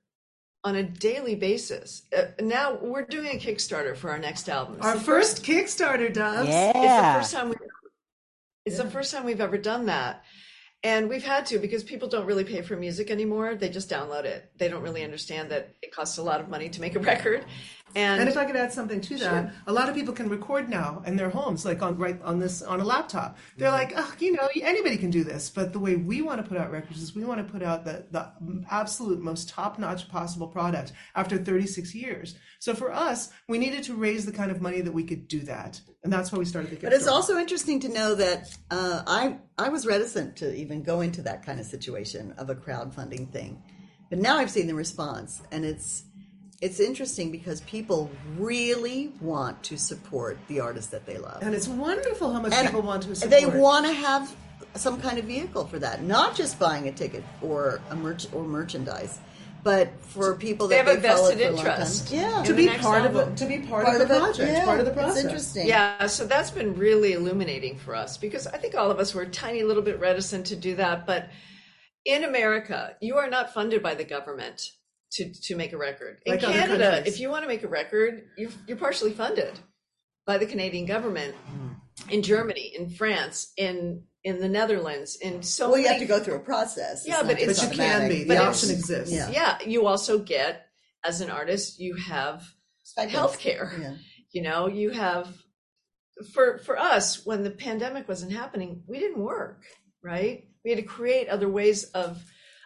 on 0.63 0.76
a 0.76 0.84
daily 0.84 1.36
basis. 1.36 2.04
Uh, 2.15 2.26
now 2.41 2.78
we're 2.82 3.06
doing 3.06 3.36
a 3.36 3.39
kickstarter 3.39 3.95
for 3.95 4.10
our 4.10 4.17
next 4.17 4.47
album. 4.47 4.76
It's 4.78 4.86
Our 4.86 4.95
the 4.95 5.02
first 5.02 5.43
Kickstarter, 5.43 6.12
Dubs. 6.13 6.47
Yeah. 6.47 6.69
it's 6.69 6.73
the 6.73 7.19
first 7.19 7.34
time 7.34 7.49
we 7.49 7.56
it's 8.65 8.78
the 8.78 8.89
first 8.89 9.12
time 9.12 9.26
we've 9.26 9.41
ever 9.41 9.58
done 9.58 9.88
that 9.88 10.23
and 10.84 11.08
we've 11.08 11.24
had 11.24 11.46
to 11.48 11.60
because 11.60 11.84
people 11.84 12.10
don't 12.10 12.26
really 12.26 12.43
pay 12.43 12.62
for 12.62 12.76
music 12.76 13.10
anymore. 13.10 13.56
They 13.56 13.69
just 13.69 13.89
download 13.89 14.26
it. 14.26 14.52
They 14.58 14.67
don't 14.67 14.82
really 14.82 15.04
understand 15.04 15.50
that 15.52 15.74
it 15.82 15.93
costs 15.93 16.17
a 16.17 16.24
lot 16.24 16.41
of 16.41 16.50
money 16.50 16.67
to 16.69 16.82
make 16.82 16.96
a 16.96 17.00
record. 17.00 17.46
And, 17.96 18.19
And 18.19 18.28
if 18.28 18.38
I 18.38 18.46
could 18.46 18.56
add 18.56 18.74
something 18.74 19.02
to 19.02 19.17
that, 19.19 19.54
a 19.67 19.72
lot 19.72 19.88
of 19.88 19.93
people 19.93 20.13
can 20.15 20.28
record 20.28 20.67
now 20.67 21.04
in 21.06 21.15
their 21.15 21.30
homes, 21.30 21.63
like 21.63 21.84
on 21.84 21.98
right 21.98 22.19
on 22.24 22.39
this 22.39 22.63
on 22.63 22.82
a 22.82 22.84
laptop. 22.84 23.38
They're 23.56 23.69
mm-hmm. 23.69 23.78
like, 23.78 23.93
oh, 23.96 24.13
you 24.19 24.32
know, 24.32 24.50
anybody 24.62 24.98
can 24.98 25.12
do 25.12 25.24
this. 25.24 25.50
But 25.50 25.74
the 25.74 25.80
way 25.80 25.96
we 25.96 26.22
want 26.22 26.43
to 26.43 26.48
put 26.48 26.58
out 26.58 26.72
records 26.72 27.02
is 27.02 27.15
we 27.15 27.24
want 27.24 27.46
to 27.46 27.52
put 27.52 27.62
out 27.62 27.86
the 27.86 28.06
the 28.10 28.32
absolute 28.72 29.21
most 29.21 29.48
top 29.48 29.77
notch 29.77 30.10
possible 30.10 30.48
product 30.48 30.92
after 31.15 31.38
36 31.38 31.94
years. 31.94 32.36
So 32.60 32.73
for 32.73 32.92
us, 32.92 33.29
we 33.48 33.58
needed 33.58 33.84
to 33.84 33.96
raise 33.96 34.25
the 34.25 34.31
kind 34.31 34.50
of 34.50 34.60
money 34.60 34.81
that 34.81 34.94
we 34.94 35.04
could 35.04 35.27
do 35.27 35.42
that, 35.42 35.79
and 36.04 36.12
that's 36.12 36.31
why 36.31 36.37
we 36.37 36.45
started 36.45 36.71
the. 36.71 36.77
but 36.77 36.93
it's 36.93 37.06
Kickstarter. 37.06 37.12
also 37.12 37.37
interesting 37.37 37.79
to 37.81 37.89
know 37.89 38.15
that 38.15 38.56
uh, 38.71 39.04
i 39.08 39.37
i 39.58 39.69
was 39.69 39.85
reticent 39.85 40.35
to 40.37 40.56
even 40.56 40.83
go 40.83 41.01
into 41.01 41.21
that 41.21 41.45
kind 41.45 41.60
of 41.60 41.65
situation 41.65 42.33
of 42.37 42.49
a 42.49 42.56
crowdfunding 42.56 43.31
thing 43.31 43.62
but 44.10 44.19
now 44.19 44.37
i've 44.37 44.51
seen 44.51 44.67
the 44.67 44.75
response 44.75 45.41
and 45.51 45.65
it's 45.65 46.04
it's 46.62 46.79
interesting 46.79 47.29
because 47.29 47.60
people 47.62 48.10
really 48.37 49.12
want 49.19 49.62
to 49.63 49.77
support 49.77 50.37
the 50.47 50.62
artists 50.62 50.91
that 50.91 51.06
they 51.06 51.17
love 51.17 51.39
and 51.41 51.54
it's 51.54 51.67
wonderful 51.67 52.31
how 52.31 52.39
much 52.39 52.54
And 52.54 52.67
people 52.67 52.81
want 52.81 53.04
to 53.04 53.15
support. 53.15 53.31
They 53.31 53.45
want 53.45 53.85
to 53.85 53.93
have 53.93 54.33
some 54.75 54.99
kind 54.99 55.17
of 55.17 55.25
vehicle 55.25 55.65
for 55.67 55.79
that, 55.79 56.04
not 56.04 56.35
just 56.35 56.60
buying 56.60 56.87
a 56.87 56.91
ticket 56.91 57.23
or 57.41 57.81
a 57.89 57.95
merch 57.95 58.27
or 58.33 58.43
merchandise, 58.43 59.19
but 59.63 59.89
for 60.01 60.35
people 60.35 60.67
They 60.67 60.77
that 60.77 60.87
have 60.87 60.97
a 61.03 61.07
followed 61.07 61.37
vested 61.37 61.39
for 61.39 61.53
a 61.53 61.55
long 61.55 61.65
time. 61.65 61.73
interest. 61.73 62.11
Yeah, 62.11 62.43
to 62.43 62.53
be 62.53 62.65
next 62.65 62.83
part 62.83 63.05
of 63.05 63.15
album. 63.15 63.33
it, 63.33 63.37
to 63.37 63.45
be 63.45 63.59
part, 63.59 63.85
part 63.85 64.01
of 64.01 64.07
the 64.07 64.13
project, 64.19 64.51
Yeah, 64.51 64.65
part 64.65 64.79
of 64.79 64.85
the 64.85 64.91
process. 64.91 65.15
It's 65.17 65.25
interesting. 65.25 65.67
Yeah, 65.67 66.05
so 66.07 66.25
that's 66.27 66.51
been 66.51 66.75
really 66.75 67.13
illuminating 67.13 67.77
for 67.77 67.95
us 67.95 68.17
because 68.17 68.45
I 68.47 68.57
think 68.57 68.75
all 68.75 68.91
of 68.91 68.99
us 68.99 69.13
were 69.15 69.21
a 69.23 69.29
tiny 69.29 69.63
little 69.63 69.83
bit 69.83 69.99
reticent 69.99 70.47
to 70.47 70.55
do 70.55 70.75
that, 70.75 71.05
but 71.07 71.29
in 72.05 72.23
America, 72.25 72.95
you 73.01 73.15
are 73.17 73.29
not 73.29 73.53
funded 73.53 73.81
by 73.81 73.95
the 73.95 74.03
government 74.03 74.71
to, 75.13 75.31
to 75.43 75.55
make 75.55 75.71
a 75.73 75.77
record. 75.77 76.17
In 76.25 76.33
Like 76.33 76.41
Canada, 76.41 77.03
if 77.05 77.19
you 77.19 77.29
want 77.29 77.43
to 77.43 77.47
make 77.47 77.63
a 77.63 77.67
record, 77.67 78.23
you're, 78.37 78.51
you're 78.67 78.77
partially 78.77 79.13
funded 79.13 79.57
by 80.25 80.37
the 80.37 80.45
Canadian 80.45 80.85
government. 80.85 81.35
Hmm. 81.35 81.67
In 82.09 82.23
Germany, 82.23 82.73
in 82.77 82.89
France, 82.89 83.53
in 83.55 84.03
in 84.24 84.40
the 84.40 84.48
Netherlands, 84.50 85.17
in 85.21 85.44
so 85.44 85.71
Well, 85.71 85.80
you 85.80 85.88
have 85.88 86.00
to 86.00 86.06
go 86.06 86.19
through 86.19 86.36
a 86.36 86.40
process. 86.40 87.06
Yeah, 87.06 87.15
not 87.17 87.26
but 87.28 87.40
it's- 87.40 87.60
But 87.60 87.71
you 87.71 87.78
can 87.78 88.08
be. 88.10 88.24
The 88.24 88.34
it's- 88.36 88.48
option 88.63 88.69
exists. 88.76 89.13
Yeah. 89.13 89.30
yeah, 89.30 89.58
you 89.65 89.86
also 89.88 90.19
get 90.19 90.67
as 91.04 91.19
an 91.21 91.30
artist, 91.30 91.80
you 91.80 91.96
have 91.96 92.44
health 92.98 93.40
care. 93.40 93.74
Yeah. 93.80 93.96
You 94.32 94.42
know, 94.42 94.67
you 94.67 94.92
have 94.92 95.28
for 96.34 96.60
for 96.60 96.78
us 96.78 97.26
when 97.26 97.44
the 97.44 97.52
pandemic 97.52 98.08
wasn't 98.08 98.32
happening, 98.32 98.84
we 98.88 99.00
didn't 99.00 99.19
work, 99.21 99.63
right? 100.04 100.46
We 100.63 100.71
had 100.71 100.80
to 100.80 100.86
create 100.86 101.28
other 101.28 101.50
ways 101.50 101.84
of 101.86 102.24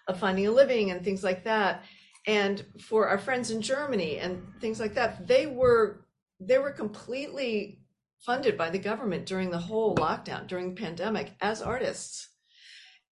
of 0.07 0.19
finding 0.19 0.47
a 0.47 0.51
living 0.51 0.91
and 0.91 1.03
things 1.03 1.23
like 1.23 1.43
that. 1.45 1.83
And 2.27 2.63
for 2.81 3.07
our 3.07 3.17
friends 3.17 3.51
in 3.51 3.61
Germany 3.61 4.17
and 4.19 4.45
things 4.61 4.79
like 4.79 4.93
that, 4.95 5.27
they 5.27 5.47
were 5.47 6.05
they 6.39 6.57
were 6.59 6.71
completely 6.71 7.79
funded 8.25 8.57
by 8.57 8.69
the 8.69 8.79
government 8.79 9.25
during 9.25 9.51
the 9.51 9.59
whole 9.59 9.95
lockdown, 9.95 10.47
during 10.47 10.73
the 10.75 10.81
pandemic 10.81 11.33
as 11.41 11.61
artists. 11.61 12.29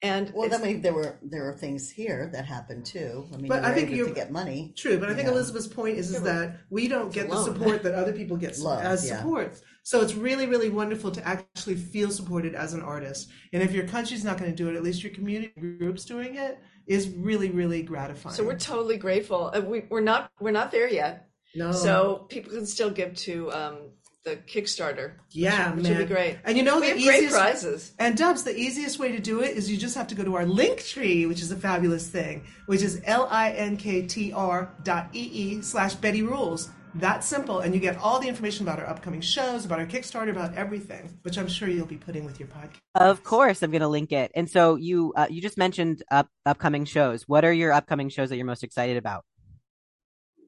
And 0.02 0.32
Well, 0.36 0.46
it's- 0.46 0.60
then 0.60 0.68
we, 0.76 0.80
there 0.82 0.94
were 0.94 1.18
there 1.24 1.50
are 1.50 1.58
things 1.58 1.90
here 1.90 2.30
that 2.34 2.46
happened 2.46 2.86
too. 2.86 3.28
I 3.34 3.38
mean, 3.38 3.48
But 3.48 3.64
you 3.64 3.70
I 3.70 3.74
think 3.74 3.90
you're- 3.92 4.14
get 4.14 4.30
money. 4.32 4.74
True, 4.76 5.00
but 5.00 5.10
I 5.10 5.14
think 5.16 5.28
Yeah. 5.28 5.34
Elizabeth's 5.34 5.68
point 5.68 5.98
is, 5.98 6.14
is 6.14 6.22
that 6.24 6.58
we 6.70 6.88
don't 6.88 7.12
get 7.14 7.30
the 7.30 7.44
support 7.44 7.82
that 7.84 7.96
other 7.96 8.12
people 8.14 8.36
get 8.38 8.58
Love, 8.60 8.82
as 8.84 9.08
yeah. 9.08 9.18
support. 9.20 9.60
So 9.84 10.02
it's 10.02 10.14
really, 10.14 10.48
really 10.48 10.70
wonderful 10.70 11.12
to 11.12 11.26
actually 11.26 11.76
feel 11.76 12.12
supported 12.12 12.56
as 12.56 12.74
an 12.74 12.82
artist. 12.82 13.30
And 13.54 13.64
if 13.64 13.72
your 13.72 13.88
country's 13.88 14.24
not 14.24 14.38
going 14.38 14.52
to 14.52 14.56
do 14.56 14.70
it, 14.70 14.76
at 14.76 14.84
least 14.84 15.02
your 15.04 15.14
community 15.14 15.54
groups 15.60 16.04
doing 16.06 16.36
it 16.36 16.60
is 16.88 17.08
really, 17.10 17.50
really 17.50 17.82
gratifying. 17.82 18.36
so 18.36 18.44
we're 18.44 18.58
totally 18.60 18.98
grateful. 18.98 19.50
Uh, 19.56 19.62
we, 19.62 19.86
we're 19.90 20.02
not 20.02 20.30
we're 20.40 20.52
not 20.52 20.72
there 20.72 20.90
yet. 20.90 21.30
no, 21.56 21.72
So 21.72 22.26
people 22.30 22.52
can 22.52 22.66
still 22.66 22.92
give 22.92 23.16
to 23.28 23.52
um, 23.54 23.78
the 24.26 24.36
Kickstarter. 24.38 25.12
yeah, 25.32 25.72
which 25.74 25.84
man, 25.84 25.98
would 25.98 26.08
be 26.10 26.14
great. 26.14 26.40
And 26.44 26.58
you 26.58 26.64
know 26.64 26.80
We 26.80 26.82
the 26.82 26.88
have 26.88 27.04
great 27.04 27.18
easiest 27.18 27.36
prizes. 27.36 27.94
And 28.00 28.18
Dubs, 28.18 28.44
the 28.44 28.58
easiest 28.58 28.98
way 28.98 29.12
to 29.12 29.20
do 29.20 29.42
it 29.42 29.56
is 29.56 29.70
you 29.70 29.78
just 29.78 29.96
have 29.96 30.08
to 30.08 30.16
go 30.16 30.24
to 30.24 30.36
our 30.36 30.46
link 30.46 30.84
tree, 30.84 31.28
which 31.28 31.42
is 31.42 31.52
a 31.52 31.56
fabulous 31.56 32.10
thing, 32.10 32.44
which 32.66 32.82
is 32.82 33.02
L-I-N-K-T-R 33.06 34.74
dot 34.84 35.10
E-E 35.14 35.62
slash 35.62 35.94
Betty 35.94 36.24
Rules. 36.24 36.70
That 36.96 37.26
simple, 37.26 37.60
and 37.60 37.76
you 37.76 37.82
get 37.82 37.98
all 37.98 38.20
the 38.20 38.28
information 38.30 38.66
about 38.66 38.80
our 38.80 38.88
upcoming 38.88 39.20
shows, 39.20 39.66
about 39.66 39.80
our 39.80 39.86
Kickstarter, 39.86 40.32
about 40.32 40.56
everything, 40.56 41.20
which 41.24 41.38
I'm 41.38 41.48
sure 41.50 41.68
you'll 41.68 41.86
be 41.86 41.98
putting 41.98 42.24
with 42.24 42.40
your 42.40 42.48
podcast. 42.48 42.78
Of 42.96 43.22
course, 43.22 43.62
I'm 43.62 43.70
going 43.70 43.82
to 43.82 43.90
link 43.90 44.14
it. 44.14 44.32
And 44.34 44.50
so 44.50 44.76
you 44.76 45.12
uh, 45.16 45.28
you 45.30 45.42
just 45.42 45.58
mentioned 45.58 46.04
up, 46.10 46.30
upcoming 46.46 46.86
shows. 46.86 47.24
What 47.28 47.44
are 47.44 47.52
your 47.52 47.74
upcoming 47.74 48.08
shows 48.08 48.30
that 48.30 48.38
you're 48.38 48.46
most 48.46 48.64
excited 48.64 48.96
about? 48.96 49.26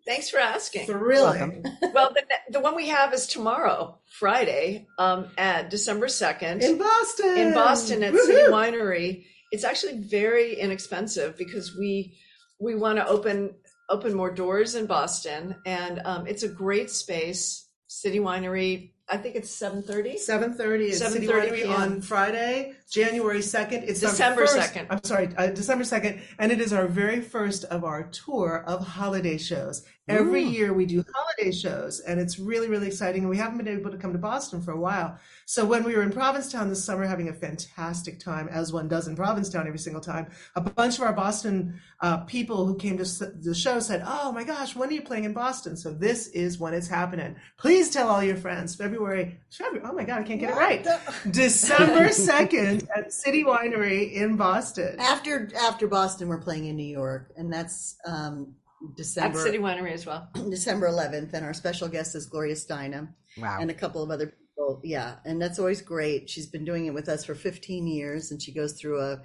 Thanks 0.07 0.29
for 0.29 0.39
asking. 0.39 0.85
Thrilling. 0.85 1.65
well, 1.93 2.13
the, 2.13 2.23
the 2.49 2.61
one 2.61 2.75
we 2.75 2.87
have 2.87 3.13
is 3.13 3.27
tomorrow, 3.27 3.99
Friday, 4.05 4.87
um, 4.97 5.27
at 5.37 5.69
December 5.69 6.07
2nd 6.07 6.61
In 6.61 6.77
Boston. 6.77 7.37
in 7.37 7.53
Boston 7.53 8.03
at 8.03 8.15
City 8.15 8.49
Winery. 8.49 9.25
It's 9.51 9.65
actually 9.65 9.99
very 9.99 10.55
inexpensive 10.55 11.37
because 11.37 11.75
we 11.77 12.17
we 12.59 12.75
want 12.75 12.97
to 12.97 13.07
open 13.07 13.55
open 13.89 14.13
more 14.13 14.31
doors 14.31 14.75
in 14.75 14.85
Boston, 14.85 15.55
and 15.65 16.01
um, 16.05 16.25
it's 16.25 16.43
a 16.43 16.49
great 16.49 16.89
space. 16.89 17.67
City 17.87 18.19
Winery. 18.19 18.93
I 19.09 19.15
think 19.17 19.35
it's 19.35 19.49
seven 19.49 19.83
thirty. 19.83 20.15
7.30 20.15 20.91
at 20.91 20.95
City 21.11 21.27
7:30 21.27 21.29
Winery 21.49 21.55
PM. 21.63 21.71
on 21.71 22.01
Friday, 22.01 22.73
January 22.91 23.39
2nd. 23.39 23.83
It's 23.87 24.03
our 24.03 24.09
December 24.11 24.45
first- 24.47 24.73
2nd. 24.73 24.87
I'm 24.89 25.03
sorry, 25.03 25.29
uh, 25.37 25.47
December 25.47 25.85
2nd. 25.85 26.19
And 26.39 26.51
it 26.51 26.59
is 26.59 26.73
our 26.73 26.87
very 26.87 27.21
first 27.21 27.63
of 27.65 27.83
our 27.85 28.03
tour 28.03 28.63
of 28.67 28.85
holiday 28.85 29.37
shows. 29.37 29.83
Every 30.09 30.41
year 30.41 30.71
we 30.71 30.85
do 30.85 31.03
holiday 31.13 31.51
shows, 31.51 31.99
and 31.99 32.17
it's 32.17 32.39
really, 32.39 32.69
really 32.69 32.87
exciting. 32.87 33.23
And 33.23 33.29
we 33.29 33.35
haven't 33.35 33.57
been 33.57 33.67
able 33.67 33.91
to 33.91 33.97
come 33.97 34.13
to 34.13 34.17
Boston 34.17 34.61
for 34.61 34.71
a 34.71 34.79
while. 34.79 35.17
So 35.45 35.65
when 35.65 35.83
we 35.83 35.95
were 35.97 36.01
in 36.01 36.11
Provincetown 36.11 36.69
this 36.69 36.81
summer, 36.81 37.05
having 37.05 37.27
a 37.27 37.33
fantastic 37.33 38.17
time, 38.17 38.47
as 38.47 38.71
one 38.71 38.87
does 38.87 39.09
in 39.09 39.17
Provincetown 39.17 39.67
every 39.67 39.79
single 39.79 40.01
time, 40.01 40.27
a 40.55 40.61
bunch 40.61 40.97
of 40.97 41.03
our 41.03 41.11
Boston 41.11 41.81
uh, 41.99 42.19
people 42.19 42.65
who 42.65 42.75
came 42.77 42.95
to 42.97 43.03
s- 43.03 43.21
the 43.41 43.53
show 43.53 43.81
said, 43.81 44.01
Oh 44.05 44.31
my 44.31 44.45
gosh, 44.45 44.77
when 44.77 44.87
are 44.87 44.93
you 44.93 45.01
playing 45.01 45.25
in 45.25 45.33
Boston? 45.33 45.75
So 45.75 45.91
this 45.91 46.27
is 46.27 46.57
when 46.57 46.73
it's 46.73 46.87
happening. 46.87 47.35
Please 47.57 47.89
tell 47.89 48.07
all 48.07 48.23
your 48.23 48.37
friends. 48.37 48.75
February, 48.75 48.96
February 48.97 49.39
oh 49.83 49.93
my 49.93 50.03
God, 50.03 50.19
I 50.19 50.23
can't 50.23 50.39
get 50.39 50.49
it 50.49 50.55
right. 50.55 50.83
December 51.31 52.09
2nd 52.09 52.87
at 52.95 53.13
City 53.13 53.43
Winery 53.43 54.13
in 54.13 54.35
Boston. 54.35 54.99
After 54.99 55.49
after 55.59 55.87
Boston, 55.87 56.27
we're 56.27 56.41
playing 56.41 56.65
in 56.65 56.75
New 56.75 56.83
York, 56.83 57.31
and 57.37 57.51
that's 57.51 57.95
um, 58.05 58.55
At 58.97 59.05
City 59.43 59.59
Winery 59.59 59.91
as 59.91 60.05
well. 60.05 60.29
December 60.49 60.89
11th, 60.89 61.33
and 61.33 61.45
our 61.45 61.53
special 61.53 61.87
guest 61.87 62.15
is 62.15 62.25
Gloria 62.25 62.55
Steinem 62.55 63.09
Wow. 63.37 63.59
and 63.61 63.69
a 63.69 63.73
couple 63.73 64.01
of 64.01 64.09
other 64.09 64.27
people. 64.27 64.81
Yeah, 64.83 65.15
and 65.25 65.41
that's 65.41 65.59
always 65.59 65.81
great. 65.81 66.29
She's 66.29 66.47
been 66.47 66.65
doing 66.65 66.87
it 66.87 66.93
with 66.93 67.07
us 67.07 67.23
for 67.23 67.35
15 67.35 67.85
years, 67.87 68.31
and 68.31 68.41
she 68.41 68.51
goes 68.51 68.73
through 68.73 68.99
a 68.99 69.21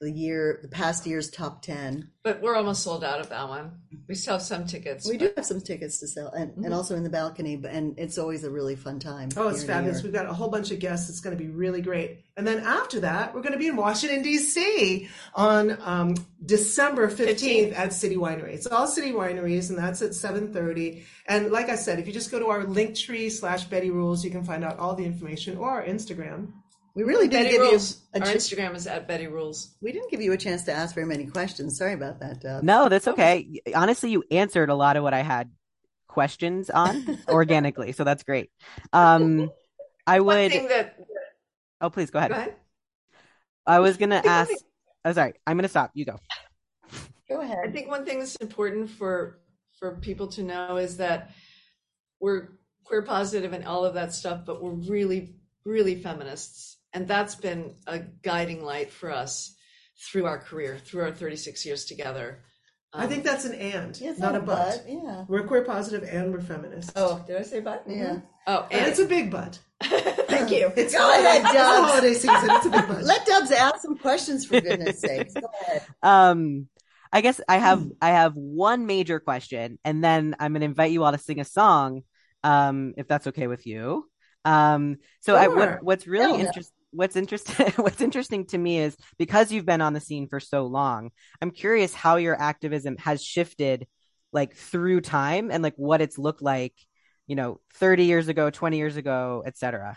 the 0.00 0.10
year 0.10 0.58
the 0.62 0.68
past 0.68 1.06
year's 1.06 1.30
top 1.30 1.60
10. 1.62 2.10
But 2.22 2.40
we're 2.40 2.56
almost 2.56 2.82
sold 2.82 3.04
out 3.04 3.20
of 3.20 3.28
that 3.28 3.48
one. 3.48 3.72
We 4.08 4.14
still 4.14 4.34
have 4.34 4.42
some 4.42 4.66
tickets. 4.66 5.08
We 5.08 5.18
do 5.18 5.30
have 5.36 5.44
some 5.44 5.60
tickets 5.60 6.00
to 6.00 6.08
sell, 6.08 6.28
and, 6.28 6.56
and 6.64 6.74
also 6.74 6.96
in 6.96 7.02
the 7.02 7.10
balcony, 7.10 7.56
but 7.56 7.70
and 7.70 7.98
it's 7.98 8.18
always 8.18 8.44
a 8.44 8.50
really 8.50 8.76
fun 8.76 8.98
time. 8.98 9.28
Oh, 9.36 9.48
it's 9.48 9.62
here 9.62 9.70
in 9.70 9.76
New 9.76 9.90
fabulous. 9.90 10.02
We've 10.02 10.12
got 10.12 10.26
a 10.26 10.32
whole 10.32 10.48
bunch 10.48 10.70
of 10.70 10.78
guests. 10.80 11.08
It's 11.10 11.20
going 11.20 11.36
to 11.36 11.42
be 11.42 11.50
really 11.50 11.80
great. 11.80 12.24
And 12.36 12.46
then 12.46 12.60
after 12.60 13.00
that, 13.00 13.34
we're 13.34 13.42
going 13.42 13.52
to 13.52 13.58
be 13.58 13.68
in 13.68 13.76
Washington, 13.76 14.22
D.C. 14.22 15.08
on 15.34 15.78
um, 15.82 16.14
December 16.44 17.08
15th, 17.08 17.72
15th. 17.72 17.78
at 17.78 17.92
City 17.92 18.16
Winery. 18.16 18.54
It's 18.54 18.66
all 18.66 18.86
City 18.86 19.12
Wineries, 19.12 19.68
and 19.68 19.78
that's 19.78 20.00
at 20.02 20.12
7.30. 20.12 21.02
And 21.26 21.50
like 21.50 21.68
I 21.68 21.76
said, 21.76 21.98
if 21.98 22.06
you 22.06 22.12
just 22.12 22.30
go 22.30 22.38
to 22.38 22.46
our 22.46 22.64
link 22.64 22.96
tree 22.96 23.28
slash 23.28 23.64
Betty 23.64 23.90
Rules, 23.90 24.24
you 24.24 24.30
can 24.30 24.44
find 24.44 24.64
out 24.64 24.78
all 24.78 24.94
the 24.94 25.04
information, 25.04 25.58
or 25.58 25.70
our 25.70 25.84
Instagram. 25.84 26.52
We 27.00 27.06
really 27.06 27.28
didn't 27.28 27.44
Betty 27.46 27.56
give 27.56 27.60
Rules. 27.62 28.02
you 28.14 28.20
a 28.20 28.26
Our 28.26 28.32
Instagram 28.34 28.74
is 28.76 28.86
at 28.86 29.08
Betty 29.08 29.26
Rules. 29.26 29.74
we 29.80 29.90
didn't 29.90 30.10
give 30.10 30.20
you 30.20 30.32
a 30.32 30.36
chance 30.36 30.64
to 30.64 30.72
ask 30.72 30.94
very 30.94 31.06
many 31.06 31.24
questions. 31.24 31.78
Sorry 31.78 31.94
about 31.94 32.20
that, 32.20 32.42
Dub. 32.42 32.62
No, 32.62 32.90
that's 32.90 33.08
okay. 33.08 33.62
Honestly, 33.74 34.10
you 34.10 34.22
answered 34.30 34.68
a 34.68 34.74
lot 34.74 34.98
of 34.98 35.02
what 35.02 35.14
I 35.14 35.22
had 35.22 35.50
questions 36.08 36.68
on 36.68 37.18
organically, 37.28 37.92
so 37.92 38.04
that's 38.04 38.22
great. 38.22 38.50
Um, 38.92 39.50
I 40.06 40.20
One 40.20 40.36
would. 40.36 40.52
thing 40.52 40.68
that 40.68 40.98
Oh, 41.80 41.88
please 41.88 42.10
go 42.10 42.18
ahead. 42.18 42.32
go 42.32 42.36
ahead. 42.36 42.54
I 43.66 43.78
was 43.78 43.96
gonna 43.96 44.16
I 44.16 44.20
think 44.20 44.26
one 44.26 44.34
ask. 44.34 44.48
thing- 44.50 44.58
Oh, 45.06 45.12
sorry. 45.14 45.32
I'm 45.46 45.56
gonna 45.56 45.68
stop. 45.68 45.92
You 45.94 46.04
go. 46.04 46.18
Go 47.30 47.40
ahead. 47.40 47.60
I 47.66 47.70
think 47.70 47.88
one 47.88 48.04
thing 48.04 48.18
that's 48.18 48.36
important 48.36 48.90
for 48.90 49.38
for 49.78 49.96
people 49.96 50.26
to 50.28 50.42
know 50.42 50.76
is 50.76 50.98
that 50.98 51.30
we're 52.20 52.48
queer 52.84 53.00
positive 53.00 53.54
and 53.54 53.64
all 53.64 53.86
of 53.86 53.94
that 53.94 54.12
stuff, 54.12 54.44
but 54.44 54.62
we're 54.62 54.72
really, 54.72 55.36
really 55.64 55.94
feminists, 56.02 56.76
and 56.92 57.06
that's 57.08 57.34
been 57.34 57.74
a 57.86 57.98
guiding 57.98 58.64
light 58.64 58.90
for 58.92 59.10
us 59.10 59.54
through 60.10 60.26
our 60.26 60.38
career, 60.38 60.78
through 60.78 61.02
our 61.02 61.12
36 61.12 61.64
years 61.66 61.84
together. 61.84 62.42
I 62.92 63.06
think 63.06 63.22
that's 63.22 63.44
an 63.44 63.54
and, 63.54 63.96
Yeah, 64.00 64.14
not 64.18 64.34
a 64.34 64.40
but. 64.40 64.84
Yeah. 64.88 65.24
We're 65.28 65.44
queer 65.46 65.62
positive 65.62 66.08
and 66.08 66.32
we're 66.32 66.40
feminist. 66.40 66.90
Oh, 66.96 67.22
did 67.24 67.36
I 67.36 67.42
say 67.42 67.60
but? 67.60 67.84
Yeah. 67.86 68.18
Oh, 68.48 68.66
And 68.70 68.80
and 68.80 68.86
it's 68.90 68.98
a 68.98 69.04
big 69.06 69.30
but. 69.30 69.60
thank 69.82 70.50
you. 70.50 70.72
It's 70.76 70.92
Go 70.92 70.98
holiday, 71.00 71.28
ahead, 71.28 71.42
it's 71.44 71.52
Dubs. 71.52 71.90
holiday 71.90 72.14
season. 72.14 72.50
It's 72.50 72.66
a 72.66 72.70
big 72.70 72.88
but. 72.88 73.02
Let 73.04 73.24
Dubs 73.26 73.52
ask 73.52 73.76
some 73.80 73.96
questions 73.96 74.44
for 74.44 74.60
goodness 74.60 75.00
sakes. 75.06 75.34
Go 75.34 75.46
ahead. 75.62 75.86
Um, 76.02 76.66
I 77.12 77.20
guess 77.20 77.40
I 77.48 77.58
have 77.58 77.84
I 78.02 78.08
have 78.10 78.34
one 78.34 78.86
major 78.86 79.20
question, 79.20 79.78
and 79.84 80.02
then 80.02 80.34
I'm 80.40 80.52
gonna 80.52 80.64
invite 80.64 80.90
you 80.92 81.04
all 81.04 81.12
to 81.12 81.18
sing 81.18 81.38
a 81.40 81.44
song, 81.44 82.02
um, 82.44 82.94
if 82.96 83.06
that's 83.08 83.28
okay 83.28 83.46
with 83.46 83.66
you. 83.66 84.04
Um, 84.44 84.96
so 85.20 85.34
I, 85.36 85.48
what, 85.48 85.82
what's 85.82 86.06
really 86.06 86.38
Hell 86.38 86.46
interesting, 86.46 86.72
what's 86.92 87.16
interesting, 87.16 87.66
what's 87.76 88.00
interesting 88.00 88.46
to 88.46 88.58
me 88.58 88.78
is 88.78 88.96
because 89.18 89.52
you've 89.52 89.66
been 89.66 89.80
on 89.80 89.92
the 89.92 90.00
scene 90.00 90.28
for 90.28 90.40
so 90.40 90.66
long, 90.66 91.10
I'm 91.40 91.50
curious 91.50 91.94
how 91.94 92.16
your 92.16 92.40
activism 92.40 92.96
has 92.98 93.22
shifted, 93.22 93.86
like 94.32 94.54
through 94.54 95.00
time, 95.00 95.50
and 95.50 95.62
like 95.62 95.74
what 95.76 96.00
it's 96.00 96.18
looked 96.18 96.42
like, 96.42 96.74
you 97.26 97.36
know, 97.36 97.60
30 97.74 98.04
years 98.04 98.28
ago, 98.28 98.50
20 98.50 98.76
years 98.76 98.96
ago, 98.96 99.42
etc. 99.46 99.96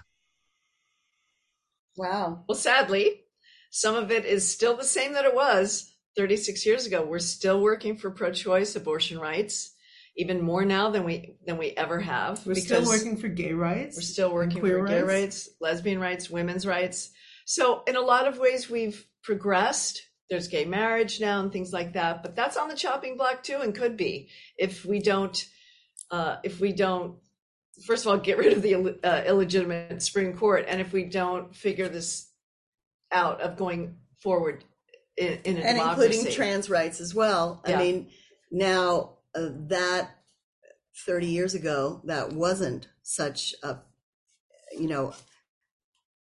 Wow. 1.96 2.44
Well, 2.48 2.58
sadly, 2.58 3.24
some 3.70 3.96
of 3.96 4.12
it 4.12 4.26
is 4.26 4.52
still 4.52 4.76
the 4.78 4.84
same 4.84 5.14
that 5.14 5.26
it 5.26 5.36
was 5.36 5.92
36 6.16 6.66
years 6.66 6.86
ago. 6.86 7.06
We're 7.06 7.20
still 7.20 7.62
working 7.62 7.98
for 7.98 8.12
pro-choice 8.12 8.76
abortion 8.76 9.20
rights, 9.20 9.73
even 10.16 10.42
more 10.42 10.66
now 10.66 10.90
than 10.90 11.04
we 11.04 11.36
than 11.46 11.58
we 11.58 11.72
ever 11.72 12.00
have. 12.00 12.46
We're 12.46 12.56
still 12.56 12.86
working 12.86 13.18
for 13.18 13.28
gay 13.28 13.54
rights. 13.54 13.98
We're 13.98 14.02
still 14.02 14.34
working 14.34 14.60
queer 14.60 14.80
for 14.80 14.88
gay 14.88 15.02
rights. 15.02 15.08
rights, 15.08 15.50
lesbian 15.60 16.00
rights, 16.00 16.30
women's 16.30 16.66
rights. 16.66 17.12
So, 17.46 17.84
in 17.88 17.96
a 17.96 18.02
lot 18.02 18.28
of 18.28 18.38
ways, 18.38 18.70
we've 18.70 19.06
progressed. 19.24 20.02
There's 20.30 20.48
gay 20.48 20.66
marriage 20.66 21.20
now 21.20 21.42
and 21.42 21.52
things 21.52 21.74
like 21.74 21.94
that, 21.94 22.24
but 22.24 22.36
that's 22.36 22.58
on 22.58 22.68
the 22.70 22.76
chopping 22.76 23.18
block 23.18 23.44
too, 23.44 23.60
and 23.62 23.76
could 23.76 23.98
be 23.98 24.30
if 24.58 24.86
we 24.86 25.00
don't, 25.00 25.46
uh, 26.12 26.38
if 26.44 26.60
we 26.60 26.72
don't, 26.72 27.18
first 27.86 28.06
of 28.06 28.12
all, 28.12 28.18
get 28.18 28.38
rid 28.38 28.54
of 28.54 28.62
the 28.62 28.98
uh, 29.04 29.24
illegitimate 29.28 30.02
Supreme 30.02 30.36
Court, 30.36 30.66
and 30.68 30.80
if 30.80 30.94
we 30.94 31.04
don't 31.04 31.54
figure 31.56 31.90
this 31.90 32.30
out 33.12 33.42
of 33.42 33.58
going 33.58 33.98
forward 34.22 34.64
in, 35.18 35.40
in 35.44 35.58
a 35.58 35.60
and 35.62 35.78
democracy. 35.78 36.18
including 36.18 36.34
trans 36.34 36.70
rights 36.70 37.00
as 37.00 37.14
well. 37.14 37.62
Yeah. 37.68 37.76
I 37.76 37.84
mean, 37.84 38.10
now 38.52 39.13
uh, 39.36 39.50
that 39.68 40.12
30 41.06 41.28
years 41.28 41.54
ago, 41.56 42.02
that 42.06 42.34
wasn't 42.34 42.88
such 43.02 43.54
a, 43.64 43.78
you 44.78 44.88
know, 44.88 45.14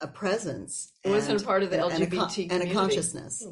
a 0.02 0.08
presence. 0.08 0.92
It 1.04 1.10
wasn't 1.10 1.42
a 1.42 1.46
part 1.46 1.64
of 1.64 1.70
the 1.70 1.86
and 1.86 2.04
a 2.04 2.08
con- 2.08 2.30
LGBT 2.30 2.52
and 2.52 2.64
a 2.64 2.74
consciousness. 2.74 3.46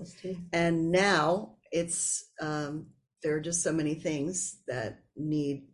And 0.51 0.91
now 0.91 1.55
it's 1.71 2.25
um, 2.41 2.87
there 3.21 3.35
are 3.35 3.41
just 3.41 3.61
so 3.63 3.71
many 3.71 3.95
things 3.95 4.57
that 4.67 5.01
need 5.15 5.67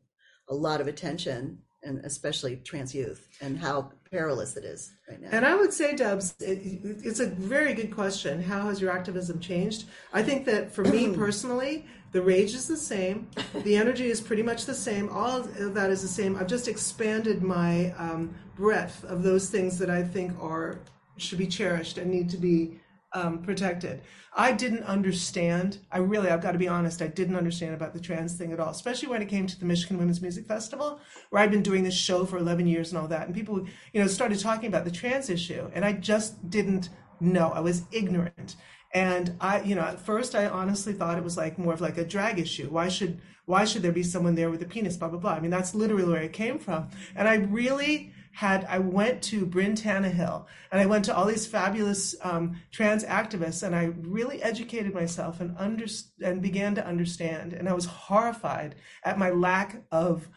a 0.49 0.53
lot 0.55 0.81
of 0.81 0.87
attention, 0.87 1.59
and 1.85 2.03
especially 2.05 2.57
trans 2.57 2.93
youth, 2.93 3.27
and 3.41 3.57
how 3.57 3.91
perilous 4.11 4.57
it 4.57 4.65
is 4.65 4.93
right 5.09 5.21
now. 5.21 5.29
And 5.31 5.45
I 5.45 5.55
would 5.55 5.71
say, 5.71 5.95
Dubs, 5.95 6.35
it, 6.39 6.59
it's 6.83 7.19
a 7.19 7.27
very 7.27 7.73
good 7.73 7.93
question. 7.93 8.41
How 8.41 8.61
has 8.67 8.81
your 8.81 8.91
activism 8.91 9.39
changed? 9.39 9.85
I 10.13 10.23
think 10.23 10.45
that 10.45 10.71
for 10.71 10.83
me 10.83 11.13
personally, 11.15 11.85
the 12.11 12.21
rage 12.21 12.53
is 12.53 12.67
the 12.67 12.77
same, 12.77 13.29
the 13.63 13.75
energy 13.75 14.07
is 14.07 14.21
pretty 14.21 14.43
much 14.43 14.65
the 14.65 14.73
same, 14.73 15.09
all 15.09 15.37
of 15.37 15.73
that 15.73 15.89
is 15.89 16.01
the 16.01 16.07
same. 16.07 16.35
I've 16.37 16.47
just 16.47 16.67
expanded 16.67 17.43
my 17.43 17.91
um, 17.97 18.33
breadth 18.55 19.03
of 19.03 19.21
those 19.21 19.49
things 19.49 19.77
that 19.79 19.89
I 19.89 20.01
think 20.01 20.31
are 20.41 20.79
should 21.17 21.37
be 21.37 21.47
cherished 21.47 21.97
and 21.97 22.11
need 22.11 22.29
to 22.29 22.37
be 22.37 22.79
um, 23.15 23.41
protected. 23.41 24.01
I 24.37 24.51
didn't 24.51 24.83
understand. 24.83 25.79
I 25.91 25.99
really, 25.99 26.29
I've 26.29 26.41
got 26.41 26.51
to 26.51 26.57
be 26.59 26.67
honest. 26.67 27.01
I 27.01 27.07
didn't 27.07 27.37
understand 27.37 27.73
about 27.73 27.93
the 27.93 27.99
trans 28.01 28.33
thing 28.33 28.51
at 28.51 28.59
all, 28.59 28.69
especially 28.69 29.07
when 29.07 29.21
it 29.21 29.29
came 29.29 29.47
to 29.47 29.57
the 29.57 29.65
Michigan 29.65 29.97
Women's 29.97 30.21
Music 30.21 30.45
Festival, 30.45 30.99
where 31.29 31.41
I'd 31.41 31.51
been 31.51 31.63
doing 31.63 31.83
this 31.83 31.95
show 31.95 32.25
for 32.25 32.37
11 32.37 32.67
years 32.67 32.91
and 32.91 32.99
all 32.99 33.07
that, 33.07 33.25
and 33.25 33.33
people, 33.33 33.65
you 33.93 34.01
know, 34.01 34.07
started 34.07 34.39
talking 34.39 34.67
about 34.67 34.83
the 34.83 34.91
trans 34.91 35.29
issue, 35.29 35.71
and 35.73 35.85
I 35.85 35.93
just 35.93 36.49
didn't 36.49 36.89
know. 37.21 37.51
I 37.51 37.61
was 37.61 37.83
ignorant, 37.93 38.57
and 38.93 39.35
I, 39.39 39.61
you 39.61 39.75
know, 39.75 39.83
at 39.83 40.01
first 40.01 40.35
I 40.35 40.47
honestly 40.47 40.91
thought 40.91 41.17
it 41.17 41.23
was 41.23 41.37
like 41.37 41.57
more 41.57 41.73
of 41.73 41.79
like 41.79 41.97
a 41.97 42.05
drag 42.05 42.37
issue. 42.37 42.67
Why 42.69 42.89
should 42.89 43.21
why 43.45 43.63
should 43.63 43.83
there 43.83 43.93
be 43.93 44.03
someone 44.03 44.35
there 44.35 44.49
with 44.49 44.61
a 44.61 44.65
penis? 44.65 44.97
Blah 44.97 45.09
blah 45.09 45.19
blah. 45.19 45.31
I 45.31 45.39
mean, 45.39 45.51
that's 45.51 45.73
literally 45.73 46.03
where 46.03 46.21
it 46.21 46.33
came 46.33 46.59
from, 46.59 46.89
and 47.15 47.29
I 47.29 47.35
really 47.35 48.11
had 48.35 48.65
I 48.65 48.79
went 48.79 49.21
to 49.23 49.45
Bryn 49.45 49.75
Tannehill 49.75 50.45
and 50.69 50.81
I 50.81 50.85
went 50.85 51.05
to 51.05 51.15
all 51.15 51.25
these 51.25 51.47
fabulous 51.47 52.15
um, 52.21 52.59
trans 52.69 53.05
activists 53.05 53.63
and 53.63 53.73
I 53.73 53.85
really 54.01 54.43
educated 54.43 54.93
myself 54.93 55.39
and 55.39 55.55
under, 55.57 55.85
and 56.21 56.41
began 56.41 56.75
to 56.75 56.85
understand 56.85 57.53
and 57.53 57.69
I 57.69 57.73
was 57.73 57.85
horrified 57.85 58.75
at 59.05 59.17
my 59.17 59.29
lack 59.29 59.81
of 59.89 60.27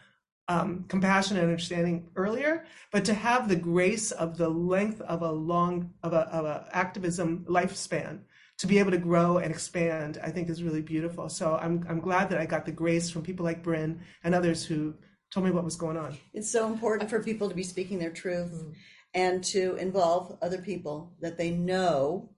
um, 0.47 0.85
compassion 0.87 1.35
and 1.35 1.45
understanding 1.45 2.09
earlier, 2.15 2.63
but 2.91 3.03
to 3.03 3.13
have 3.13 3.49
the 3.49 3.57
grace 3.57 4.11
of 4.11 4.37
the 4.37 4.49
length 4.49 5.01
of 5.01 5.21
a 5.21 5.31
long 5.31 5.91
of 6.01 6.13
a, 6.13 6.21
of 6.29 6.45
a 6.45 6.69
activism 6.71 7.45
lifespan 7.49 8.21
to 8.59 8.67
be 8.67 8.79
able 8.79 8.91
to 8.91 8.97
grow 8.97 9.39
and 9.39 9.51
expand, 9.51 10.19
I 10.23 10.31
think 10.31 10.49
is 10.49 10.63
really 10.63 10.81
beautiful. 10.81 11.27
So 11.27 11.57
I'm 11.61 11.85
I'm 11.89 11.99
glad 11.99 12.29
that 12.29 12.39
I 12.39 12.45
got 12.45 12.65
the 12.65 12.71
grace 12.71 13.09
from 13.09 13.23
people 13.23 13.43
like 13.43 13.61
Bryn 13.61 13.99
and 14.23 14.33
others 14.33 14.65
who 14.65 14.95
told 15.31 15.45
me 15.45 15.51
what 15.51 15.63
was 15.63 15.75
going 15.75 15.97
on. 15.97 16.17
It's 16.33 16.51
so 16.51 16.67
important 16.67 17.09
for 17.09 17.21
people 17.21 17.49
to 17.49 17.55
be 17.55 17.63
speaking 17.63 17.99
their 17.99 18.11
truth 18.11 18.51
Mm. 18.51 18.73
and 19.13 19.43
to 19.45 19.75
involve 19.75 20.37
other 20.41 20.59
people 20.59 21.15
that 21.21 21.37
they 21.37 21.51
know 21.51 22.29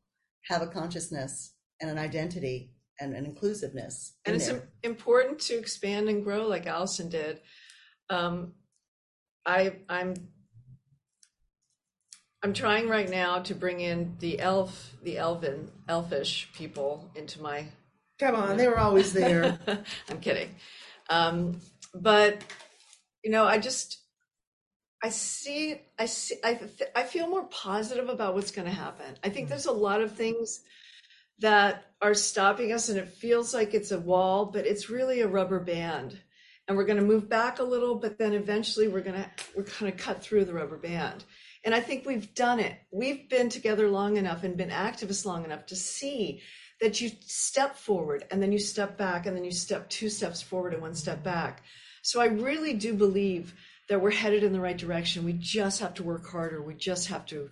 have 0.50 0.62
a 0.62 0.68
consciousness 0.68 1.54
and 1.80 1.90
an 1.90 1.98
identity 1.98 2.74
and 3.00 3.16
an 3.16 3.26
inclusiveness. 3.26 4.14
and 4.26 4.36
in 4.36 4.42
it's 4.42 4.50
there. 4.50 4.58
im- 4.84 4.92
important 4.92 5.40
to 5.40 5.56
expand 5.58 6.10
and 6.10 6.24
grow 6.24 6.46
like 6.48 6.66
Alyson 6.68 7.10
did. 7.10 7.42
Um, 8.10 8.54
I 9.46 9.78
I'm 9.90 10.14
I'm 12.44 12.54
trying 12.54 12.90
right 12.90 13.10
now 13.10 13.40
to 13.40 13.54
bring 13.56 13.80
in 13.82 14.16
the 14.20 14.40
elf, 14.40 14.94
the 15.04 15.18
elven, 15.18 15.72
elfish 15.88 16.50
people 16.56 17.12
into 17.16 17.42
my. 17.42 17.66
Come 18.20 18.36
on, 18.36 18.58
they 18.58 18.68
were 18.68 18.80
always 18.80 19.14
there. 19.14 19.60
I'm 20.10 20.20
kidding, 20.20 20.50
um, 21.10 21.60
but 21.94 22.42
you 23.24 23.32
know, 23.32 23.46
I 23.46 23.58
just 23.58 24.02
I 25.04 25.10
see 25.10 25.82
I 25.98 26.06
see 26.06 26.36
I 26.44 26.54
th- 26.54 26.92
I 26.96 27.04
feel 27.04 27.28
more 27.28 27.46
positive 27.46 28.10
about 28.10 28.36
what's 28.36 28.52
going 28.52 28.68
to 28.68 28.74
happen. 28.74 29.18
I 29.24 29.30
think 29.30 29.48
hmm. 29.48 29.52
there's 29.52 29.66
a 29.66 29.72
lot 29.72 30.02
of 30.02 30.16
things 30.16 30.62
that 31.40 31.86
are 32.02 32.14
stopping 32.14 32.72
us 32.72 32.90
and 32.90 33.00
it 33.00 33.08
feels 33.08 33.54
like 33.54 33.74
it's 33.74 33.92
a 33.92 34.00
wall 34.00 34.46
but 34.46 34.68
it's 34.68 34.90
really 34.90 35.22
a 35.22 35.28
rubber 35.28 35.60
band. 35.60 36.20
And 36.68 36.78
we're 36.78 36.86
going 36.86 37.00
to 37.00 37.06
move 37.06 37.28
back 37.28 37.60
a 37.60 37.64
little 37.64 37.96
but 37.96 38.18
then 38.18 38.34
eventually 38.34 38.88
we're 38.88 39.02
going 39.02 39.22
to 39.22 39.30
we're 39.56 39.66
going 39.80 39.92
to 39.92 39.98
cut 39.98 40.22
through 40.22 40.46
the 40.46 40.54
rubber 40.54 40.78
band. 40.78 41.24
And 41.64 41.76
i 41.76 41.80
think 41.80 42.06
we've 42.06 42.34
done 42.36 42.60
it. 42.60 42.76
We've 42.92 43.28
been 43.30 43.50
together 43.50 43.90
long 43.90 44.18
enough 44.18 44.44
and 44.44 44.58
been 44.58 44.70
activists 44.70 45.26
long 45.26 45.46
enough 45.46 45.66
to 45.68 45.76
see 45.76 46.42
that 46.80 47.00
you 47.00 47.12
step 47.22 47.76
forward 47.76 48.26
and 48.32 48.42
then 48.42 48.52
you 48.52 48.60
step 48.60 48.98
back 48.98 49.26
and 49.26 49.36
then 49.36 49.44
you 49.44 49.52
step 49.52 49.90
two 49.90 50.10
steps 50.10 50.42
forward 50.42 50.74
and 50.74 50.82
one 50.82 50.96
step 50.96 51.24
back 51.24 51.64
so 52.02 52.20
i 52.22 52.26
really 52.26 52.74
do 52.74 52.94
believe 52.94 53.54
that 53.92 54.02
we're 54.02 54.10
headed 54.10 54.42
in 54.42 54.54
the 54.54 54.60
right 54.60 54.78
direction. 54.78 55.26
We 55.26 55.34
just 55.34 55.82
have 55.82 55.94
to 55.96 56.04
work 56.04 56.26
harder. 56.26 56.62
We 56.62 56.76
just 56.76 57.10
have 57.10 57.26
to 57.28 57.50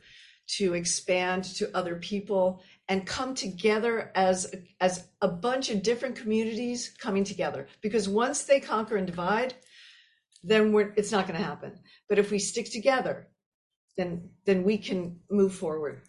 to 0.57 0.73
expand 0.73 1.43
to 1.43 1.69
other 1.77 1.97
people 1.97 2.63
and 2.87 3.05
come 3.05 3.35
together 3.35 4.09
as 4.15 4.55
as 4.79 5.05
a 5.21 5.27
bunch 5.27 5.69
of 5.69 5.83
different 5.83 6.15
communities 6.15 6.95
coming 6.97 7.25
together. 7.25 7.67
Because 7.81 8.07
once 8.07 8.43
they 8.43 8.61
conquer 8.61 8.95
and 8.95 9.05
divide 9.05 9.53
then 10.41 10.71
we're, 10.71 10.93
it's 10.95 11.11
not 11.11 11.27
going 11.27 11.37
to 11.37 11.45
happen. 11.45 11.77
But 12.07 12.17
if 12.17 12.31
we 12.31 12.39
stick 12.39 12.71
together 12.71 13.27
then 13.97 14.29
then 14.45 14.63
we 14.63 14.77
can 14.77 15.19
move 15.29 15.53
forward. 15.53 16.03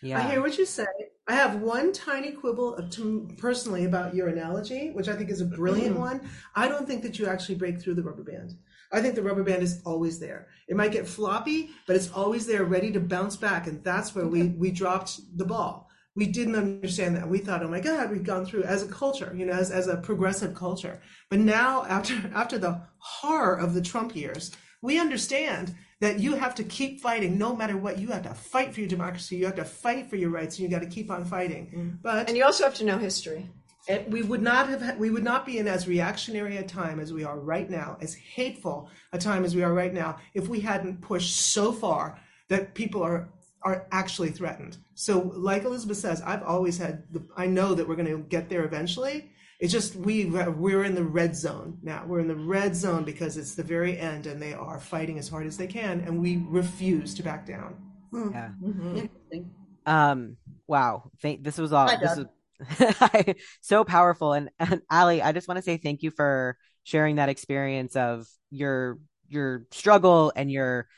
Yeah. 0.00 0.18
I 0.18 0.30
hear 0.30 0.40
what 0.40 0.56
you 0.58 0.64
say. 0.64 0.86
I 1.28 1.34
have 1.34 1.60
one 1.60 1.92
tiny 1.92 2.32
quibble 2.32 2.74
of, 2.74 2.90
to, 2.90 3.28
personally 3.38 3.84
about 3.84 4.14
your 4.14 4.28
analogy, 4.28 4.90
which 4.90 5.08
I 5.08 5.14
think 5.14 5.30
is 5.30 5.40
a 5.40 5.46
brilliant 5.46 5.96
mm. 5.96 6.00
one. 6.00 6.30
I 6.56 6.66
don't 6.66 6.86
think 6.86 7.02
that 7.02 7.18
you 7.18 7.26
actually 7.26 7.54
break 7.54 7.80
through 7.80 7.94
the 7.94 8.02
rubber 8.02 8.24
band. 8.24 8.56
I 8.92 9.00
think 9.00 9.14
the 9.14 9.22
rubber 9.22 9.42
band 9.42 9.62
is 9.62 9.80
always 9.86 10.18
there. 10.18 10.48
It 10.68 10.76
might 10.76 10.92
get 10.92 11.06
floppy, 11.06 11.70
but 11.86 11.96
it's 11.96 12.10
always 12.12 12.46
there, 12.46 12.64
ready 12.64 12.92
to 12.92 13.00
bounce 13.00 13.36
back, 13.36 13.66
and 13.66 13.82
that's 13.82 14.14
where 14.14 14.26
we 14.26 14.48
we 14.48 14.70
dropped 14.70 15.20
the 15.38 15.46
ball. 15.46 15.88
We 16.14 16.26
didn't 16.26 16.56
understand 16.56 17.16
that. 17.16 17.26
We 17.26 17.38
thought, 17.38 17.62
oh 17.62 17.68
my 17.68 17.80
God, 17.80 18.10
we've 18.10 18.22
gone 18.22 18.44
through 18.44 18.64
as 18.64 18.82
a 18.82 18.88
culture, 18.88 19.32
you 19.34 19.46
know, 19.46 19.54
as, 19.54 19.70
as 19.70 19.88
a 19.88 19.96
progressive 19.96 20.54
culture. 20.54 21.00
But 21.30 21.38
now, 21.38 21.86
after 21.86 22.14
after 22.34 22.58
the 22.58 22.82
horror 22.98 23.56
of 23.56 23.72
the 23.72 23.80
Trump 23.80 24.14
years, 24.14 24.50
we 24.82 24.98
understand 25.00 25.74
that 26.02 26.18
you 26.18 26.34
have 26.34 26.54
to 26.56 26.64
keep 26.64 27.00
fighting 27.00 27.38
no 27.38 27.56
matter 27.56 27.76
what. 27.76 27.98
You 27.98 28.08
have 28.08 28.24
to 28.24 28.34
fight 28.34 28.74
for 28.74 28.80
your 28.80 28.88
democracy. 28.88 29.36
You 29.36 29.46
have 29.46 29.56
to 29.56 29.64
fight 29.64 30.10
for 30.10 30.16
your 30.16 30.30
rights, 30.30 30.58
and 30.58 30.64
you 30.64 30.68
got 30.68 30.82
to 30.82 30.88
keep 30.88 31.10
on 31.10 31.24
fighting. 31.24 31.72
Mm. 31.74 32.02
But 32.02 32.28
and 32.28 32.36
you 32.36 32.44
also 32.44 32.64
have 32.64 32.74
to 32.74 32.84
know 32.84 32.98
history 32.98 33.48
and 33.88 34.12
we 34.12 34.22
would 34.22 34.42
not 34.42 34.68
have 34.68 34.98
we 34.98 35.10
would 35.10 35.24
not 35.24 35.44
be 35.44 35.58
in 35.58 35.66
as 35.66 35.88
reactionary 35.88 36.56
a 36.56 36.62
time 36.62 37.00
as 37.00 37.12
we 37.12 37.24
are 37.24 37.38
right 37.38 37.68
now 37.68 37.96
as 38.00 38.14
hateful 38.14 38.88
a 39.12 39.18
time 39.18 39.44
as 39.44 39.54
we 39.54 39.62
are 39.62 39.74
right 39.74 39.92
now 39.92 40.18
if 40.34 40.48
we 40.48 40.60
hadn't 40.60 41.00
pushed 41.00 41.36
so 41.36 41.72
far 41.72 42.18
that 42.48 42.74
people 42.74 43.02
are 43.02 43.28
are 43.62 43.86
actually 43.90 44.30
threatened 44.30 44.76
so 44.94 45.32
like 45.34 45.64
elizabeth 45.64 45.96
says 45.96 46.22
i've 46.22 46.42
always 46.42 46.78
had 46.78 47.02
the, 47.12 47.22
i 47.36 47.46
know 47.46 47.74
that 47.74 47.86
we're 47.86 47.96
going 47.96 48.06
to 48.06 48.18
get 48.28 48.48
there 48.48 48.64
eventually 48.64 49.30
it's 49.62 49.72
just 49.72 49.94
we 49.94 50.24
we're 50.26 50.82
in 50.82 50.94
the 50.96 51.04
red 51.04 51.36
zone 51.36 51.78
now 51.82 52.04
we're 52.04 52.18
in 52.18 52.26
the 52.26 52.34
red 52.34 52.74
zone 52.74 53.04
because 53.04 53.36
it's 53.36 53.54
the 53.54 53.62
very 53.62 53.96
end 53.96 54.26
and 54.26 54.42
they 54.42 54.52
are 54.52 54.80
fighting 54.80 55.18
as 55.18 55.28
hard 55.28 55.46
as 55.46 55.56
they 55.56 55.68
can 55.68 56.00
and 56.00 56.20
we 56.20 56.44
refuse 56.48 57.14
to 57.14 57.22
back 57.22 57.46
down 57.46 57.76
Yeah. 58.12 58.50
Interesting. 58.62 59.50
Um. 59.86 60.36
Wow. 60.66 61.10
Thank. 61.22 61.42
This 61.42 61.58
was 61.58 61.72
all. 61.72 61.88
Hi, 61.88 61.96
This 61.96 62.18
was 62.18 63.36
so 63.62 63.84
powerful. 63.84 64.32
And, 64.32 64.50
and 64.58 64.82
Ali, 64.90 65.22
I 65.22 65.32
just 65.32 65.48
want 65.48 65.58
to 65.58 65.62
say 65.62 65.76
thank 65.76 66.02
you 66.02 66.10
for 66.10 66.56
sharing 66.84 67.16
that 67.16 67.28
experience 67.28 67.96
of 67.96 68.26
your 68.50 68.98
your 69.28 69.64
struggle 69.70 70.32
and 70.36 70.50
your 70.50 70.88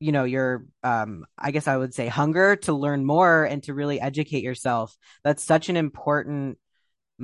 you 0.00 0.10
know 0.10 0.24
your 0.24 0.64
um 0.82 1.24
i 1.38 1.50
guess 1.50 1.68
i 1.68 1.76
would 1.76 1.94
say 1.94 2.08
hunger 2.08 2.56
to 2.56 2.72
learn 2.72 3.04
more 3.04 3.44
and 3.44 3.62
to 3.62 3.74
really 3.74 4.00
educate 4.00 4.42
yourself 4.42 4.96
that's 5.22 5.42
such 5.42 5.68
an 5.68 5.76
important 5.76 6.58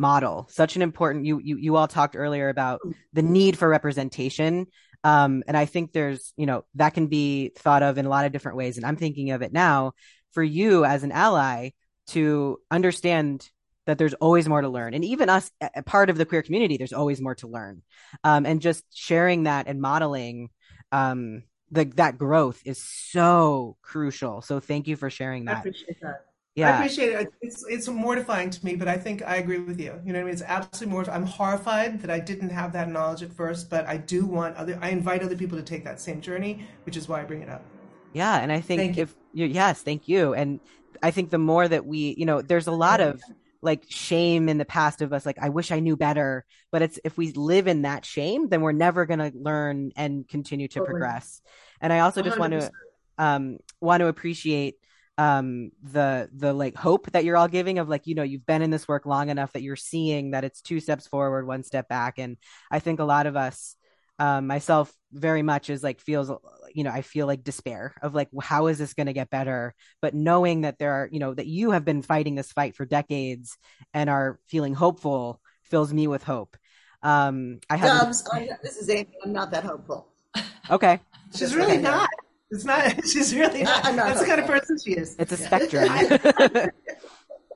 model 0.01 0.48
such 0.51 0.76
an 0.76 0.82
important 0.82 1.26
you 1.26 1.40
you, 1.42 1.57
you 1.57 1.76
all 1.76 1.86
talked 1.86 2.16
earlier 2.16 2.48
about 2.48 2.80
the 3.12 3.22
need 3.22 3.57
for 3.59 3.68
representation. 3.68 4.66
Um 5.05 5.42
and 5.46 5.57
i 5.57 5.66
think 5.66 5.92
there's 5.92 6.32
you 6.36 6.46
know 6.46 6.64
that 6.74 6.94
can 6.94 7.07
be 7.07 7.53
thought 7.57 7.82
of 7.82 7.98
in 7.98 8.07
a 8.07 8.09
lot 8.09 8.24
of 8.24 8.32
different 8.32 8.57
ways. 8.57 8.76
And 8.76 8.86
i'm 8.86 8.96
thinking 8.96 9.30
of 9.30 9.42
it 9.42 9.53
now 9.53 9.92
for 10.32 10.42
you 10.42 10.84
as 10.84 11.05
an 11.05 11.12
ally 11.12 11.70
to 12.09 12.59
understand 12.70 13.48
that 13.86 13.98
there's 13.98 14.14
always 14.14 14.48
more 14.48 14.61
to 14.61 14.68
learn. 14.68 14.94
And 14.94 15.05
even 15.05 15.28
us 15.28 15.51
a 15.74 15.82
part 15.82 16.11
of 16.11 16.16
the 16.16 16.26
queer 16.26 16.42
community 16.42 16.76
there's 16.76 16.92
always 16.92 17.20
more 17.20 17.34
to 17.36 17.48
learn. 17.48 17.82
Um, 18.24 18.46
and 18.46 18.61
just 18.61 18.84
sharing 18.94 19.44
that 19.44 19.66
and 19.66 19.80
modeling 19.80 20.51
um, 20.92 21.42
the, 21.70 21.84
that 21.96 22.18
growth 22.18 22.61
is 22.64 22.82
so 22.82 23.76
crucial. 23.82 24.42
So 24.42 24.61
thank 24.61 24.88
you 24.88 24.96
for 24.96 25.11
sharing 25.11 25.44
that 25.46 25.64
that 26.57 26.74
I 26.74 26.76
appreciate 26.76 27.12
it. 27.12 27.28
It's 27.40 27.64
it's 27.68 27.88
mortifying 27.88 28.51
to 28.51 28.64
me, 28.64 28.76
but 28.76 28.88
I 28.88 28.96
think 28.96 29.22
I 29.22 29.36
agree 29.36 29.59
with 29.59 29.80
you. 29.80 30.01
You 30.05 30.12
know 30.12 30.18
what 30.18 30.22
I 30.22 30.24
mean? 30.24 30.32
It's 30.32 30.42
absolutely 30.42 30.92
mortifying. 30.92 31.22
I'm 31.22 31.28
horrified 31.28 32.01
that 32.03 32.11
I 32.11 32.18
didn't 32.18 32.51
have 32.51 32.72
that 32.72 32.88
knowledge 32.88 33.22
at 33.22 33.32
first, 33.32 33.70
but 33.70 33.86
I 33.86 33.96
do 33.96 34.26
want 34.26 34.57
other. 34.57 34.78
I 34.80 34.90
invite 34.90 35.22
other 35.22 35.36
people 35.36 35.59
to 35.59 35.64
take 35.64 35.84
that 35.84 36.01
same 36.01 36.20
journey, 36.20 36.66
which 36.84 36.96
is 36.96 37.09
why 37.09 37.20
I 37.20 37.24
bring 37.24 37.42
it 37.42 37.48
up. 37.48 37.62
Yeah, 38.12 38.38
and 38.38 38.51
I 38.51 38.61
think 38.61 38.80
Thank 38.80 38.98
if 38.98 39.14
you, 39.32 39.46
yes, 39.46 39.82
thank 39.82 40.09
you. 40.09 40.34
And 40.34 40.61
I 41.03 41.11
think 41.11 41.30
the 41.30 41.38
more 41.38 41.66
that 41.66 41.86
we, 41.86 42.14
you 42.18 42.26
know, 42.26 42.42
there's 42.42 42.66
a 42.66 42.72
lot 42.72 43.01
of 43.01 43.20
like 43.62 43.84
shame 43.88 44.48
in 44.48 44.59
the 44.59 44.64
past 44.64 45.03
of 45.03 45.12
us 45.12 45.26
like 45.26 45.38
I 45.38 45.51
wish 45.51 45.70
I 45.70 45.80
knew 45.80 45.96
better 45.96 46.46
but 46.72 46.80
it's 46.80 46.98
if 47.05 47.18
we 47.18 47.32
live 47.32 47.66
in 47.66 47.82
that 47.82 48.07
shame 48.07 48.48
then 48.48 48.62
we're 48.62 48.72
never 48.72 49.05
going 49.05 49.18
to 49.18 49.32
learn 49.34 49.92
and 49.96 50.26
continue 50.26 50.66
to 50.68 50.80
progress 50.80 51.42
and 51.80 51.92
I 51.92 52.01
also 52.01 52.22
just 52.22 52.38
want 52.38 52.55
to 52.55 52.70
um 53.18 53.59
want 53.80 54.01
to 54.01 54.07
appreciate 54.07 54.76
um 55.18 55.70
the 55.82 56.28
the 56.34 56.52
like 56.52 56.76
hope 56.76 57.11
that 57.12 57.24
you're 57.24 57.36
all 57.36 57.48
giving 57.48 57.78
of 57.78 57.88
like 57.88 58.06
you 58.06 58.14
know 58.14 58.22
you've 58.22 58.46
been 58.46 58.62
in 58.62 58.70
this 58.70 58.88
work 58.88 59.04
long 59.06 59.28
enough 59.28 59.52
that 59.52 59.62
you're 59.62 59.76
seeing 59.76 60.30
that 60.30 60.44
it's 60.44 60.61
two 60.62 60.80
steps 60.80 61.06
forward 61.06 61.46
one 61.46 61.62
step 61.62 61.88
back 61.88 62.18
and 62.18 62.36
I 62.70 62.78
think 62.78 63.00
a 63.00 63.04
lot 63.04 63.26
of 63.26 63.36
us 63.36 63.76
um 64.18 64.46
myself 64.46 64.92
very 65.12 65.42
much 65.42 65.68
is 65.68 65.82
like 65.82 66.00
feels 66.00 66.30
you 66.74 66.84
know 66.84 66.90
I 66.90 67.02
feel 67.02 67.26
like 67.26 67.42
despair 67.44 67.94
of 68.02 68.14
like 68.14 68.28
how 68.40 68.68
is 68.68 68.78
this 68.78 68.94
going 68.94 69.08
to 69.08 69.12
get 69.12 69.30
better 69.30 69.74
but 70.00 70.14
knowing 70.14 70.62
that 70.62 70.78
there 70.78 70.92
are 70.92 71.08
you 71.12 71.18
know 71.18 71.34
that 71.34 71.46
you 71.46 71.72
have 71.72 71.84
been 71.84 72.02
fighting 72.02 72.34
this 72.34 72.52
fight 72.52 72.74
for 72.76 72.86
decades 72.86 73.58
and 73.92 74.08
are 74.08 74.38
feeling 74.46 74.74
hopeful 74.74 75.40
fills 75.64 75.92
me 75.92 76.06
with 76.06 76.22
hope 76.22 76.56
um 77.02 77.58
I 77.68 77.76
have 77.76 78.00
Dubs, 78.00 78.28
I'm, 78.32 78.48
this 78.62 78.76
is 78.76 78.88
Amy. 78.90 79.08
I'm 79.24 79.32
not 79.32 79.50
that 79.52 79.64
hopeful. 79.64 80.08
okay 80.70 81.00
She's 81.34 81.54
really 81.54 81.74
Okay. 81.74 81.82
not. 81.82 82.08
It's 82.51 82.64
not. 82.64 83.07
She's 83.07 83.34
really 83.34 83.62
not. 83.62 83.84
I'm 83.84 83.96
not 83.96 84.09
That's 84.09 84.20
the 84.20 84.26
kind 84.26 84.40
of 84.40 84.46
person 84.46 84.76
she 84.84 84.92
is. 84.92 85.16
it's 85.18 85.32
a 85.32 85.36
spectrum 85.36 85.88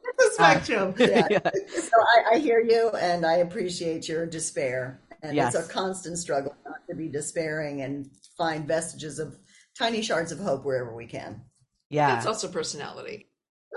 It's 0.07 0.25
a 0.31 0.33
spectrum. 0.35 0.95
Yeah. 0.99 1.27
Yeah. 1.31 1.51
So 1.69 1.91
I, 2.01 2.35
I 2.37 2.39
hear 2.39 2.61
you, 2.61 2.91
and 2.91 3.27
I 3.27 3.37
appreciate 3.39 4.09
your 4.09 4.27
despair. 4.27 5.01
And 5.23 5.35
Yes. 5.35 5.55
it's 5.55 5.67
a 5.67 5.73
constant 5.73 6.19
struggle 6.19 6.55
not 6.67 6.77
to 6.91 6.95
be 6.95 7.09
despairing 7.09 7.81
and 7.81 8.11
find 8.37 8.69
vestiges 8.69 9.19
of 9.19 9.37
tiny 9.79 10.03
shards 10.03 10.31
of 10.33 10.39
hope 10.39 10.65
wherever 10.65 10.95
we 10.95 11.07
can. 11.07 11.41
yeah 11.89 12.15
That's 12.15 12.27
also 12.27 12.49
personality. 12.49 13.31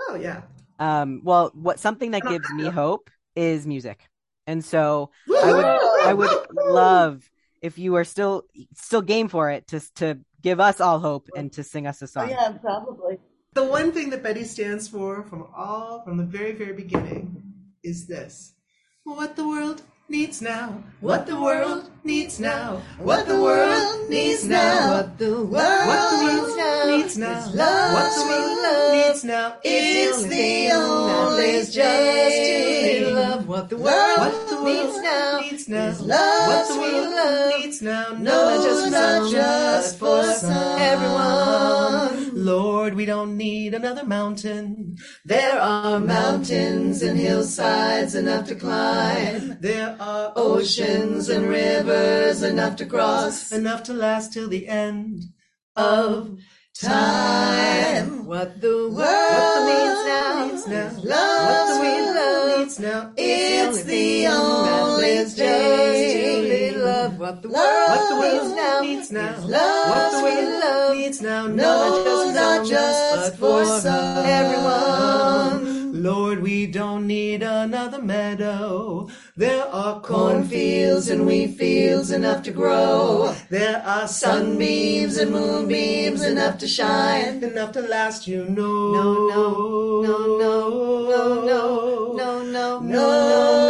Oh 0.08 0.14
yeah. 0.14 0.42
Um, 0.78 1.22
well, 1.24 1.50
what 1.54 1.80
something 1.80 2.12
that 2.12 2.22
gives 2.22 2.48
me 2.52 2.68
hope 2.68 3.10
is 3.34 3.66
music, 3.66 4.06
and 4.46 4.64
so 4.64 5.10
I 5.28 5.52
would 5.52 5.64
I 5.64 6.12
would 6.14 6.46
love 6.54 7.28
if 7.62 7.78
you 7.78 7.96
are 7.96 8.04
still 8.04 8.44
still 8.74 9.02
game 9.02 9.28
for 9.28 9.50
it 9.50 9.66
to 9.68 9.80
to 9.96 10.18
give 10.42 10.60
us 10.60 10.80
all 10.80 10.98
hope 10.98 11.28
and 11.36 11.52
to 11.52 11.62
sing 11.64 11.86
us 11.86 12.02
a 12.02 12.06
song. 12.06 12.30
Oh, 12.30 12.34
song. 12.34 12.52
yeah, 12.54 12.58
probably. 12.58 13.18
The 13.54 13.64
one 13.64 13.92
thing 13.92 14.10
that 14.10 14.22
Betty 14.22 14.44
stands 14.44 14.88
for 14.88 15.22
from 15.24 15.46
all 15.56 16.02
from 16.04 16.16
the 16.16 16.24
very 16.24 16.52
very 16.52 16.72
beginning 16.74 17.42
is 17.82 18.06
this: 18.06 18.52
what 19.04 19.36
the 19.36 19.46
world 19.48 19.82
needs 20.08 20.40
now, 20.40 20.82
what 21.00 21.26
the 21.26 21.38
world 21.40 21.90
needs 22.04 22.38
now, 22.40 22.80
what 22.98 23.26
the 23.26 23.40
world 23.40 24.08
needs 24.08 24.44
now, 24.46 24.90
What 24.96 25.18
the 25.18 25.44
world 25.44 25.50
what 25.50 26.10
the 26.10 26.26
needs 26.32 26.56
now 26.56 26.84
world 26.86 26.98
needs 27.02 27.18
now, 27.18 27.38
is 27.48 27.54
love, 27.54 27.92
what 27.92 28.10
the 28.16 28.24
world 28.30 28.58
love. 28.62 28.92
needs 28.92 29.24
now. 29.24 29.56
It's 29.64 30.22
the 30.22 30.28
thing 30.28 30.70
only 30.72 31.42
that 31.42 31.48
is 31.48 31.74
just 31.74 31.76
to 31.76 32.42
thing. 32.82 33.04
be 33.04 33.10
loved. 33.10 33.46
What 33.48 33.68
the 33.70 33.76
Love. 33.76 33.84
world 33.84 34.18
What 34.18 34.32
the 34.32 34.38
world 34.38 34.47
needs 34.68 34.98
now 35.02 35.40
needs 35.40 35.68
now, 35.68 35.86
is 35.88 36.00
love, 36.00 36.48
what 36.48 36.68
the 36.68 36.80
world 36.80 37.14
love. 37.14 37.60
needs 37.60 37.82
now. 37.82 38.12
No, 38.12 38.56
not 38.56 38.64
just 38.64 38.90
not 38.90 39.30
just 39.30 39.98
for 39.98 40.22
some. 40.24 40.78
everyone. 40.80 42.44
Lord, 42.44 42.94
we 42.94 43.04
don't 43.04 43.36
need 43.36 43.74
another 43.74 44.04
mountain. 44.04 44.96
There 45.24 45.60
are 45.60 46.00
mountains 46.00 47.02
and 47.02 47.18
hillsides 47.18 48.14
enough 48.14 48.46
to 48.48 48.54
climb, 48.54 49.58
There 49.60 49.96
are 50.00 50.32
oceans 50.36 51.28
and 51.28 51.48
rivers 51.48 52.42
enough 52.42 52.76
to 52.76 52.86
cross. 52.86 53.52
enough 53.52 53.82
to 53.84 53.92
last 53.92 54.32
till 54.32 54.48
the 54.48 54.68
end 54.68 55.24
Of 55.76 56.38
time, 56.80 58.17
what 58.28 58.60
the 58.60 58.76
world 58.92 59.60
needs 59.72 60.00
now 60.04 60.46
needs 60.46 60.66
now. 60.68 60.86
is 60.88 61.02
love, 61.02 61.78
sweet 61.78 62.04
love. 62.18 62.58
needs 62.58 62.78
now. 62.78 63.12
It's 63.16 63.82
the 63.84 64.26
only 64.26 65.24
just 65.24 66.76
loved. 66.76 67.18
What 67.18 67.40
the 67.40 67.48
Love. 67.48 67.88
What 67.88 68.08
the 68.10 68.16
world 68.16 68.56
world 68.58 68.84
needs 68.84 69.10
now 69.10 69.32
needs 69.32 69.42
now. 69.42 69.46
love, 69.46 69.88
What 69.88 70.10
the 70.12 70.22
world 70.24 70.60
love. 70.60 70.96
needs 70.96 71.22
now. 71.22 71.46
No, 71.46 72.32
not 72.34 72.66
just 72.66 73.16
but 73.16 73.38
for 73.40 73.64
for 73.64 73.80
some. 73.80 74.26
everyone. 74.26 75.57
Lord, 76.08 76.40
we 76.40 76.66
don't 76.66 77.06
need 77.06 77.42
another 77.42 78.00
meadow. 78.00 79.08
There 79.36 79.66
are 79.66 80.00
Cornfields 80.00 81.10
and 81.10 81.26
wheat 81.26 81.58
fields 81.58 82.10
enough 82.10 82.42
to 82.44 82.50
grow. 82.50 83.34
There 83.50 83.82
are 83.84 84.08
Sunbeams 84.08 85.18
and 85.18 85.32
moonbeams 85.32 86.22
enough 86.24 86.56
to 86.60 86.66
shine. 86.66 87.44
enough 87.44 87.72
to 87.72 87.82
last, 87.82 88.26
you 88.26 88.46
know. 88.46 88.92
No, 88.98 89.28
no, 89.28 90.00
no, 90.00 90.16
no, 90.38 91.04
no, 91.04 91.44
no, 91.44 92.12
no, 92.14 92.42
no, 92.42 92.80
No, 92.80 92.80
no, 92.80 93.67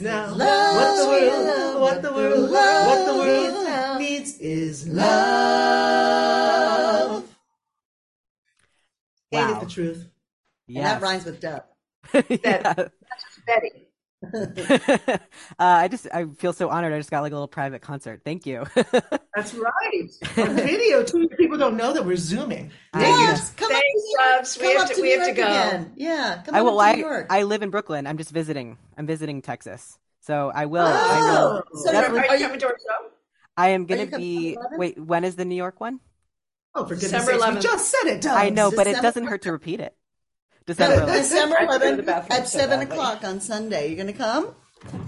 needs 0.00 0.10
now. 0.12 0.34
Love, 0.34 0.76
What 0.76 0.96
the 0.96 1.08
world, 1.08 1.46
love. 1.46 1.80
what 1.80 2.02
the 2.02 2.12
world, 2.12 2.50
Love 2.50 2.86
what 2.86 3.06
the 3.06 3.12
needs 3.12 3.52
world 3.54 3.64
now 3.66 3.98
needs 3.98 4.38
is 4.38 4.88
love. 4.88 6.30
Ain't 9.32 9.50
it 9.50 9.60
the 9.60 9.66
truth? 9.66 10.06
And 10.68 10.78
that 10.84 11.00
rhymes 11.02 11.24
with 11.24 11.40
dub. 11.40 11.64
Yeah. 12.12 12.74
Betty. 13.46 13.88
uh, 14.34 15.18
I 15.58 15.88
just 15.88 16.06
I 16.12 16.26
feel 16.36 16.52
so 16.52 16.68
honored. 16.68 16.92
I 16.92 16.98
just 16.98 17.10
got 17.10 17.20
like 17.22 17.32
a 17.32 17.34
little 17.34 17.48
private 17.48 17.80
concert. 17.82 18.20
Thank 18.24 18.44
you. 18.46 18.64
That's 19.34 19.54
right. 19.54 20.10
On 20.36 20.56
video 20.56 21.02
too. 21.02 21.28
People 21.38 21.56
don't 21.56 21.76
know 21.76 21.92
that 21.92 22.04
we're 22.04 22.16
zooming. 22.16 22.70
I 22.92 23.00
Thank 23.00 23.18
Yes, 23.20 23.50
come 23.54 23.70
Thanks, 23.70 23.86
up 24.28 24.44
to 24.44 24.60
New 24.62 24.68
York. 24.68 24.74
We 24.74 24.74
Come 24.74 24.76
have 24.76 24.82
up 24.82 24.88
to- 24.88 24.94
to 24.94 25.02
we 25.02 25.08
New 25.08 25.18
have 25.20 25.34
to 25.34 25.40
York 25.40 25.50
go. 25.50 25.56
again. 25.56 25.92
Yeah, 25.96 26.42
come 26.44 26.54
I 26.54 26.58
on 26.60 26.64
will. 26.66 26.80
up 26.80 26.86
to 26.86 26.90
I 26.90 26.94
New 26.96 27.00
York. 27.06 27.26
I 27.30 27.42
live 27.44 27.62
in 27.62 27.70
Brooklyn. 27.70 28.06
I'm 28.06 28.18
just 28.18 28.30
visiting. 28.30 28.76
I'm 28.98 29.06
visiting 29.06 29.40
Texas. 29.42 29.98
So 30.20 30.52
I 30.54 30.66
will. 30.66 30.86
I 30.86 31.18
Oh, 31.38 31.62
will. 31.72 31.80
so 31.80 31.90
definitely- 31.92 32.20
Are 32.20 32.24
are 32.30 32.34
you 32.36 32.40
you- 32.42 32.46
coming 32.46 32.60
to 32.60 32.66
our 32.66 32.76
show? 32.78 33.08
I 33.56 33.68
am 33.70 33.86
gonna 33.86 34.06
be. 34.06 34.56
on 34.56 34.62
the 34.62 34.76
11th? 34.76 34.78
Wait, 34.78 34.98
when 35.02 35.24
is 35.24 35.36
the 35.36 35.44
New 35.46 35.54
York 35.56 35.80
one? 35.80 36.00
Oh, 36.74 36.84
for 36.84 36.94
goodness 36.94 37.10
December 37.10 37.32
sakes, 37.32 37.44
11th. 37.44 37.62
just 37.62 37.90
said 37.90 38.06
it, 38.06 38.20
Dubs. 38.20 38.36
I 38.36 38.50
know, 38.50 38.70
but 38.70 38.86
it 38.86 39.00
doesn't 39.02 39.24
hurt 39.24 39.42
to 39.42 39.52
repeat 39.52 39.80
it. 39.80 39.94
December. 40.66 41.06
11th. 41.06 41.12
December 41.22 41.56
I 41.58 41.62
have 41.62 41.72
to 41.72 41.78
go 41.78 41.96
to 41.96 42.02
the 42.02 42.12
11th 42.12 42.30
at 42.30 42.48
7 42.48 42.80
o'clock 42.80 43.24
on 43.24 43.40
Sunday. 43.40 43.88
You 43.90 43.96
going 43.96 44.06
to 44.06 44.12
come? 44.12 44.54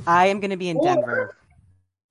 I 0.07 0.26
am 0.26 0.40
gonna 0.40 0.57
be 0.57 0.68
in 0.68 0.82
Denver. 0.82 1.36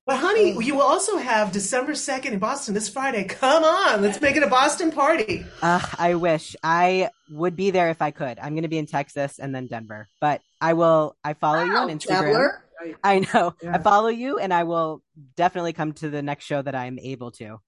But 0.06 0.18
honey, 0.18 0.56
you 0.64 0.76
will 0.76 0.82
also 0.82 1.18
have 1.18 1.52
December 1.52 1.92
2nd 1.92 2.32
in 2.32 2.40
Boston 2.40 2.74
this 2.74 2.90
Friday. 2.90 3.24
Come 3.26 3.64
on, 3.64 4.02
let's 4.02 4.20
make 4.20 4.36
it 4.36 4.44
a 4.44 4.48
Boston 4.48 4.92
party. 4.92 5.46
Uh, 5.62 5.80
I 5.98 6.16
wish 6.16 6.56
I 6.64 7.10
would 7.30 7.56
be 7.56 7.70
there 7.70 7.90
if 7.90 8.02
I 8.02 8.12
could. 8.12 8.40
I'm 8.40 8.56
gonna 8.56 8.68
be 8.68 8.80
in 8.80 8.88
Texas 8.88 9.38
and 9.40 9.54
then 9.54 9.68
Denver, 9.68 10.08
but 10.20 10.42
I 10.60 10.74
will. 10.74 11.16
I 11.24 11.34
follow 11.34 11.64
you 11.64 11.76
on 11.76 11.90
Instagram. 11.90 12.08
traveler. 12.08 12.66
I 13.04 13.20
know. 13.20 13.54
Yeah. 13.62 13.76
I 13.76 13.78
follow 13.78 14.10
you, 14.10 14.40
and 14.40 14.52
I 14.52 14.64
will 14.64 15.04
definitely 15.36 15.74
come 15.74 15.94
to 15.94 16.10
the 16.10 16.24
next 16.24 16.46
show 16.46 16.62
that 16.62 16.74
I 16.74 16.88
am 16.88 16.98
able 16.98 17.32
to. 17.34 17.60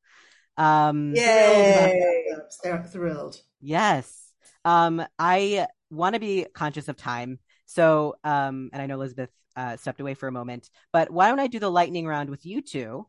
Um, 0.58 1.14
Yay. 1.16 2.26
They're 2.64 2.84
thrilled. 2.84 3.40
Yes. 3.62 4.23
Um, 4.66 5.06
I 5.20 5.68
want 5.92 6.16
to 6.16 6.20
be 6.20 6.46
conscious 6.54 6.88
of 6.88 6.98
time. 6.98 7.40
So, 7.66 8.16
um, 8.24 8.70
and 8.74 8.82
I 8.82 8.86
know 8.86 8.96
Elizabeth 8.96 9.30
uh, 9.56 9.78
stepped 9.78 10.00
away 10.00 10.14
for 10.14 10.28
a 10.28 10.32
moment, 10.32 10.70
but 10.92 11.12
why 11.12 11.30
don't 11.30 11.40
I 11.40 11.48
do 11.48 11.60
the 11.60 11.72
lightning 11.72 12.08
round 12.08 12.30
with 12.30 12.46
you 12.46 12.62
two? 12.62 13.08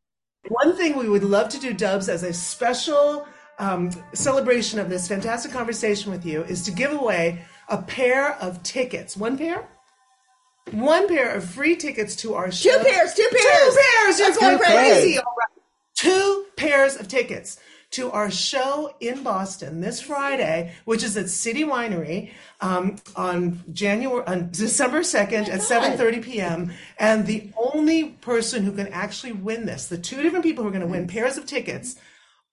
One 0.48 0.76
thing 0.76 0.96
we 0.96 1.08
would 1.08 1.24
love 1.24 1.48
to 1.50 1.58
do, 1.58 1.72
Dubs, 1.72 2.08
as 2.08 2.22
a 2.22 2.32
special 2.32 3.26
um, 3.58 3.90
celebration 4.12 4.78
of 4.78 4.90
this 4.90 5.08
fantastic 5.08 5.52
conversation 5.52 6.10
with 6.10 6.26
you 6.26 6.42
is 6.44 6.62
to 6.64 6.70
give 6.70 6.92
away 6.92 7.44
a 7.68 7.80
pair 7.80 8.34
of 8.36 8.62
tickets. 8.62 9.16
One 9.16 9.38
pair? 9.38 9.66
One 10.70 11.08
pair 11.08 11.34
of 11.34 11.44
free 11.44 11.76
tickets 11.76 12.16
to 12.16 12.34
our 12.34 12.50
show. 12.50 12.70
Two 12.70 12.84
pairs, 12.84 13.14
two 13.14 13.28
pairs. 13.30 13.42
Two 13.42 13.48
pairs. 13.48 13.76
pairs! 13.76 14.18
You're 14.18 14.28
That's 14.28 14.38
going 14.38 14.58
crazy! 14.58 15.12
pairs. 15.14 15.24
All 15.26 15.34
right. 15.38 15.62
Two 15.94 16.46
pairs 16.56 16.96
of 16.96 17.08
tickets 17.08 17.58
to 17.94 18.10
our 18.10 18.28
show 18.28 18.92
in 18.98 19.22
Boston 19.22 19.80
this 19.80 20.00
Friday, 20.00 20.72
which 20.84 21.04
is 21.04 21.16
at 21.16 21.28
City 21.28 21.62
Winery 21.62 22.32
um, 22.60 22.96
on 23.14 23.62
January 23.72 24.26
on 24.26 24.50
December 24.50 25.04
second 25.04 25.48
at 25.48 25.62
seven 25.62 25.96
thirty 25.96 26.20
p.m. 26.20 26.72
And 26.98 27.24
the 27.24 27.50
only 27.56 28.10
person 28.20 28.64
who 28.64 28.72
can 28.72 28.88
actually 28.88 29.32
win 29.32 29.64
this, 29.64 29.86
the 29.86 29.96
two 29.96 30.22
different 30.22 30.44
people 30.44 30.64
who 30.64 30.70
are 30.70 30.72
going 30.72 30.82
to 30.82 30.88
win 30.90 31.06
pairs 31.06 31.36
of 31.36 31.46
tickets, 31.46 31.94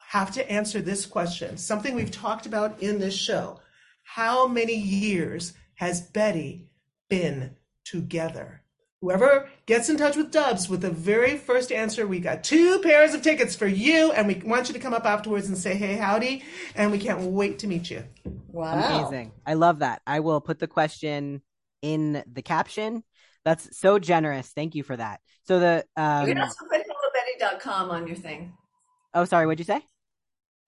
have 0.09 0.31
to 0.33 0.51
answer 0.51 0.79
this 0.79 1.07
question. 1.07 1.57
Something 1.57 1.95
we've 1.95 2.11
talked 2.11 2.45
about 2.45 2.79
in 2.79 2.99
this 2.99 3.15
show: 3.15 3.61
How 4.03 4.45
many 4.47 4.75
years 4.75 5.53
has 5.75 6.01
Betty 6.01 6.69
been 7.09 7.55
together? 7.83 8.60
Whoever 9.01 9.49
gets 9.65 9.89
in 9.89 9.97
touch 9.97 10.15
with 10.15 10.31
Dubs 10.31 10.69
with 10.69 10.81
the 10.81 10.91
very 10.91 11.35
first 11.35 11.71
answer, 11.71 12.05
we 12.05 12.19
got 12.19 12.43
two 12.43 12.79
pairs 12.81 13.15
of 13.15 13.23
tickets 13.23 13.55
for 13.55 13.65
you, 13.65 14.11
and 14.11 14.27
we 14.27 14.35
want 14.45 14.67
you 14.67 14.73
to 14.73 14.79
come 14.79 14.93
up 14.93 15.05
afterwards 15.05 15.47
and 15.47 15.57
say, 15.57 15.73
hey, 15.75 15.95
howdy, 15.95 16.43
and 16.75 16.91
we 16.91 16.99
can't 16.99 17.19
wait 17.21 17.57
to 17.59 17.67
meet 17.67 17.89
you. 17.89 18.03
Wow. 18.49 19.07
Amazing. 19.07 19.31
I 19.43 19.55
love 19.55 19.79
that. 19.79 20.03
I 20.05 20.19
will 20.19 20.39
put 20.39 20.59
the 20.59 20.67
question 20.67 21.41
in 21.81 22.23
the 22.31 22.43
caption. 22.43 23.03
That's 23.43 23.75
so 23.75 23.97
generous. 23.97 24.49
Thank 24.49 24.75
you 24.75 24.83
for 24.83 24.95
that. 24.95 25.19
So 25.47 25.59
the 25.59 25.83
um, 25.97 26.27
you 26.27 26.35
can 26.35 26.43
also 26.43 26.63
put 26.69 26.81
hellobetty.com 26.81 27.89
on 27.89 28.05
your 28.05 28.15
thing. 28.15 28.53
oh, 29.15 29.25
sorry, 29.25 29.47
what'd 29.47 29.57
you 29.59 29.65
say? 29.65 29.83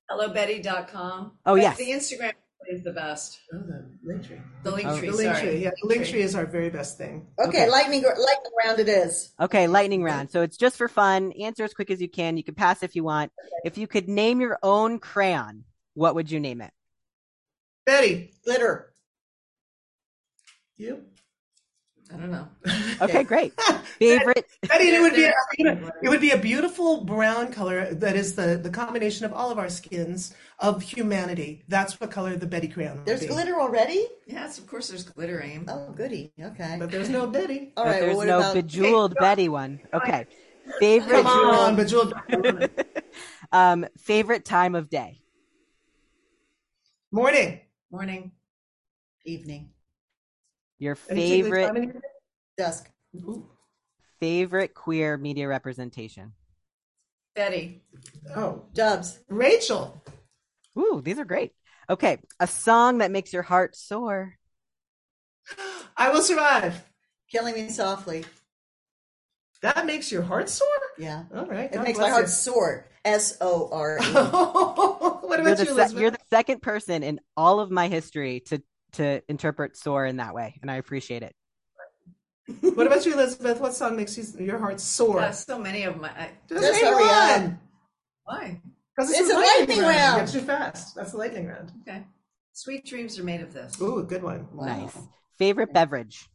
Hellobetty.com. 0.09 1.33
Oh, 1.45 1.53
But 1.53 1.61
yes. 1.61 1.77
The 1.77 1.91
Instagram 1.91 2.33
is 2.69 2.83
the 2.83 2.91
best. 2.91 3.39
Oh, 3.53 3.57
the 3.57 3.85
link 4.03 4.25
tree. 4.25 4.39
The 4.63 4.71
link 4.71 4.87
Oh. 4.87 4.97
tree. 4.99 5.09
The 5.09 5.15
link 5.15 5.35
sorry. 5.35 5.49
tree. 5.51 5.63
Yeah, 5.63 5.71
the 5.81 5.87
link 5.87 6.05
tree 6.05 6.21
is 6.21 6.35
our 6.35 6.45
very 6.45 6.69
best 6.69 6.97
thing. 6.97 7.27
Okay, 7.39 7.47
Okay. 7.63 7.69
lightning 7.69 8.01
lightning 8.03 8.51
round 8.65 8.79
it 8.79 8.89
is. 8.89 9.31
Okay, 9.39 9.67
lightning 9.67 10.03
round. 10.03 10.31
So 10.31 10.41
it's 10.41 10.57
just 10.57 10.77
for 10.77 10.87
fun. 10.87 11.31
Answer 11.33 11.63
as 11.63 11.73
quick 11.73 11.91
as 11.91 12.01
you 12.01 12.09
can. 12.09 12.37
You 12.37 12.43
can 12.43 12.55
pass 12.55 12.83
if 12.83 12.95
you 12.95 13.03
want. 13.03 13.31
If 13.63 13.77
you 13.77 13.87
could 13.87 14.07
name 14.09 14.41
your 14.41 14.57
own 14.63 14.99
crayon, 14.99 15.63
what 15.93 16.15
would 16.15 16.29
you 16.31 16.39
name 16.39 16.61
it? 16.61 16.71
Betty, 17.85 18.33
Glitter. 18.45 18.93
you? 20.77 21.03
I 22.11 22.17
don't 22.17 22.31
know. 22.31 22.47
Okay, 23.01 23.23
great. 23.33 23.53
Favorite 23.99 24.45
Betty, 24.67 24.89
it 24.89 25.01
would 25.01 25.13
be 25.15 25.23
a, 25.25 25.33
it 26.03 26.09
would 26.09 26.21
be 26.21 26.31
a 26.31 26.37
beautiful 26.37 27.03
brown 27.05 27.51
color 27.51 27.93
that 27.93 28.15
is 28.15 28.35
the 28.35 28.57
the 28.61 28.69
combination 28.69 29.25
of 29.25 29.33
all 29.33 29.51
of 29.51 29.57
our 29.57 29.69
skins 29.69 30.33
of 30.59 30.81
humanity. 30.83 31.63
That's 31.67 31.99
what 31.99 32.11
color 32.11 32.35
the 32.35 32.45
Betty 32.45 32.67
crayon 32.67 32.97
would 32.97 33.05
There's 33.05 33.21
be. 33.21 33.27
glitter 33.27 33.59
already? 33.59 34.05
Yes, 34.27 34.57
of 34.57 34.67
course. 34.67 34.89
There's 34.89 35.03
glitter 35.03 35.41
aim. 35.41 35.65
Oh, 35.67 35.91
goody. 35.91 36.33
Okay. 36.39 36.75
but 36.79 36.91
there's 36.91 37.09
no 37.09 37.25
Betty. 37.27 37.73
All 37.77 37.83
but 37.85 37.89
right. 37.89 37.99
there's 38.01 38.09
Well, 38.09 38.17
what 38.17 38.27
no 38.27 38.39
about 38.39 38.53
bejeweled 38.55 39.15
Betty 39.19 39.49
one. 39.49 39.79
Okay. 39.93 40.27
Favorite 40.79 41.23
Come 41.23 41.27
on, 41.27 41.75
Bejeweled. 41.75 42.13
um 43.51 43.85
favorite 43.97 44.45
time 44.45 44.75
of 44.75 44.89
day. 44.89 45.19
Morning. 47.11 47.59
Morning. 47.91 48.31
evening? 49.25 49.72
Your 50.83 50.95
favorite 50.95 51.67
time 51.67 51.77
in 51.77 51.83
your 51.83 51.93
day? 51.93 51.99
Dusk. 52.57 52.89
Ooh. 53.15 53.47
favorite 54.19 54.73
queer 54.73 55.17
media 55.17 55.47
representation. 55.47 56.33
Betty. 57.35 57.81
Oh, 58.35 58.63
Dubs. 58.73 59.19
Rachel. 59.29 60.03
Ooh, 60.77 61.01
these 61.01 61.19
are 61.19 61.25
great. 61.25 61.53
Okay, 61.89 62.17
a 62.39 62.47
song 62.47 62.97
that 62.97 63.11
makes 63.11 63.31
your 63.31 63.43
heart 63.43 63.77
soar. 63.77 64.37
I 65.95 66.09
will 66.09 66.21
survive. 66.21 66.83
Killing 67.31 67.53
me 67.53 67.69
softly. 67.69 68.25
That 69.61 69.85
makes 69.85 70.11
your 70.11 70.21
heart 70.21 70.49
sore? 70.49 70.67
Yeah. 70.97 71.23
All 71.33 71.45
right. 71.45 71.71
It 71.71 71.75
God 71.75 71.83
makes 71.83 71.97
my 71.97 72.09
heart 72.09 72.23
you. 72.23 72.27
soar. 72.27 72.89
S 73.05 73.37
O 73.39 73.69
R 73.71 73.99
E. 73.99 74.03
what 74.13 75.39
You're 75.39 75.47
about 75.47 75.57
the, 75.57 75.65
you, 75.65 75.75
se- 75.75 75.97
you're 75.97 76.11
the 76.11 76.19
second 76.29 76.61
person 76.61 77.03
in 77.03 77.21
all 77.37 77.61
of 77.61 77.71
my 77.71 77.87
history 77.87 78.41
to 78.47 78.61
to 78.93 79.21
interpret 79.27 79.77
soar 79.77 80.05
in 80.05 80.17
that 80.17 80.33
way, 80.33 80.57
and 80.61 80.69
I 80.71 80.75
appreciate 80.75 81.23
it. 81.23 81.35
What 82.61 82.87
about 82.87 83.05
you, 83.05 83.13
Elizabeth? 83.13 83.59
What 83.59 83.73
song 83.73 83.95
makes 83.95 84.17
you, 84.17 84.45
your 84.45 84.59
heart 84.59 84.79
sore? 84.79 85.21
Yeah, 85.21 85.31
so 85.31 85.57
many 85.57 85.83
of 85.83 85.99
my. 85.99 86.09
I, 86.09 86.31
Just 86.49 86.61
Just 86.61 86.81
name 86.81 86.93
hurry 86.93 87.03
up. 87.05 87.41
one. 87.41 87.59
why? 88.25 88.61
Because 88.95 89.11
It's 89.11 89.31
a 89.31 89.35
lightning 89.35 89.79
round. 89.79 90.19
Gets 90.21 90.35
you 90.35 90.41
fast. 90.41 90.95
That's 90.95 91.11
the 91.11 91.17
lightning 91.17 91.47
round. 91.47 91.71
Okay. 91.81 92.03
Sweet 92.51 92.85
dreams 92.85 93.17
are 93.17 93.23
made 93.23 93.41
of 93.41 93.53
this. 93.53 93.81
Ooh, 93.81 94.03
good 94.03 94.21
one. 94.23 94.47
Wow. 94.53 94.65
Nice. 94.65 94.97
Favorite 95.39 95.73
beverage. 95.73 96.29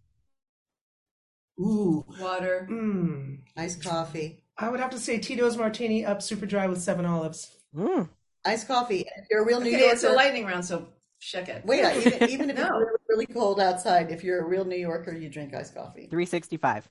Ooh. 1.60 2.04
Water. 2.20 2.66
Mmm. 2.70 3.38
Iced 3.56 3.82
coffee. 3.84 4.42
I 4.56 4.70
would 4.70 4.80
have 4.80 4.90
to 4.90 4.98
say 4.98 5.18
Tito's 5.18 5.56
Martini 5.56 6.04
up 6.04 6.22
super 6.22 6.46
dry 6.46 6.66
with 6.66 6.80
seven 6.82 7.04
olives. 7.04 7.54
Mm. 7.74 8.08
Iced 8.44 8.66
coffee. 8.66 9.00
If 9.16 9.26
you're 9.30 9.42
a 9.42 9.46
real 9.46 9.60
New 9.60 9.68
Okay, 9.68 9.84
it's 9.86 10.04
a 10.04 10.10
lightning 10.10 10.46
round, 10.46 10.64
so 10.64 10.88
check 11.20 11.48
it. 11.48 11.64
Wait, 11.64 11.80
even, 12.06 12.28
even 12.30 12.50
if 12.50 12.56
No. 12.56 12.64
it's 12.64 12.72
really, 12.72 12.98
really 13.08 13.26
cold 13.26 13.60
outside, 13.60 14.10
if 14.10 14.24
you're 14.24 14.40
a 14.40 14.44
real 14.44 14.64
New 14.64 14.76
Yorker, 14.76 15.12
you 15.12 15.28
drink 15.28 15.54
iced 15.54 15.74
coffee. 15.74 16.06
365. 16.10 16.88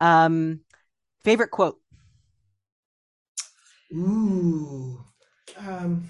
Um, 0.00 0.60
favorite 1.24 1.50
quote. 1.50 1.78
Ooh. 3.92 5.04
Um, 5.58 6.08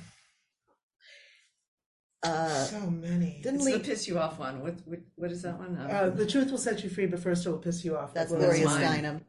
Uh, 2.22 2.48
so 2.48 2.80
many. 2.90 3.40
didn't 3.42 3.56
It's 3.56 3.64
the 3.64 3.72
Lee, 3.72 3.78
piss 3.78 4.06
you 4.06 4.18
off 4.18 4.38
one. 4.38 4.60
What 4.62 4.74
what, 4.86 4.98
what 5.16 5.32
is 5.32 5.42
that 5.42 5.58
one? 5.58 5.78
Um, 5.80 5.90
Uh, 5.90 6.10
the 6.10 6.26
truth 6.26 6.50
will 6.50 6.58
set 6.58 6.84
you 6.84 6.90
free, 6.90 7.06
but 7.06 7.18
first 7.20 7.46
it 7.46 7.50
will 7.50 7.58
piss 7.58 7.82
you 7.84 7.96
off. 7.96 8.12
that's 8.12 8.30
Well, 8.30 8.40
Gloria. 8.40 8.66
Steinem. 8.66 9.20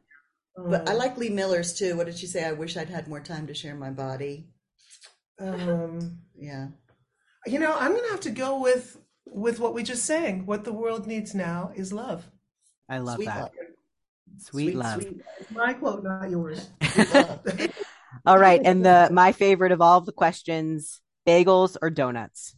uh, 0.58 0.62
But 0.68 0.88
I 0.88 0.92
like 0.92 1.16
Lee 1.16 1.30
Miller's 1.30 1.72
too. 1.72 1.96
What 1.96 2.04
did 2.06 2.18
she 2.18 2.26
say? 2.26 2.44
I 2.44 2.52
wish 2.52 2.76
I'd 2.76 2.90
had 2.90 3.08
more 3.08 3.20
time 3.20 3.46
to 3.46 3.54
share 3.54 3.74
my 3.74 3.90
body. 3.90 4.48
Um, 5.38 6.18
Yeah. 6.36 6.68
You 7.46 7.58
know, 7.58 7.74
I'm 7.76 7.92
going 7.92 8.04
to 8.04 8.10
have 8.10 8.20
to 8.20 8.30
go 8.30 8.60
with 8.60 8.96
with 9.26 9.58
what 9.60 9.74
we 9.74 9.82
just 9.82 10.04
sang. 10.04 10.46
What 10.46 10.64
the 10.64 10.72
world 10.72 11.06
needs 11.06 11.34
now 11.34 11.72
is 11.74 11.92
love. 11.92 12.24
I 12.88 12.98
love 12.98 13.16
Sweet 13.16 13.26
that. 13.26 13.40
love. 13.40 13.50
Sweet, 14.38 14.74
love. 14.74 15.02
sweet. 15.02 15.20
My 15.50 15.72
quote, 15.74 16.02
not 16.04 16.30
yours. 16.30 16.68
All 18.26 18.38
right, 18.38 18.60
and 18.64 18.84
the 18.84 19.08
my 19.12 19.32
favorite 19.32 19.72
of 19.72 19.80
all 19.80 19.98
of 19.98 20.06
the 20.06 20.12
questions: 20.12 21.00
bagels 21.26 21.76
or 21.82 21.90
donuts. 21.90 22.54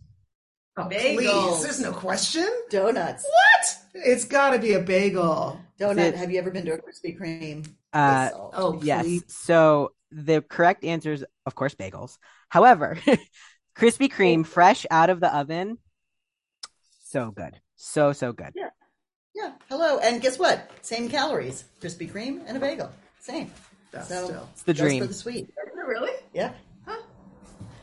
Oh, 0.77 0.89
Bagels. 0.89 1.15
please, 1.17 1.63
there's 1.63 1.81
no 1.81 1.93
question. 1.93 2.49
Donuts. 2.69 3.23
What? 3.25 4.03
It's 4.05 4.25
got 4.25 4.51
to 4.51 4.59
be 4.59 4.73
a 4.73 4.81
bagel. 4.81 5.61
Donut. 5.79 5.99
It- 5.99 6.17
Have 6.17 6.33
you 6.33 6.39
ever 6.41 6.51
been 6.51 6.65
to 6.67 6.73
a 6.73 6.79
Krispy 6.79 7.17
Kreme? 7.17 7.65
Uh, 7.93 8.31
Oh, 8.53 8.81
yes. 8.83 9.05
please. 9.05 9.23
So 9.29 9.93
the 10.11 10.43
correct 10.43 10.83
answer 10.85 11.13
is, 11.13 11.25
of 11.47 11.55
course, 11.55 11.77
bagels. 11.77 12.19
However, 12.49 12.99
Krispy 13.77 14.11
Kreme, 14.11 14.47
fresh 14.47 14.87
out 14.91 15.11
of 15.11 15.21
the 15.21 15.35
oven, 15.35 15.79
so 17.05 17.31
good, 17.31 17.61
so 17.77 18.13
so 18.13 18.33
good. 18.33 18.53
Yeah. 18.55 18.71
Yeah. 19.35 19.53
Hello. 19.69 19.99
And 19.99 20.23
guess 20.23 20.39
what? 20.39 20.71
Same 20.83 21.09
calories. 21.09 21.65
Krispy 21.81 22.11
Kreme 22.11 22.43
and 22.47 22.57
a 22.57 22.61
bagel. 22.61 22.91
Same. 23.21 23.51
That's 23.91 24.09
so 24.09 24.27
still. 24.27 24.49
It's 24.53 24.63
the 24.63 24.75
just 24.75 24.99
for 24.99 25.07
the 25.07 25.15
sweet. 25.15 25.53
Really? 25.87 26.13
Yeah. 26.33 26.53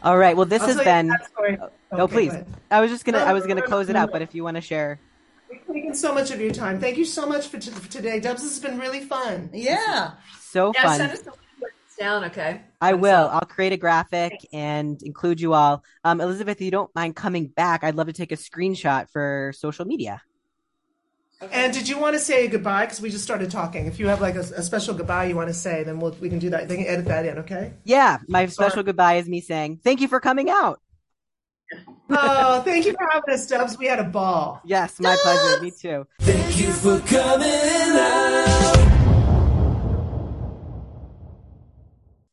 All 0.03 0.17
right. 0.17 0.35
Well, 0.35 0.47
this 0.47 0.61
I'll 0.61 0.67
has 0.69 0.77
tell 0.77 0.85
you 0.85 0.91
been. 0.91 1.07
that. 1.07 1.27
Oh, 1.37 1.69
no, 1.91 2.03
Okay, 2.05 2.13
please. 2.29 2.33
I 2.71 2.81
was 2.81 2.89
just 2.89 3.05
gonna. 3.05 3.19
No, 3.19 3.25
I 3.25 3.33
was 3.33 3.45
gonna 3.45 3.61
no, 3.61 3.67
close 3.67 3.87
it 3.89 3.93
no, 3.93 3.99
out, 3.99 4.09
um, 4.09 4.13
but 4.13 4.21
if 4.21 4.33
you 4.33 4.43
want 4.43 4.55
to 4.55 4.61
share, 4.61 4.99
We've 5.49 5.65
taken 5.67 5.93
so 5.93 6.13
much 6.13 6.31
of 6.31 6.39
your 6.39 6.51
time. 6.51 6.79
Thank 6.79 6.97
you 6.97 7.03
so 7.05 7.27
much 7.27 7.47
for, 7.49 7.59
t- 7.59 7.71
for 7.71 7.91
today, 7.91 8.19
Dubs. 8.21 8.41
This 8.41 8.53
has 8.53 8.59
been 8.61 8.79
really 8.79 9.01
fun. 9.01 9.49
Yeah. 9.53 10.11
so 10.39 10.71
Yeah, 10.73 10.97
fun. 10.97 11.17
Down, 12.01 12.23
okay? 12.25 12.61
I 12.81 12.91
Fun 12.91 13.01
will. 13.01 13.27
stuff. 13.27 13.33
I'll 13.33 13.47
create 13.47 13.73
a 13.73 13.77
graphic 13.77 14.33
and 14.51 15.01
include 15.03 15.39
you 15.39 15.53
all. 15.53 15.83
Um, 16.03 16.19
Elizabeth, 16.19 16.57
if 16.57 16.61
you 16.65 16.71
don't 16.71 16.93
mind 16.95 17.15
coming 17.15 17.47
back, 17.47 17.83
I'd 17.83 17.95
love 17.95 18.07
to 18.07 18.13
take 18.13 18.31
a 18.31 18.35
screenshot 18.37 19.09
for 19.09 19.53
social 19.55 19.85
media. 19.85 20.21
And 21.51 21.73
did 21.73 21.89
you 21.89 21.97
want 21.97 22.13
to 22.13 22.19
say 22.19 22.47
goodbye? 22.47 22.85
Because 22.85 23.01
we 23.01 23.09
just 23.09 23.23
started 23.23 23.49
talking. 23.49 23.87
If 23.87 23.99
you 23.99 24.07
have 24.07 24.21
like 24.21 24.35
a, 24.35 24.41
a 24.41 24.61
special 24.61 24.93
goodbye 24.93 25.25
you 25.25 25.35
want 25.35 25.49
to 25.49 25.53
say, 25.53 25.83
then 25.83 25.99
we'll, 25.99 26.11
we 26.19 26.29
can 26.29 26.37
do 26.39 26.51
that. 26.51 26.67
They 26.67 26.77
can 26.77 26.85
edit 26.85 27.05
that 27.05 27.25
in, 27.25 27.39
okay? 27.39 27.73
Yeah, 27.83 28.19
my 28.27 28.45
special 28.47 28.83
goodbye 28.83 29.15
is 29.15 29.27
me 29.27 29.41
saying 29.41 29.79
thank 29.83 30.01
you 30.01 30.07
for 30.07 30.19
coming 30.19 30.49
out. 30.49 30.81
Oh, 32.13 32.61
thank 32.63 32.85
you 32.85 32.91
for 32.91 33.07
having 33.09 33.33
us, 33.33 33.47
Dubs. 33.47 33.77
We 33.77 33.85
had 33.85 33.99
a 33.99 34.03
ball. 34.03 34.59
Yes, 34.65 34.99
my 34.99 35.15
pleasure. 35.23 35.63
Me 35.63 35.71
too. 35.71 36.05
Thank 36.19 36.59
you 36.59 36.69
for 36.73 36.99
coming 36.99 37.47
out. 37.47 39.00